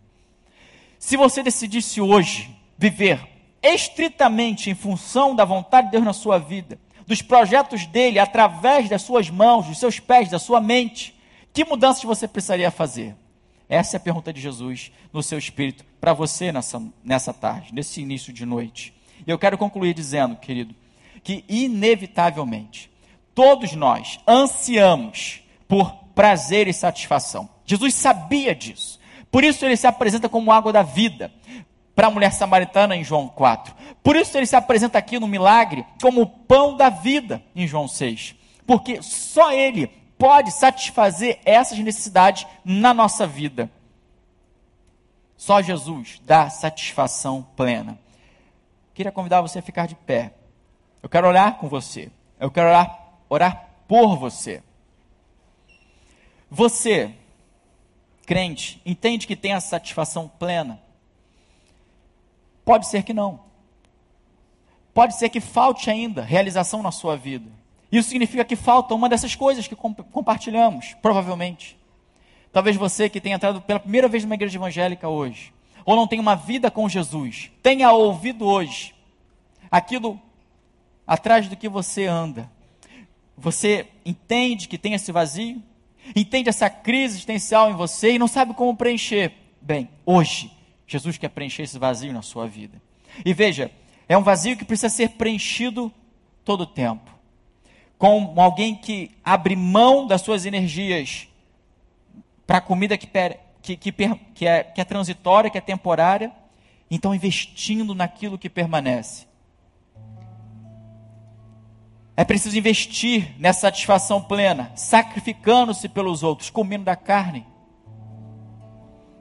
Se 0.98 1.16
você 1.16 1.42
decidisse 1.42 2.00
hoje 2.00 2.56
viver 2.76 3.20
estritamente 3.62 4.70
em 4.70 4.74
função 4.74 5.34
da 5.34 5.44
vontade 5.44 5.86
de 5.86 5.92
Deus 5.92 6.04
na 6.04 6.12
sua 6.12 6.38
vida, 6.38 6.78
dos 7.06 7.22
projetos 7.22 7.86
dele 7.86 8.18
através 8.18 8.88
das 8.88 9.02
suas 9.02 9.30
mãos, 9.30 9.66
dos 9.66 9.78
seus 9.78 9.98
pés, 9.98 10.28
da 10.28 10.38
sua 10.38 10.60
mente, 10.60 11.18
que 11.52 11.64
mudanças 11.64 12.02
você 12.04 12.28
precisaria 12.28 12.70
fazer? 12.70 13.16
Essa 13.68 13.96
é 13.96 13.98
a 13.98 14.00
pergunta 14.00 14.32
de 14.32 14.40
Jesus 14.40 14.90
no 15.12 15.22
seu 15.22 15.38
espírito 15.38 15.84
para 16.00 16.12
você 16.12 16.50
nessa, 16.50 16.82
nessa 17.04 17.34
tarde, 17.34 17.74
nesse 17.74 18.00
início 18.00 18.32
de 18.32 18.46
noite. 18.46 18.94
E 19.26 19.30
eu 19.30 19.38
quero 19.38 19.58
concluir 19.58 19.94
dizendo, 19.94 20.36
querido, 20.36 20.74
que 21.22 21.44
inevitavelmente 21.48 22.90
todos 23.34 23.74
nós 23.74 24.18
ansiamos 24.26 25.42
por 25.66 25.92
prazer 26.14 26.66
e 26.66 26.72
satisfação. 26.72 27.48
Jesus 27.64 27.94
sabia 27.94 28.54
disso. 28.54 28.98
Por 29.30 29.44
isso 29.44 29.64
ele 29.64 29.76
se 29.76 29.86
apresenta 29.86 30.28
como 30.28 30.50
água 30.50 30.72
da 30.72 30.82
vida 30.82 31.30
para 31.94 32.06
a 32.06 32.10
mulher 32.10 32.32
samaritana 32.32 32.96
em 32.96 33.04
João 33.04 33.28
4. 33.28 33.74
Por 34.02 34.16
isso 34.16 34.36
ele 34.38 34.46
se 34.46 34.56
apresenta 34.56 34.98
aqui 34.98 35.18
no 35.18 35.28
milagre 35.28 35.84
como 36.00 36.22
o 36.22 36.26
pão 36.26 36.76
da 36.76 36.88
vida 36.88 37.42
em 37.54 37.66
João 37.66 37.86
6. 37.86 38.34
Porque 38.66 39.02
só 39.02 39.52
ele 39.52 39.90
pode 40.18 40.50
satisfazer 40.50 41.38
essas 41.44 41.78
necessidades 41.78 42.46
na 42.64 42.92
nossa 42.92 43.26
vida. 43.26 43.70
Só 45.36 45.62
Jesus 45.62 46.20
dá 46.24 46.50
satisfação 46.50 47.46
plena. 47.56 47.98
Queria 48.92 49.12
convidar 49.12 49.40
você 49.40 49.60
a 49.60 49.62
ficar 49.62 49.86
de 49.86 49.94
pé. 49.94 50.34
Eu 51.00 51.08
quero 51.08 51.28
orar 51.28 51.58
com 51.58 51.68
você. 51.68 52.10
Eu 52.40 52.50
quero 52.50 52.68
orar, 52.68 53.12
orar 53.28 53.68
por 53.86 54.16
você. 54.16 54.62
Você, 56.50 57.14
crente, 58.26 58.82
entende 58.84 59.26
que 59.26 59.36
tem 59.36 59.52
a 59.52 59.60
satisfação 59.60 60.26
plena? 60.26 60.80
Pode 62.64 62.88
ser 62.88 63.04
que 63.04 63.14
não. 63.14 63.40
Pode 64.92 65.16
ser 65.16 65.28
que 65.28 65.40
falte 65.40 65.88
ainda 65.88 66.22
realização 66.22 66.82
na 66.82 66.90
sua 66.90 67.16
vida. 67.16 67.50
Isso 67.90 68.10
significa 68.10 68.44
que 68.44 68.56
falta 68.56 68.94
uma 68.94 69.08
dessas 69.08 69.34
coisas 69.34 69.66
que 69.66 69.74
compartilhamos, 69.76 70.94
provavelmente. 71.00 71.78
Talvez 72.52 72.76
você 72.76 73.08
que 73.08 73.20
tenha 73.20 73.36
entrado 73.36 73.60
pela 73.60 73.80
primeira 73.80 74.08
vez 74.08 74.24
numa 74.24 74.34
igreja 74.34 74.58
evangélica 74.58 75.08
hoje, 75.08 75.52
ou 75.84 75.96
não 75.96 76.06
tenha 76.06 76.20
uma 76.20 76.34
vida 76.34 76.70
com 76.70 76.88
Jesus, 76.88 77.50
tenha 77.62 77.90
ouvido 77.92 78.44
hoje 78.44 78.94
aquilo 79.70 80.20
atrás 81.06 81.48
do 81.48 81.56
que 81.56 81.68
você 81.68 82.06
anda. 82.06 82.50
Você 83.36 83.86
entende 84.04 84.68
que 84.68 84.76
tem 84.76 84.92
esse 84.94 85.10
vazio? 85.10 85.62
Entende 86.14 86.48
essa 86.48 86.68
crise 86.68 87.14
existencial 87.14 87.70
em 87.70 87.74
você 87.74 88.12
e 88.12 88.18
não 88.18 88.28
sabe 88.28 88.52
como 88.54 88.76
preencher? 88.76 89.32
Bem, 89.60 89.88
hoje 90.04 90.50
Jesus 90.86 91.18
quer 91.18 91.28
preencher 91.28 91.62
esse 91.62 91.78
vazio 91.78 92.12
na 92.12 92.22
sua 92.22 92.46
vida. 92.46 92.80
E 93.24 93.32
veja, 93.32 93.70
é 94.08 94.16
um 94.16 94.22
vazio 94.22 94.56
que 94.56 94.64
precisa 94.64 94.88
ser 94.88 95.10
preenchido 95.10 95.92
todo 96.44 96.62
o 96.62 96.66
tempo. 96.66 97.17
Com 97.98 98.34
alguém 98.40 98.74
que 98.76 99.10
abre 99.24 99.56
mão 99.56 100.06
das 100.06 100.22
suas 100.22 100.46
energias 100.46 101.26
para 102.46 102.58
a 102.58 102.62
comida 102.62 102.96
que, 102.96 103.06
que, 103.60 103.76
que, 103.76 103.92
que, 104.34 104.46
é, 104.46 104.62
que 104.62 104.80
é 104.80 104.84
transitória, 104.84 105.50
que 105.50 105.58
é 105.58 105.60
temporária, 105.60 106.32
então 106.90 107.14
investindo 107.14 107.94
naquilo 107.94 108.38
que 108.38 108.48
permanece. 108.48 109.26
É 112.16 112.24
preciso 112.24 112.58
investir 112.58 113.34
nessa 113.38 113.60
satisfação 113.60 114.20
plena, 114.20 114.72
sacrificando-se 114.74 115.88
pelos 115.88 116.24
outros, 116.24 116.50
comendo 116.50 116.84
da 116.84 116.96
carne. 116.96 117.46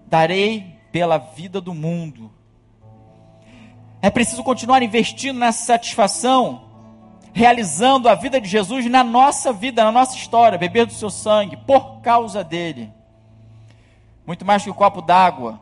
Darei 0.08 0.78
pela 0.92 1.20
vida 1.20 1.62
do 1.62 1.76
mundo. 1.76 2.34
É 4.02 4.10
preciso 4.10 4.44
continuar 4.44 4.82
investindo 4.82 5.38
nessa 5.38 5.66
satisfação, 5.66 6.67
realizando 7.38 8.10
a 8.10 8.16
vida 8.16 8.42
de 8.42 8.50
Jesus 8.50 8.90
na 8.90 9.04
nossa 9.04 9.54
vida, 9.54 9.84
na 9.84 9.92
nossa 9.92 10.18
história, 10.18 10.58
beber 10.58 10.88
do 10.88 10.94
seu 10.94 11.12
sangue, 11.12 11.56
por 11.56 12.02
causa 12.02 12.44
dele. 12.44 12.92
Muito 14.26 14.44
mais 14.44 14.64
que 14.64 14.72
o 14.72 14.74
um 14.74 14.76
copo 14.76 15.04
d'água 15.04 15.60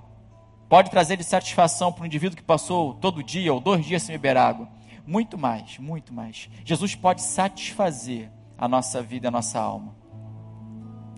pode 0.69 0.89
trazer 0.89 1.17
de 1.17 1.25
satisfação 1.25 1.91
para 1.91 2.03
um 2.03 2.05
indivíduo 2.05 2.37
que 2.37 2.43
passou 2.43 2.93
todo 2.93 3.21
dia 3.21 3.53
ou 3.53 3.59
dois 3.59 3.85
dias 3.85 4.03
sem 4.03 4.15
beber 4.15 4.37
água. 4.37 4.69
Muito 5.05 5.37
mais, 5.37 5.77
muito 5.77 6.13
mais. 6.13 6.49
Jesus 6.63 6.95
pode 6.95 7.21
satisfazer 7.21 8.31
a 8.57 8.69
nossa 8.69 9.01
vida, 9.01 9.27
a 9.27 9.31
nossa 9.31 9.59
alma. 9.59 9.93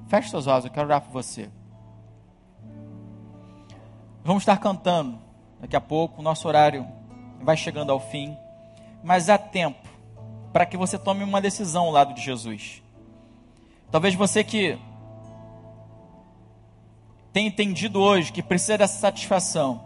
Feche 0.08 0.32
seus 0.32 0.47
olhos, 0.47 0.66
eu 0.66 0.72
quero 0.72 0.88
orar 0.88 1.01
por 1.01 1.12
você. 1.12 1.51
Vamos 4.24 4.41
estar 4.41 4.58
cantando 4.58 5.20
daqui 5.62 5.76
a 5.76 5.82
pouco, 5.82 6.20
o 6.20 6.24
nosso 6.24 6.47
horário 6.47 6.88
vai 7.43 7.55
chegando 7.55 7.91
ao 7.91 7.99
fim, 7.99 8.36
mas 9.03 9.30
há 9.30 9.38
tempo 9.38 9.97
para 10.58 10.66
que 10.66 10.76
você 10.76 10.97
tome 10.97 11.24
uma 11.24 11.39
decisão 11.39 11.86
ao 11.86 11.91
lado 11.91 12.16
de 12.16 12.22
Jesus. 12.24 12.82
Talvez 13.91 14.16
você 14.16 14.43
que 14.43 14.76
tenha 17.32 17.47
entendido 17.47 18.01
hoje 18.01 18.32
que 18.32 18.41
precisa 18.41 18.80
dessa 18.80 18.97
satisfação, 18.97 19.80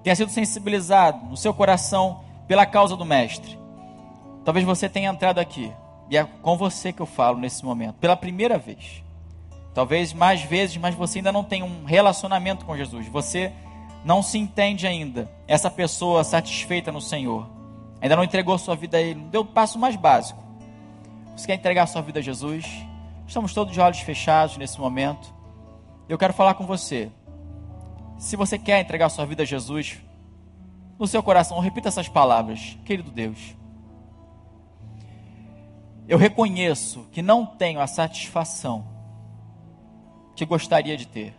tenha 0.00 0.14
sido 0.14 0.30
sensibilizado 0.30 1.26
no 1.26 1.36
seu 1.36 1.52
coração 1.52 2.20
pela 2.46 2.64
causa 2.64 2.96
do 2.96 3.04
Mestre. 3.04 3.58
Talvez 4.44 4.64
você 4.64 4.88
tenha 4.88 5.10
entrado 5.10 5.40
aqui 5.40 5.72
E 6.08 6.16
é 6.16 6.22
com 6.22 6.56
você 6.56 6.92
que 6.92 7.02
eu 7.02 7.06
falo 7.06 7.40
nesse 7.40 7.64
momento, 7.64 7.94
pela 7.94 8.16
primeira 8.16 8.58
vez. 8.58 9.02
Talvez 9.74 10.12
mais 10.12 10.42
vezes, 10.42 10.76
mas 10.76 10.94
você 10.94 11.18
ainda 11.18 11.32
não 11.32 11.42
tem 11.42 11.64
um 11.64 11.82
relacionamento 11.82 12.64
com 12.64 12.76
Jesus. 12.76 13.08
Você 13.08 13.52
não 14.04 14.22
se 14.22 14.38
entende 14.38 14.86
ainda. 14.86 15.28
Essa 15.48 15.68
pessoa 15.68 16.22
satisfeita 16.22 16.92
no 16.92 17.00
Senhor. 17.00 17.61
Ainda 18.02 18.16
não 18.16 18.24
entregou 18.24 18.58
sua 18.58 18.74
vida 18.74 18.96
a 18.96 19.00
Ele. 19.00 19.20
Deu 19.30 19.42
o 19.42 19.46
passo 19.46 19.78
mais 19.78 19.94
básico. 19.94 20.42
Você 21.36 21.46
quer 21.46 21.54
entregar 21.54 21.86
sua 21.86 22.02
vida 22.02 22.18
a 22.18 22.22
Jesus? 22.22 22.66
Estamos 23.26 23.54
todos 23.54 23.72
de 23.72 23.80
olhos 23.80 24.00
fechados 24.00 24.56
nesse 24.56 24.78
momento. 24.80 25.32
Eu 26.08 26.18
quero 26.18 26.32
falar 26.32 26.54
com 26.54 26.66
você. 26.66 27.10
Se 28.18 28.36
você 28.36 28.58
quer 28.58 28.80
entregar 28.80 29.08
sua 29.08 29.24
vida 29.24 29.44
a 29.44 29.46
Jesus, 29.46 30.00
no 30.98 31.06
seu 31.06 31.22
coração, 31.22 31.58
repita 31.60 31.88
essas 31.88 32.08
palavras: 32.08 32.76
Querido 32.84 33.10
Deus, 33.10 33.56
eu 36.08 36.18
reconheço 36.18 37.06
que 37.12 37.22
não 37.22 37.46
tenho 37.46 37.80
a 37.80 37.86
satisfação 37.86 38.84
que 40.34 40.44
gostaria 40.44 40.96
de 40.96 41.06
ter. 41.06 41.34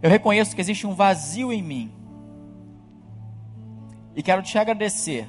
Eu 0.00 0.08
reconheço 0.10 0.54
que 0.54 0.60
existe 0.60 0.86
um 0.86 0.94
vazio 0.94 1.52
em 1.52 1.62
mim. 1.62 1.92
E 4.14 4.22
quero 4.22 4.42
te 4.42 4.58
agradecer, 4.58 5.28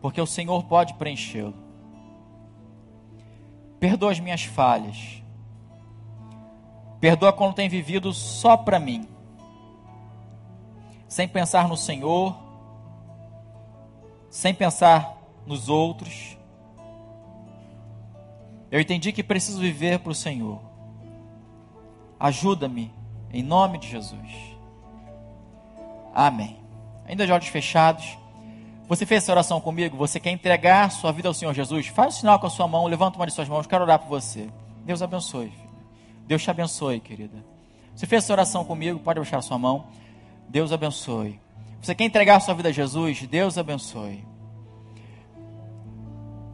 porque 0.00 0.20
o 0.20 0.26
Senhor 0.26 0.64
pode 0.64 0.94
preenchê-lo. 0.94 1.54
Perdoa 3.80 4.10
as 4.10 4.20
minhas 4.20 4.44
falhas. 4.44 5.22
Perdoa 7.00 7.32
quando 7.32 7.54
tenho 7.54 7.70
vivido 7.70 8.12
só 8.12 8.56
para 8.56 8.80
mim, 8.80 9.08
sem 11.06 11.28
pensar 11.28 11.68
no 11.68 11.76
Senhor, 11.76 12.36
sem 14.28 14.52
pensar 14.52 15.16
nos 15.46 15.68
outros. 15.68 16.36
Eu 18.70 18.80
entendi 18.80 19.12
que 19.12 19.22
preciso 19.22 19.60
viver 19.60 20.00
para 20.00 20.12
o 20.12 20.14
Senhor. 20.14 20.60
Ajuda-me, 22.18 22.92
em 23.32 23.42
nome 23.42 23.78
de 23.78 23.88
Jesus. 23.88 24.56
Amém. 26.12 26.57
Ainda 27.08 27.26
de 27.26 27.32
olhos 27.32 27.48
fechados. 27.48 28.18
Você 28.86 29.04
fez 29.04 29.22
essa 29.22 29.32
oração 29.32 29.60
comigo? 29.60 29.96
Você 29.96 30.20
quer 30.20 30.30
entregar 30.30 30.90
sua 30.90 31.10
vida 31.10 31.28
ao 31.28 31.34
Senhor 31.34 31.54
Jesus? 31.54 31.88
Faz 31.88 32.14
um 32.14 32.18
sinal 32.20 32.38
com 32.38 32.46
a 32.46 32.50
sua 32.50 32.68
mão, 32.68 32.86
levanta 32.86 33.18
uma 33.18 33.26
de 33.26 33.32
suas 33.32 33.48
mãos, 33.48 33.66
quero 33.66 33.84
orar 33.84 33.98
por 33.98 34.08
você. 34.08 34.48
Deus 34.84 35.02
abençoe. 35.02 35.50
Filho. 35.50 35.68
Deus 36.26 36.42
te 36.42 36.50
abençoe, 36.50 37.00
querida. 37.00 37.44
Você 37.96 38.06
fez 38.06 38.22
essa 38.22 38.32
oração 38.32 38.64
comigo? 38.64 38.98
Pode 39.00 39.18
baixar 39.18 39.38
a 39.38 39.42
sua 39.42 39.58
mão. 39.58 39.86
Deus 40.48 40.72
abençoe. 40.72 41.40
Você 41.80 41.94
quer 41.94 42.04
entregar 42.04 42.40
sua 42.40 42.54
vida 42.54 42.68
a 42.68 42.72
Jesus? 42.72 43.26
Deus 43.26 43.56
abençoe. 43.56 44.24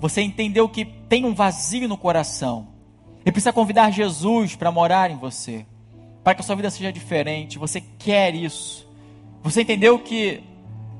Você 0.00 0.22
entendeu 0.22 0.68
que 0.68 0.84
tem 0.84 1.24
um 1.24 1.34
vazio 1.34 1.88
no 1.88 1.96
coração 1.96 2.68
e 3.24 3.32
precisa 3.32 3.52
convidar 3.52 3.90
Jesus 3.90 4.54
para 4.54 4.70
morar 4.70 5.10
em 5.10 5.16
você, 5.16 5.66
para 6.22 6.34
que 6.34 6.40
a 6.40 6.44
sua 6.44 6.56
vida 6.56 6.70
seja 6.70 6.92
diferente. 6.92 7.58
Você 7.58 7.80
quer 7.80 8.34
isso. 8.34 8.83
Você 9.44 9.60
entendeu 9.60 9.98
que 9.98 10.42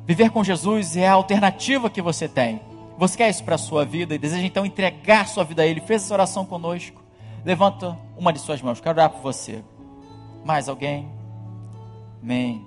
viver 0.07 0.29
com 0.29 0.45
Jesus 0.45 0.99
é 0.99 1.09
a 1.09 1.15
alternativa 1.15 1.89
que 1.89 2.03
você 2.03 2.29
tem. 2.29 2.61
Você 2.99 3.17
quer 3.17 3.31
isso 3.31 3.43
para 3.43 3.55
a 3.55 3.59
sua 3.59 3.87
vida 3.87 4.15
e 4.15 4.19
deseja 4.19 4.45
então 4.45 4.67
entregar 4.67 5.27
sua 5.27 5.45
vida 5.45 5.63
a 5.63 5.67
Ele. 5.67 5.81
Fez 5.81 6.05
essa 6.05 6.13
oração 6.13 6.45
conosco? 6.45 7.03
Levanta 7.43 7.99
uma 8.19 8.35
de 8.35 8.39
suas 8.39 8.61
mãos. 8.61 8.83
Quero 8.83 8.99
orar 8.99 9.09
por 9.09 9.23
você. 9.23 9.65
Mais 10.45 10.69
alguém? 10.69 11.09
Amém. 12.23 12.67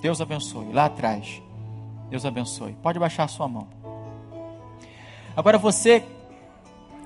Deus 0.00 0.20
abençoe. 0.20 0.72
Lá 0.72 0.84
atrás. 0.84 1.42
Deus 2.08 2.24
abençoe. 2.24 2.76
Pode 2.80 3.00
baixar 3.00 3.24
a 3.24 3.28
sua 3.28 3.48
mão. 3.48 3.66
Agora 5.36 5.58
você, 5.58 6.04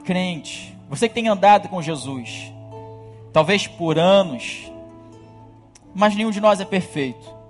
crente, 0.04 0.76
você 0.86 1.08
que 1.08 1.14
tem 1.14 1.28
andado 1.28 1.66
com 1.66 1.80
Jesus, 1.80 2.52
talvez 3.32 3.66
por 3.66 3.98
anos, 3.98 4.70
mas 5.94 6.14
nenhum 6.14 6.30
de 6.30 6.42
nós 6.42 6.60
é 6.60 6.64
perfeito. 6.66 7.41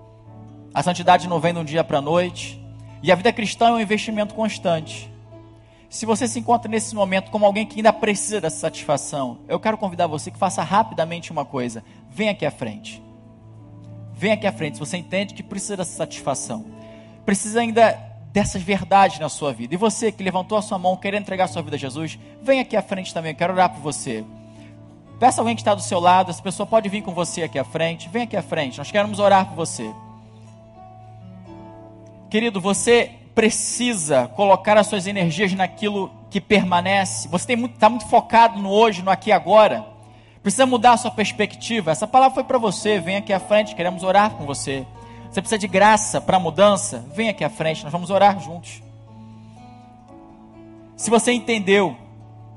A 0.74 0.82
santidade 0.82 1.28
não 1.28 1.38
vem 1.38 1.52
de 1.52 1.60
um 1.60 1.64
dia 1.64 1.84
para 1.84 1.98
a 1.98 2.02
noite, 2.02 2.62
e 3.02 3.12
a 3.12 3.14
vida 3.14 3.32
cristã 3.32 3.68
é 3.68 3.72
um 3.72 3.80
investimento 3.80 4.34
constante. 4.34 5.12
Se 5.90 6.06
você 6.06 6.26
se 6.26 6.38
encontra 6.38 6.70
nesse 6.70 6.94
momento 6.94 7.30
como 7.30 7.44
alguém 7.44 7.66
que 7.66 7.76
ainda 7.76 7.92
precisa 7.92 8.40
dessa 8.40 8.56
satisfação, 8.56 9.40
eu 9.46 9.60
quero 9.60 9.76
convidar 9.76 10.06
você 10.06 10.30
que 10.30 10.38
faça 10.38 10.62
rapidamente 10.62 11.30
uma 11.30 11.44
coisa. 11.44 11.84
Vem 12.08 12.30
aqui 12.30 12.46
à 12.46 12.50
frente. 12.50 13.02
Vem 14.14 14.32
aqui 14.32 14.46
à 14.46 14.52
frente. 14.52 14.74
Se 14.74 14.80
você 14.80 14.96
entende 14.96 15.34
que 15.34 15.42
precisa 15.42 15.76
dessa 15.76 15.94
satisfação, 15.94 16.64
precisa 17.26 17.60
ainda 17.60 17.90
dessas 18.32 18.62
verdades 18.62 19.18
na 19.18 19.28
sua 19.28 19.52
vida. 19.52 19.74
E 19.74 19.76
você 19.76 20.10
que 20.10 20.22
levantou 20.22 20.56
a 20.56 20.62
sua 20.62 20.78
mão 20.78 20.96
querendo 20.96 21.22
entregar 21.22 21.44
a 21.44 21.48
sua 21.48 21.60
vida 21.60 21.76
a 21.76 21.78
Jesus, 21.78 22.18
vem 22.40 22.60
aqui 22.60 22.74
à 22.74 22.82
frente 22.82 23.12
também, 23.12 23.32
eu 23.32 23.36
quero 23.36 23.52
orar 23.52 23.68
por 23.68 23.82
você. 23.82 24.24
Peça 25.20 25.42
alguém 25.42 25.54
que 25.54 25.60
está 25.60 25.74
do 25.74 25.82
seu 25.82 26.00
lado, 26.00 26.30
essa 26.30 26.42
pessoa 26.42 26.66
pode 26.66 26.88
vir 26.88 27.02
com 27.02 27.12
você 27.12 27.42
aqui 27.42 27.58
à 27.58 27.64
frente. 27.64 28.08
Vem 28.08 28.22
aqui 28.22 28.36
à 28.36 28.42
frente, 28.42 28.78
nós 28.78 28.90
queremos 28.90 29.18
orar 29.18 29.46
por 29.46 29.56
você. 29.56 29.92
Querido, 32.32 32.62
você 32.62 33.10
precisa 33.34 34.26
colocar 34.26 34.78
as 34.78 34.86
suas 34.86 35.06
energias 35.06 35.52
naquilo 35.52 36.10
que 36.30 36.40
permanece. 36.40 37.28
Você 37.28 37.52
está 37.52 37.60
muito, 37.60 37.78
tá 37.78 37.88
muito 37.90 38.08
focado 38.08 38.58
no 38.58 38.70
hoje, 38.70 39.02
no 39.02 39.10
aqui 39.10 39.28
e 39.28 39.32
agora. 39.34 39.84
Precisa 40.42 40.64
mudar 40.64 40.92
a 40.92 40.96
sua 40.96 41.10
perspectiva. 41.10 41.90
Essa 41.90 42.06
palavra 42.06 42.36
foi 42.36 42.44
para 42.44 42.56
você. 42.56 42.98
Vem 42.98 43.16
aqui 43.16 43.34
à 43.34 43.38
frente, 43.38 43.74
queremos 43.74 44.02
orar 44.02 44.30
com 44.30 44.46
você. 44.46 44.86
Você 45.30 45.42
precisa 45.42 45.58
de 45.58 45.68
graça 45.68 46.22
para 46.22 46.38
mudança? 46.38 47.04
Vem 47.14 47.28
aqui 47.28 47.44
à 47.44 47.50
frente, 47.50 47.84
nós 47.84 47.92
vamos 47.92 48.08
orar 48.08 48.40
juntos. 48.40 48.82
Se 50.96 51.10
você 51.10 51.32
entendeu 51.32 51.94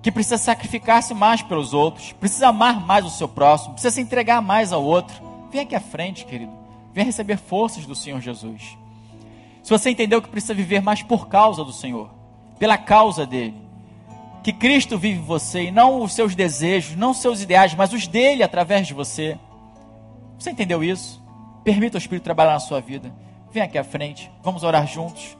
que 0.02 0.10
precisa 0.10 0.38
sacrificar-se 0.38 1.14
mais 1.14 1.42
pelos 1.42 1.74
outros, 1.74 2.14
precisa 2.14 2.48
amar 2.48 2.80
mais 2.80 3.04
o 3.04 3.10
seu 3.10 3.28
próximo, 3.28 3.74
precisa 3.74 3.94
se 3.94 4.00
entregar 4.00 4.42
mais 4.42 4.72
ao 4.72 4.82
outro, 4.82 5.22
vem 5.52 5.60
aqui 5.60 5.76
à 5.76 5.82
frente, 5.82 6.24
querido. 6.24 6.54
Venha 6.94 7.08
receber 7.08 7.36
forças 7.36 7.86
do 7.86 7.94
Senhor 7.94 8.22
Jesus. 8.22 8.78
Se 9.66 9.72
você 9.72 9.90
entendeu 9.90 10.22
que 10.22 10.30
precisa 10.30 10.54
viver 10.54 10.80
mais 10.80 11.02
por 11.02 11.28
causa 11.28 11.66
do 11.66 11.74
Senhor, 11.74 12.12
pela 12.60 12.78
causa 12.78 13.26
dele, 13.26 13.60
que 14.44 14.54
Cristo 14.54 14.96
vive 14.96 15.18
em 15.18 15.24
você 15.24 15.64
e 15.64 15.72
não 15.72 16.04
os 16.04 16.14
seus 16.14 16.36
desejos, 16.36 16.96
não 16.96 17.10
os 17.10 17.18
seus 17.18 17.42
ideais, 17.42 17.74
mas 17.74 17.92
os 17.92 18.06
dele 18.06 18.44
através 18.44 18.86
de 18.86 18.94
você. 18.94 19.40
Você 20.38 20.52
entendeu 20.52 20.84
isso? 20.84 21.20
Permita 21.64 21.98
o 21.98 22.00
Espírito 22.00 22.24
trabalhar 22.24 22.52
na 22.52 22.60
sua 22.60 22.80
vida. 22.80 23.12
Vem 23.52 23.64
aqui 23.64 23.76
à 23.76 23.84
frente, 23.84 24.32
vamos 24.44 24.64
orar 24.64 24.86
juntos. 24.86 25.36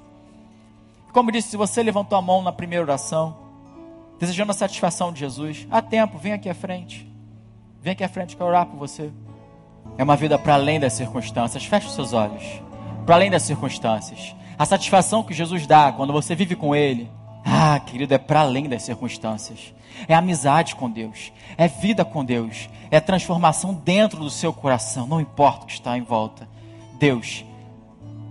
Como 1.14 1.32
disse, 1.32 1.50
se 1.50 1.58
você 1.58 1.84
levantou 1.84 2.18
a 2.18 2.22
mão 2.22 2.42
na 2.42 2.52
primeira 2.52 2.84
oração, 2.84 3.38
desejando 4.20 4.50
a 4.50 4.56
satisfação 4.56 5.14
de 5.14 5.20
Jesus, 5.20 5.68
há 5.70 5.84
tempo, 5.84 6.18
vem 6.18 6.34
aqui 6.34 6.50
à 6.50 6.56
frente. 6.56 7.08
Vem 7.80 7.94
aqui 7.94 8.04
à 8.04 8.10
frente, 8.10 8.36
quero 8.36 8.50
orar 8.50 8.66
por 8.66 8.78
você. 8.80 9.12
É 10.00 10.04
uma 10.04 10.16
vida 10.16 10.40
para 10.40 10.56
além 10.56 10.80
das 10.80 10.94
circunstâncias. 10.94 11.64
Feche 11.64 11.86
os 11.86 11.94
seus 11.94 12.12
olhos. 12.12 12.66
Para 13.06 13.16
além 13.16 13.30
das 13.30 13.44
circunstâncias. 13.44 14.36
A 14.58 14.66
satisfação 14.66 15.24
que 15.24 15.34
Jesus 15.34 15.68
dá 15.68 15.92
quando 15.92 16.14
você 16.14 16.36
vive 16.36 16.56
com 16.56 16.76
Ele. 16.76 17.10
Ah, 17.44 17.80
querido, 17.80 18.14
é 18.14 18.18
para 18.18 18.42
além 18.42 18.68
das 18.68 18.84
circunstâncias. 18.84 19.74
É 20.08 20.14
amizade 20.14 20.76
com 20.76 20.90
Deus. 20.90 21.32
É 21.58 21.68
vida 21.68 22.04
com 22.04 22.24
Deus 22.26 22.70
é 22.92 23.00
transformação 23.00 23.74
dentro 23.74 24.20
do 24.20 24.30
seu 24.30 24.54
coração, 24.54 25.08
não 25.08 25.20
importa 25.20 25.64
o 25.64 25.68
que 25.68 25.74
está 25.74 25.98
em 25.98 26.02
volta. 26.02 26.48
Deus 26.98 27.46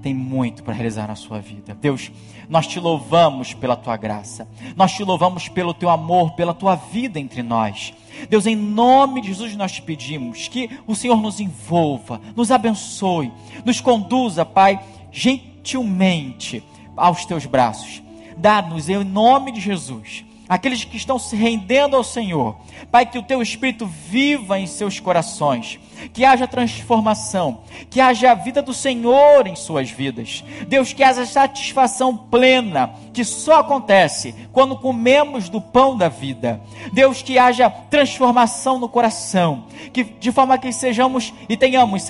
tem 0.03 0.15
muito 0.15 0.63
para 0.63 0.75
realizar 0.75 1.09
na 1.09 1.15
sua 1.15 1.41
vida. 1.41 1.75
Deus, 1.75 2.11
nós 2.49 2.67
te 2.67 2.79
louvamos 2.79 3.55
pela 3.55 3.77
tua 3.77 3.97
graça, 3.97 4.49
nós 4.77 4.93
te 4.93 5.03
louvamos 5.03 5.49
pelo 5.49 5.75
teu 5.75 5.89
amor, 5.89 6.33
pela 6.33 6.55
tua 6.55 6.75
vida 6.75 7.19
entre 7.19 7.43
nós. 7.43 7.95
Deus, 8.29 8.47
em 8.47 8.57
nome 8.57 9.21
de 9.21 9.29
Jesus, 9.29 9.55
nós 9.57 9.73
te 9.73 9.83
pedimos 9.83 10.49
que 10.49 10.71
o 10.87 10.95
Senhor 10.95 11.21
nos 11.21 11.41
envolva, 11.41 12.21
nos 12.37 12.51
abençoe, 12.51 13.33
nos 13.65 13.81
conduza, 13.81 14.45
Pai, 14.45 14.81
gentilmente 15.11 16.63
aos 16.97 17.25
teus 17.25 17.47
braços. 17.47 18.03
Dá-nos, 18.37 18.89
em 18.89 19.03
nome 19.05 19.53
de 19.53 19.61
Jesus, 19.61 20.25
aqueles 20.55 20.85
que 20.85 20.97
estão 20.97 21.19
se 21.19 21.35
rendendo 21.35 21.97
ao 21.97 22.05
Senhor. 22.05 22.57
Pai, 22.89 23.05
que 23.05 23.19
o 23.19 23.23
teu 23.25 23.43
Espírito 23.43 23.87
viva 23.87 24.57
em 24.57 24.69
seus 24.69 25.01
corações, 25.01 25.81
que 26.13 26.25
haja 26.25 26.47
transformação, 26.47 27.63
que 27.91 28.01
haja 28.01 28.31
a 28.31 28.35
vida 28.37 28.63
do 28.63 28.73
Senhor 28.73 29.49
em 29.49 29.57
suas 29.57 29.91
vidas. 29.91 30.45
Deus, 30.69 30.93
que 30.93 31.03
haja 31.03 31.27
satisfação 31.27 32.17
plena, 32.17 32.95
que 33.13 33.25
só 33.25 33.61
acontece 33.61 34.33
quando 34.53 34.77
comemos 34.77 35.49
do 35.49 35.61
pão 35.61 35.97
da 35.97 36.09
vida. 36.09 36.61
Deus, 36.93 37.21
que 37.21 37.37
haja 37.37 37.69
transformação 37.69 38.79
no 38.79 38.89
coração, 38.89 39.65
que 39.93 40.05
de 40.05 40.31
forma 40.31 40.57
que 40.57 40.73
sejamos 40.73 41.35
e 41.49 41.57
tenhamos 41.57 42.07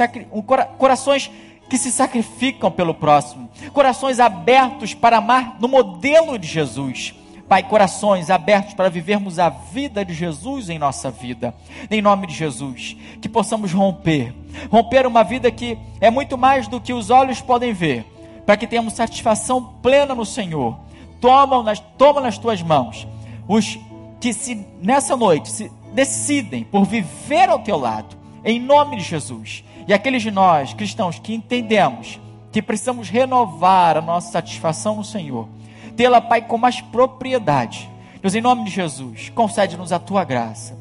corações 0.76 1.30
que 1.70 1.78
se 1.78 1.90
sacrificam 1.90 2.70
pelo 2.70 2.92
próximo, 2.92 3.48
corações 3.72 4.20
abertos 4.20 4.92
para 4.92 5.16
amar 5.16 5.56
no 5.58 5.66
modelo 5.66 6.38
de 6.38 6.46
Jesus 6.46 7.14
Pai, 7.48 7.62
corações 7.62 8.30
abertos 8.30 8.74
para 8.74 8.88
vivermos 8.88 9.38
a 9.38 9.48
vida 9.48 10.04
de 10.04 10.14
Jesus 10.14 10.68
em 10.68 10.78
nossa 10.78 11.10
vida. 11.10 11.54
Em 11.90 12.00
nome 12.00 12.26
de 12.26 12.34
Jesus, 12.34 12.96
que 13.20 13.28
possamos 13.28 13.72
romper, 13.72 14.34
romper 14.70 15.06
uma 15.06 15.22
vida 15.22 15.50
que 15.50 15.78
é 16.00 16.10
muito 16.10 16.38
mais 16.38 16.66
do 16.66 16.80
que 16.80 16.92
os 16.92 17.10
olhos 17.10 17.40
podem 17.40 17.72
ver, 17.72 18.04
para 18.46 18.56
que 18.56 18.66
tenhamos 18.66 18.94
satisfação 18.94 19.74
plena 19.82 20.14
no 20.14 20.24
Senhor 20.24 20.84
tomam 21.24 21.62
nas, 21.62 21.80
toma 21.96 22.20
nas 22.20 22.36
tuas 22.36 22.60
mãos. 22.60 23.08
Os 23.48 23.78
que 24.20 24.34
se 24.34 24.66
nessa 24.82 25.16
noite 25.16 25.50
se 25.50 25.72
decidem 25.94 26.64
por 26.64 26.84
viver 26.84 27.48
ao 27.48 27.60
teu 27.60 27.78
lado, 27.78 28.14
em 28.44 28.60
nome 28.60 28.96
de 28.96 29.02
Jesus. 29.02 29.64
E 29.88 29.94
aqueles 29.94 30.20
de 30.20 30.30
nós, 30.30 30.74
cristãos, 30.74 31.18
que 31.18 31.34
entendemos 31.34 32.20
que 32.52 32.60
precisamos 32.60 33.08
renovar 33.08 33.96
a 33.96 34.02
nossa 34.02 34.32
satisfação 34.32 34.96
no 34.96 35.04
Senhor, 35.04 35.48
tê-la, 35.96 36.20
Pai, 36.20 36.42
com 36.42 36.58
mais 36.58 36.80
propriedade. 36.80 37.90
Deus, 38.20 38.34
em 38.34 38.40
nome 38.40 38.64
de 38.64 38.70
Jesus, 38.70 39.30
concede-nos 39.34 39.92
a 39.92 39.98
tua 39.98 40.24
graça. 40.24 40.76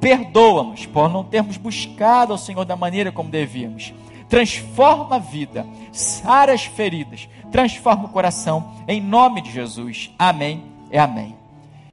Perdoa-nos 0.00 0.86
por 0.86 1.08
não 1.08 1.24
termos 1.24 1.56
buscado 1.56 2.32
ao 2.32 2.38
Senhor 2.38 2.64
da 2.64 2.76
maneira 2.76 3.12
como 3.12 3.30
devíamos. 3.30 3.92
Transforma 4.28 5.16
a 5.16 5.18
vida, 5.18 5.66
sara 5.92 6.52
as 6.52 6.64
feridas, 6.64 7.28
transforma 7.50 8.04
o 8.04 8.08
coração, 8.08 8.74
em 8.86 9.00
nome 9.00 9.40
de 9.40 9.50
Jesus. 9.50 10.10
Amém 10.18 10.64
e 10.90 10.98
amém. 10.98 11.37